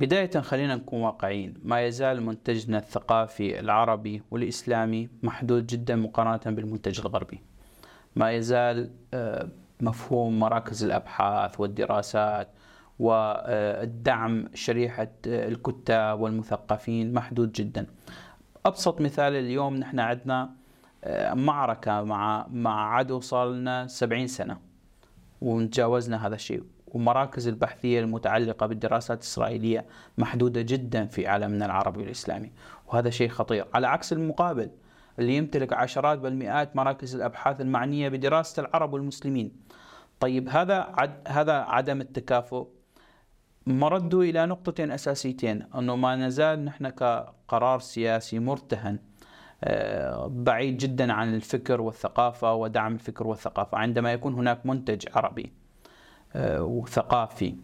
بداية 0.00 0.40
خلينا 0.40 0.74
نكون 0.74 1.00
واقعيين. 1.00 1.54
ما 1.64 1.86
يزال 1.86 2.22
منتجنا 2.22 2.78
الثقافي 2.78 3.60
العربي 3.60 4.22
والإسلامي 4.30 5.08
محدود 5.22 5.66
جدا 5.66 5.96
مقارنة 5.96 6.56
بالمنتج 6.56 7.00
الغربي. 7.00 7.40
ما 8.16 8.32
يزال 8.32 8.90
آه، 9.14 9.48
مفهوم 9.80 10.38
مراكز 10.38 10.84
الأبحاث 10.84 11.60
والدراسات 11.60 12.48
والدعم 12.98 14.48
شريحة 14.54 15.08
آه، 15.28 15.48
الكتاب 15.48 16.20
والمثقفين 16.20 17.12
محدود 17.12 17.52
جدا. 17.52 17.86
أبسط 18.66 19.00
مثال 19.00 19.32
اليوم 19.32 19.76
نحن 19.76 20.00
عندنا 20.00 20.50
آه، 21.04 21.34
معركة 21.34 22.02
مع 22.02 22.46
مع 22.50 22.94
عدو 22.94 23.20
صار 23.20 23.50
لنا 23.50 23.86
70 23.86 24.26
سنة 24.26 24.58
وتجاوزنا 25.40 26.26
هذا 26.26 26.34
الشيء. 26.34 26.62
ومراكز 26.86 27.48
البحثية 27.48 28.00
المتعلقة 28.00 28.66
بالدراسات 28.66 29.18
الإسرائيلية 29.18 29.86
محدودة 30.18 30.62
جدا 30.62 31.06
في 31.06 31.26
عالمنا 31.26 31.66
العربي 31.66 32.00
والإسلامي 32.00 32.52
وهذا 32.86 33.10
شيء 33.10 33.28
خطير. 33.28 33.66
على 33.74 33.86
عكس 33.86 34.12
المقابل 34.12 34.70
اللي 35.18 35.36
يمتلك 35.36 35.72
عشرات 35.72 36.18
بل 36.18 36.34
مئات 36.34 36.76
مراكز 36.76 37.14
الأبحاث 37.14 37.60
المعنية 37.60 38.08
بدراسة 38.08 38.60
العرب 38.62 38.92
والمسلمين. 38.92 39.52
طيب 40.20 40.48
هذا 40.48 40.74
عد 40.74 41.28
هذا 41.28 41.52
عدم 41.52 42.00
التكافؤ. 42.00 42.68
مردوا 43.66 44.24
إلى 44.24 44.46
نقطتين 44.46 44.90
أساسيتين 44.90 45.62
أنه 45.74 45.96
ما 45.96 46.16
نزال 46.16 46.64
نحن 46.64 46.86
كقرار 47.48 47.80
سياسي 47.80 48.38
مرتهن 48.38 48.98
آه، 49.64 50.26
بعيد 50.26 50.76
جدا 50.76 51.12
عن 51.12 51.34
الفكر 51.34 51.80
والثقافة 51.80 52.54
ودعم 52.54 52.94
الفكر 52.94 53.26
والثقافة. 53.26 53.78
عندما 53.78 54.12
يكون 54.12 54.34
هناك 54.34 54.66
منتج 54.66 55.06
عربي 55.14 55.52
آه، 56.34 56.62
وثقافي 56.62 57.54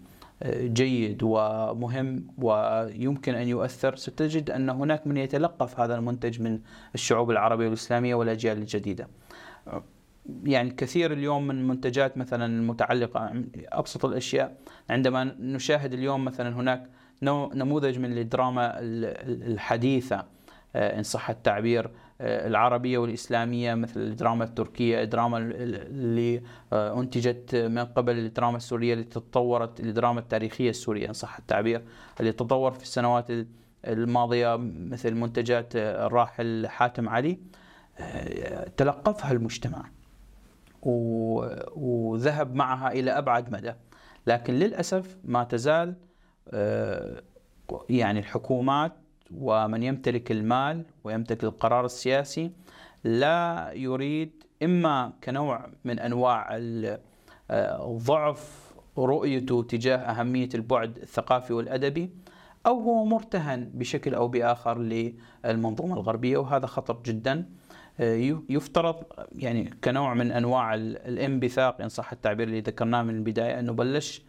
آه، 0.42 0.66
جيد 0.66 1.22
ومهم 1.22 2.26
ويمكن 2.38 3.34
أن 3.34 3.48
يؤثر 3.48 3.96
ستجد 3.96 4.50
أن 4.50 4.70
هناك 4.70 5.06
من 5.06 5.16
يتلقف 5.16 5.80
هذا 5.80 5.94
المنتج 5.94 6.40
من 6.40 6.60
الشعوب 6.94 7.30
العربية 7.30 7.64
والإسلامية 7.64 8.14
والأجيال 8.14 8.58
الجديدة. 8.58 9.08
يعني 10.44 10.70
كثير 10.70 11.12
اليوم 11.12 11.46
من 11.46 11.58
المنتجات 11.58 12.18
مثلا 12.18 12.46
المتعلقة 12.46 13.44
أبسط 13.56 14.04
الأشياء 14.04 14.56
عندما 14.90 15.24
نشاهد 15.40 15.92
اليوم 15.92 16.24
مثلا 16.24 16.56
هناك 16.56 16.88
نموذج 17.22 17.98
من 17.98 18.18
الدراما 18.18 18.74
الحديثة 18.78 20.24
آه، 20.76 20.98
إن 20.98 21.02
صح 21.02 21.30
التعبير 21.30 21.90
آه، 22.20 22.46
العربية 22.48 22.98
والإسلامية 22.98 23.74
مثل 23.74 24.00
الدراما 24.00 24.44
التركية 24.44 25.02
الدراما 25.02 25.38
اللي 25.38 26.42
آه، 26.72 27.00
أنتجت 27.00 27.54
من 27.54 27.84
قبل 27.84 28.18
الدراما 28.18 28.56
السورية 28.56 28.92
اللي 28.92 29.04
تطورت 29.04 29.80
الدراما 29.80 30.20
التاريخية 30.20 30.70
السورية 30.70 31.08
إن 31.08 31.12
صح 31.12 31.38
التعبير 31.38 31.82
اللي 32.20 32.32
تطور 32.32 32.70
في 32.70 32.82
السنوات 32.82 33.26
الماضية 33.86 34.56
مثل 34.90 35.14
منتجات 35.14 35.76
الراحل 35.76 36.66
حاتم 36.68 37.08
علي. 37.08 37.38
تلقفها 38.76 39.32
المجتمع 39.32 39.84
وذهب 41.76 42.54
معها 42.54 42.92
إلى 42.92 43.10
أبعد 43.10 43.52
مدى 43.52 43.72
لكن 44.26 44.54
للأسف 44.54 45.16
ما 45.24 45.44
تزال 45.44 45.94
يعني 47.90 48.18
الحكومات 48.18 48.92
ومن 49.34 49.82
يمتلك 49.82 50.32
المال 50.32 50.84
ويمتلك 51.04 51.44
القرار 51.44 51.84
السياسي 51.84 52.50
لا 53.04 53.70
يريد 53.74 54.44
إما 54.62 55.12
كنوع 55.24 55.68
من 55.84 55.98
أنواع 55.98 56.48
آه، 57.50 57.98
رؤيته 58.98 59.62
تجاه 59.62 59.96
أهمية 59.96 60.48
البعد 60.54 60.98
الثقافي 60.98 61.52
والأدبي 61.52 62.10
أو 62.66 62.80
هو 62.80 63.04
مرتهن 63.04 63.70
بشكل 63.74 64.14
أو 64.14 64.28
بآخر 64.28 64.78
للمنظومة 64.78 65.94
الغربية 65.94 66.38
وهذا 66.38 66.66
خطر 66.66 67.00
جدا. 67.04 67.48
آه، 68.00 68.36
يفترض 68.48 68.96
يعني 69.36 69.70
كنوع 69.84 70.14
من 70.14 70.32
أنواع 70.32 70.74
الانبثاق 70.74 71.80
إن 71.80 71.88
صح 71.88 72.12
التعبير 72.12 72.48
اللي 72.48 72.60
ذكرناه 72.60 73.02
من 73.02 73.14
البداية 73.14 73.60
انه 73.60 73.72
بلش 73.72 74.22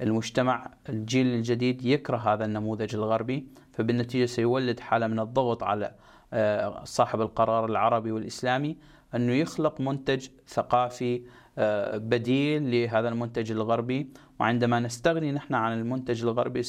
المجتمع 0.00 0.70
الجيل 0.88 1.26
الجديد 1.26 1.84
يكره 1.84 2.16
هذا 2.16 2.44
النموذج 2.44 2.94
الغربي 2.94 3.46
فبالنتيجة 3.72 4.26
سيولد 4.26 4.80
حالة 4.80 5.06
من 5.06 5.20
الضغط 5.20 5.62
على 5.62 5.94
آه، 6.32 6.84
صاحب 6.84 7.20
القرار 7.20 7.64
العربي 7.64 8.12
والإسلامي 8.12 8.76
أنه 9.14 9.32
يخلق 9.32 9.80
منتج 9.80 10.28
ثقافي 10.48 11.22
آه، 11.58 11.96
بديل 11.96 12.70
لهذا 12.70 13.08
المنتج 13.08 13.52
الغربي. 13.52 14.10
وعندما 14.40 14.80
نستغني 14.80 15.32
نحن 15.32 15.54
عن 15.54 15.78
المنتج 15.78 16.22
الغربي 16.22 16.62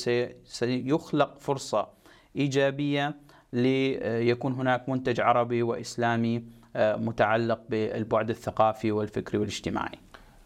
سيخلق 0.43 1.39
فرصة 1.39 1.87
إيجابية 2.35 3.15
ليكون 3.53 4.53
هناك 4.53 4.89
منتج 4.89 5.21
عربي 5.21 5.63
وإسلامي 5.63 6.43
آه، 6.75 6.95
متعلق 6.95 7.61
بالبعد 7.69 8.29
الثقافي 8.29 8.91
والفكري 8.91 9.37
والاجتماعي. 9.37 9.99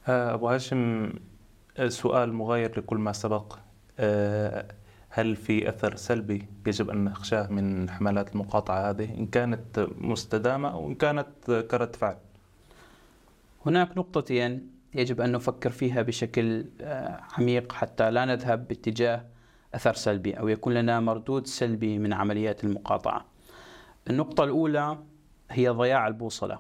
أبو 0.08 0.50
هاشم 0.50 1.14
سؤال 1.90 2.34
مغاير 2.34 2.80
لكل 2.80 2.98
ما 2.98 3.12
سبق. 3.12 3.60
هل 5.10 5.36
في 5.36 5.70
أثر 5.70 5.96
سلبي 5.96 6.48
يجب 6.68 6.90
أن 6.90 7.04
نخشاه 7.04 7.48
من 7.48 7.90
حملات 7.90 8.32
المقاطعة 8.34 8.90
هذه؟ 8.90 9.18
إن 9.18 9.26
كانت 9.26 9.88
مستدامة 9.98 10.72
أو 10.72 10.88
إن 10.88 10.96
كانت 10.96 11.28
كرد 11.72 11.96
فعل. 11.96 12.18
هناك 13.66 13.98
نقطتين 13.98 14.72
يجب 14.94 15.22
أن 15.22 15.32
نفكر 15.32 15.70
فيها 15.70 16.02
بشكل 16.02 16.66
آه، 16.82 17.22
عميق 17.38 17.74
حتى 17.74 18.12
لا 18.12 18.26
نذهب 18.26 18.68
باتجاه 18.68 19.26
أثر 19.74 19.94
سلبي 19.94 20.34
أو 20.34 20.48
يكون 20.48 20.74
لنا 20.74 21.00
مردود 21.00 21.48
سلبي 21.48 22.00
من 22.00 22.14
عمليات 22.14 22.64
المقاطعة. 22.64 23.26
النقطة 24.10 24.44
الأولى 24.44 24.98
هي 25.50 25.70
ضياع 25.70 26.08
البوصلة. 26.08 26.60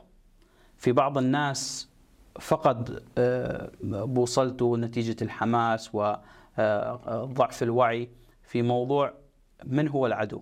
في 0.77 0.91
بعض 0.91 1.17
الناس 1.17 1.89
فقد 2.39 3.03
آه، 3.17 3.71
بوصلته 3.83 4.77
نتيجة 4.77 5.15
الحماس 5.21 5.95
وضعف 5.95 7.63
الوعي 7.63 8.09
في 8.43 8.61
موضوع 8.61 9.13
من 9.65 9.87
هو 9.87 10.07
العدو؟ 10.07 10.41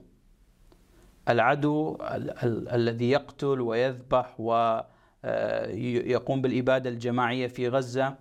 العدو 1.29 1.95
ال 1.95 2.43
ال 2.43 2.69
الذي 2.69 3.09
يقتل 3.09 3.61
ويذبح 3.61 4.39
ويقوم 4.39 6.37
آه، 6.37 6.41
بالإبادة 6.41 6.89
الجماعية 6.89 7.47
في 7.47 7.67
غزة 7.67 8.15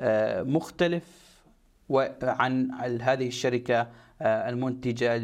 آه، 0.00 0.42
مختلف 0.42 1.04
عن 2.22 2.70
هذه 3.00 3.26
الشركة 3.26 3.88
آه، 4.22 4.48
المنتجة 4.48 5.16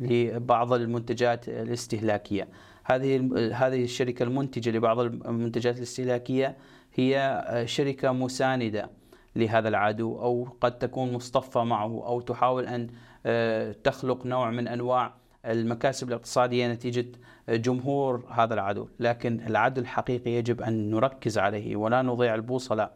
لبعض 0.00 0.72
المنتجات 0.72 1.48
الاستهلاكية. 1.48 2.48
هذه 2.84 3.16
هذه 3.54 3.84
الشركة 3.84 4.22
المنتجة 4.22 4.70
لبعض 4.70 4.98
المنتجات 4.98 5.76
الاستهلاكية 5.76 6.56
هي 6.96 7.44
شركة 7.66 8.12
مساندة 8.12 8.90
لهذا 9.36 9.68
العدو 9.68 10.20
أو 10.20 10.48
قد 10.60 10.78
تكون 10.78 11.12
مصطفى 11.12 11.58
معه 11.58 12.06
أو 12.06 12.20
تحاول 12.20 12.66
أن 12.66 12.88
آه، 13.26 13.72
تخلق 13.84 14.26
نوع 14.26 14.50
من 14.50 14.68
أنواع 14.68 15.14
المكاسب 15.46 16.08
الاقتصادية 16.08 16.68
نتيجة 16.68 17.06
جمهور 17.48 18.24
هذا 18.30 18.54
العدو. 18.54 18.88
لكن 19.00 19.40
العدو 19.46 19.80
الحقيقي 19.80 20.30
يجب 20.30 20.62
أن 20.62 20.90
نركز 20.90 21.38
عليه 21.38 21.76
ولا 21.76 22.02
نضيع 22.02 22.34
البوصلة 22.34 22.90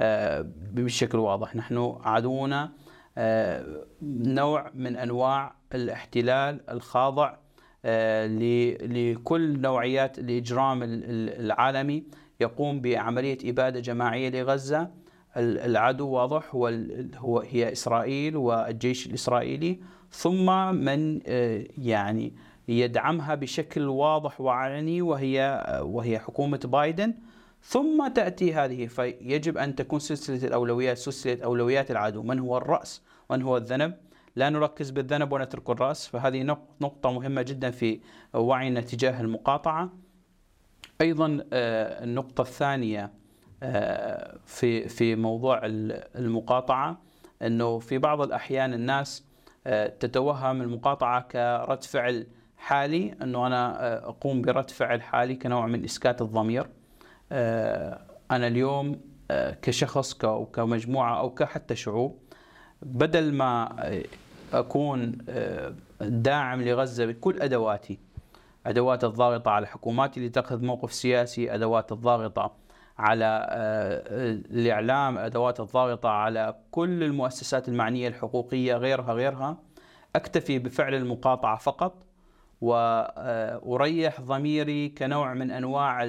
آه، 0.00 0.46
بشكل 0.72 1.18
واضح. 1.18 1.56
نحن 1.56 1.96
عدونا 2.04 2.72
آه، 3.18 3.84
نوع 4.02 4.70
من 4.74 4.96
أنواع 4.96 5.54
الاحتلال 5.74 6.70
الخاضع 6.70 7.36
لكل 7.84 9.60
نوعيات 9.60 10.18
الإجرام 10.18 10.80
العالمي. 10.82 12.04
يقوم 12.40 12.80
بعملية 12.80 13.38
إبادة 13.44 13.80
جماعية 13.80 14.30
لغزة. 14.30 14.90
العدو 15.36 16.08
واضح 16.08 16.54
هو 16.54 16.72
هو 17.16 17.40
هي 17.40 17.72
إسرائيل 17.72 18.36
والجيش 18.36 19.06
الإسرائيلي. 19.06 19.80
ثم 20.10 20.74
من 20.74 21.20
آه، 21.26 21.64
يعني 21.78 22.32
يدعمها 22.68 23.34
بشكل 23.34 23.88
واضح 23.88 24.40
وعلني 24.40 25.02
وهي 25.02 25.64
وهي 25.82 26.18
حكومة 26.18 26.60
بايدن. 26.64 27.14
ثم 27.62 28.08
تأتي 28.08 28.54
هذه 28.54 28.86
فيجب 28.86 29.58
أن 29.58 29.74
تكون 29.74 29.98
سلسلة 29.98 30.48
الأولويات 30.48 30.98
سلسلة 30.98 31.44
أولويات 31.44 31.90
العدو. 31.90 32.22
من 32.22 32.38
هو 32.38 32.56
الرأس؟ 32.56 33.02
من 33.30 33.42
هو 33.42 33.56
الذنب؟ 33.56 33.94
لا 34.36 34.50
نركز 34.50 34.90
بالذنب 34.90 35.32
ونترك 35.32 35.70
الرأس. 35.70 36.06
فهذه 36.06 36.42
نقطة 36.80 37.12
مهمة 37.12 37.42
جدا 37.42 37.70
في 37.70 38.00
وعينا 38.34 38.80
تجاه 38.80 39.20
المقاطعة. 39.20 40.05
أيضا 41.00 41.44
آه، 41.52 42.04
النقطة 42.04 42.42
الثانية 42.42 43.10
في 44.46 44.88
في 44.88 45.16
موضوع 45.16 45.60
المقاطعة 45.64 46.98
إنه 47.42 47.78
في 47.78 47.98
بعض 47.98 48.20
الأحيان 48.20 48.74
الناس 48.74 49.24
آه، 49.66 49.86
تتوهم 49.86 50.62
المقاطعة 50.62 51.20
كرد 51.20 51.84
فعل 51.84 52.26
حالي 52.56 53.14
إنه 53.22 53.46
أنا 53.46 53.86
آه، 53.86 54.08
أقوم 54.08 54.42
برد 54.42 54.70
فعل 54.70 55.02
حالي 55.02 55.34
كنوع 55.34 55.66
من 55.66 55.84
إسكات 55.84 56.22
الضمير. 56.22 56.66
آه، 57.32 58.00
أنا 58.30 58.46
اليوم 58.46 59.00
كشخص 59.62 60.24
أو 60.24 60.46
كمجموعة 60.46 61.18
أو 61.18 61.30
كحتى 61.34 61.76
شعوب 61.76 62.18
بدل 62.82 63.34
ما 63.34 63.76
أكون 64.52 65.18
داعم 66.00 66.62
لغزة 66.62 67.06
بكل 67.06 67.40
أدواتي 67.40 67.98
أدوات 68.66 69.04
الضاغطة 69.04 69.50
على 69.50 69.66
حكوماتي 69.66 70.26
لتاخذ 70.26 70.64
موقف 70.64 70.92
سياسي 70.92 71.54
أدوات 71.54 71.92
الضاغطة 71.92 72.52
على 72.98 73.46
آه، 73.50 74.02
الإعلام 74.50 75.18
أدوات 75.18 75.60
الضاغطة 75.60 76.08
على 76.08 76.56
كل 76.70 77.02
المؤسسات 77.02 77.68
المعنية 77.68 78.08
الحقوقية 78.08 78.76
غيرها 78.76 79.12
غيرها. 79.12 79.56
أكتفي 80.16 80.58
بفعل 80.58 80.94
المقاطعة 80.94 81.56
فقط 81.56 82.06
وأريح 82.60 84.20
ضميري 84.20 84.88
كنوع 84.88 85.34
من 85.34 85.50
أنواع 85.50 86.04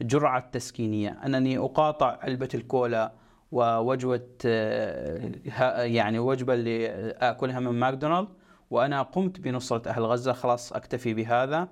الجرعة 0.00 0.38
التسكينية. 0.38 1.18
أنني 1.26 1.58
أقاطع 1.58 2.18
علبة 2.22 2.48
الكولا 2.54 3.12
ووجبة 3.52 4.26
آه، 4.46 5.82
يعني 5.82 6.18
وجبة 6.18 6.54
اللي 6.54 6.88
آكلها 7.10 7.60
من 7.60 7.72
ماكدونالد 7.80 8.28
وأنا 8.70 9.02
قمت 9.02 9.40
بنصرة 9.40 9.88
أهل 9.88 10.02
غزة. 10.04 10.32
خلاص 10.32 10.72
أكتفي 10.72 11.14
بهذا. 11.14 11.68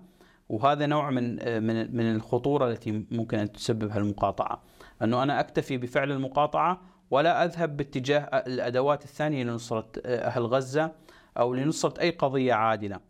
وهذا 0.49 0.87
نوع 0.87 1.11
من 1.11 1.35
من 1.63 1.97
من 1.97 2.15
الخطورة 2.15 2.71
التي 2.71 3.07
ممكن 3.11 3.39
أن 3.39 3.53
تسببها 3.53 3.99
المقاطعه 3.99 4.63
أنه 5.03 5.23
أنا 5.23 5.41
أكتفي 5.41 5.77
بفعل 5.77 6.13
المقاطعة 6.13 6.81
ولا 7.11 7.45
أذهب 7.45 7.77
باتجاه 7.77 8.21
الأدوات 8.21 9.05
الثانية 9.05 9.45
لنصرة 9.45 9.87
أهل 10.07 10.47
غزة 10.47 10.93
أو 11.39 11.55
لنصرة 11.55 12.01
أي 12.01 12.11
قضية 12.11 12.53
عادلة. 12.53 13.01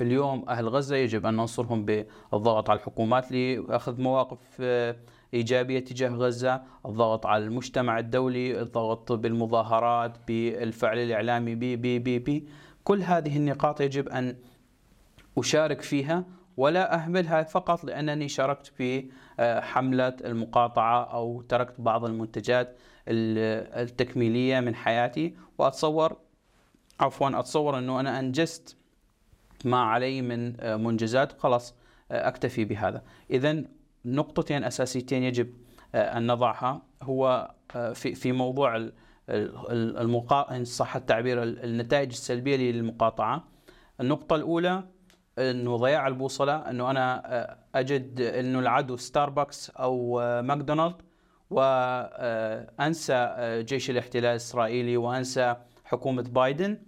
اليوم 0.00 0.44
أهل 0.48 0.68
غزة 0.68 0.96
يجب 0.96 1.26
أن 1.26 1.34
ننصرهم 1.34 1.84
بالضغط 1.84 2.70
على 2.70 2.78
الحكومات 2.78 3.32
لأخذ 3.32 4.00
مواقف 4.00 4.62
إيجابية 5.34 5.78
تجاه 5.78 6.08
غزة، 6.08 6.62
الضغط 6.86 7.26
على 7.26 7.44
المجتمع 7.44 7.98
الدولي، 7.98 8.60
الضغط 8.60 9.12
بالمظاهرات، 9.12 10.16
بالفعل 10.28 10.98
الإعلامي 10.98 11.54
بي 11.54 11.76
بي 11.76 11.98
بي 11.98 12.18
بي، 12.18 12.48
كل 12.84 13.02
هذه 13.02 13.36
النقاط 13.36 13.80
يجب 13.80 14.08
أن 14.08 14.36
أشارك 15.38 15.82
فيها 15.82 16.24
ولا 16.60 16.94
أهملها 16.94 17.42
فقط 17.42 17.84
لأنني 17.84 18.28
شاركت 18.28 18.66
في 18.66 19.10
آه، 19.40 19.60
حملة 19.60 20.16
المقاطعة 20.24 21.04
أو 21.04 21.42
تركت 21.42 21.80
بعض 21.80 22.04
المنتجات 22.04 22.76
التكميلية 23.08 24.60
من 24.60 24.74
حياتي. 24.74 25.36
وأتصور 25.58 26.16
عفوا 27.00 27.40
أتصور 27.40 27.78
أنه 27.78 28.00
أنا 28.00 28.18
أنجزت 28.18 28.76
ما 29.64 29.80
علي 29.80 30.22
من 30.22 30.60
آه، 30.60 30.76
منجزات. 30.76 31.40
خلاص 31.40 31.74
آه، 32.10 32.28
أكتفي 32.28 32.64
بهذا. 32.64 33.02
إذا 33.30 33.64
نقطتين 34.04 34.64
أساسيتين 34.64 35.22
يجب 35.22 35.54
أن 35.94 36.26
نضعها. 36.26 36.82
هو 37.02 37.50
في 37.94 38.14
في 38.14 38.32
موضوع 38.32 38.90
المقا... 39.28 40.64
صح 40.64 40.96
التعبير 40.96 41.42
النتائج 41.42 42.10
السلبية 42.10 42.56
للمقاطعة. 42.56 43.44
النقطة 44.00 44.36
الأولى 44.36 44.84
إنه 45.40 45.76
ضياع 45.76 46.06
البوصلة 46.06 46.56
إنه 46.56 46.90
أنا 46.90 47.22
آه، 47.26 47.56
أجد 47.74 48.20
إنه 48.20 48.58
العدو 48.58 48.96
ستاربكس 48.96 49.70
أو 49.70 50.20
آه، 50.20 50.40
ماكدونالد 50.40 50.94
وانسى 51.50 53.14
آه، 53.14 53.60
جيش 53.60 53.90
الاحتلال 53.90 54.24
الإسرائيلي 54.24 54.96
وأنسى 54.96 55.56
حكومة 55.84 56.22
بايدن 56.22 56.78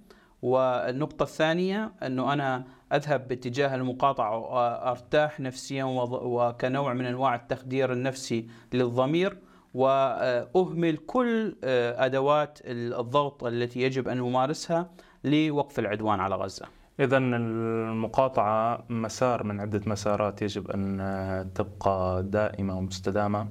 والنقطة 0.42 1.22
الثانية 1.22 1.92
إنه 2.02 2.32
أنا 2.32 2.64
أذهب 2.92 3.28
باتجاه 3.28 3.74
المقاطعة 3.74 4.38
وارتاح 4.38 5.40
نفسيا 5.40 5.84
وكنوع 5.84 6.92
من 6.92 7.06
أنواع 7.06 7.34
التخدير 7.34 7.92
النفسي 7.92 8.48
للضمير 8.72 9.38
واهمل 9.74 10.96
كل 10.96 11.56
أدوات 11.64 12.58
الضغط 12.64 13.44
التي 13.44 13.80
يجب 13.82 14.08
أن 14.08 14.16
نمارسها 14.16 14.90
لوقف 15.24 15.78
العدوان 15.78 16.20
على 16.20 16.34
غزة. 16.34 16.81
إذا 17.00 17.16
المقاطعة 17.16 18.84
مسار 18.88 19.44
من 19.44 19.60
عدة 19.60 19.80
مسارات 19.86 20.42
يجب 20.42 20.70
أن 20.70 21.50
تبقى 21.54 22.22
دائمة 22.22 22.78
ومستدامة. 22.78 23.48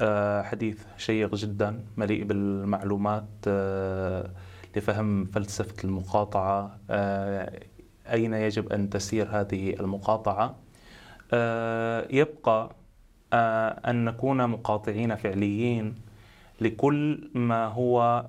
آه، 0.00 0.42
حديث 0.42 0.84
شيق 0.96 1.34
جدا 1.34 1.84
مليء 1.96 2.24
بالمعلومات 2.24 3.28
آه، 3.48 4.30
لفهم 4.76 5.24
فلسفة 5.24 5.84
المقاطعة 5.84 6.78
آه، 6.90 7.60
أين 8.12 8.34
يجب 8.34 8.72
أن 8.72 8.90
تسير 8.90 9.28
هذه 9.30 9.70
المقاطعة. 9.80 10.56
يبقى 12.10 12.70
أن 13.88 14.04
نكون 14.04 14.46
مقاطعين 14.48 15.14
فعليين 15.16 15.94
لكل 16.60 17.30
ما 17.34 17.66
هو 17.66 18.24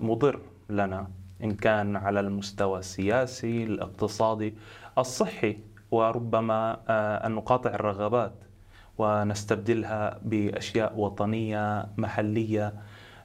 مضر 0.00 0.40
لنا. 0.70 1.06
إن 1.42 1.54
كان 1.54 1.96
على 1.96 2.20
المستوى 2.20 2.78
السياسي 2.78 3.64
الاقتصادي 3.64 4.54
الصحي 4.98 5.58
وربما 5.90 6.78
أن 7.26 7.32
نقاطع 7.32 7.70
الرغبات 7.70 8.32
ونستبدلها 8.98 10.18
بأشياء 10.22 10.98
وطنية 10.98 11.86
محلية 11.96 12.74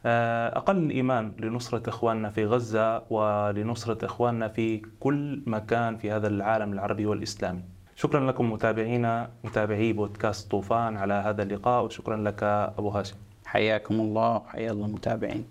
آه، 0.05 0.57
أقل 0.57 0.77
الإيمان 0.77 1.31
لنصرة 1.39 1.89
إخواننا 1.89 2.29
في 2.29 2.45
غزة 2.45 3.03
ولنصرة 3.09 4.05
إخواننا 4.05 4.47
في 4.47 4.81
كل 4.99 5.41
مكان 5.47 5.97
في 5.97 6.11
هذا 6.11 6.27
العالم 6.27 6.73
العربي 6.73 7.05
والإسلامي. 7.05 7.63
شكرا 7.95 8.27
لكم 8.31 8.51
متابعينا 8.51 9.29
متابعي 9.43 9.93
بودكاست 9.93 10.51
طوفان 10.51 10.97
على 10.97 11.13
هذا 11.13 11.43
اللقاء 11.43 11.85
وشكرا 11.85 12.17
لك 12.17 12.43
أبو 12.43 12.89
هاشم. 12.89 13.15
حياكم 13.45 13.95
الله 13.95 14.35
وحيا 14.35 14.71
الله 14.71 14.85
المتابعين. 14.85 15.45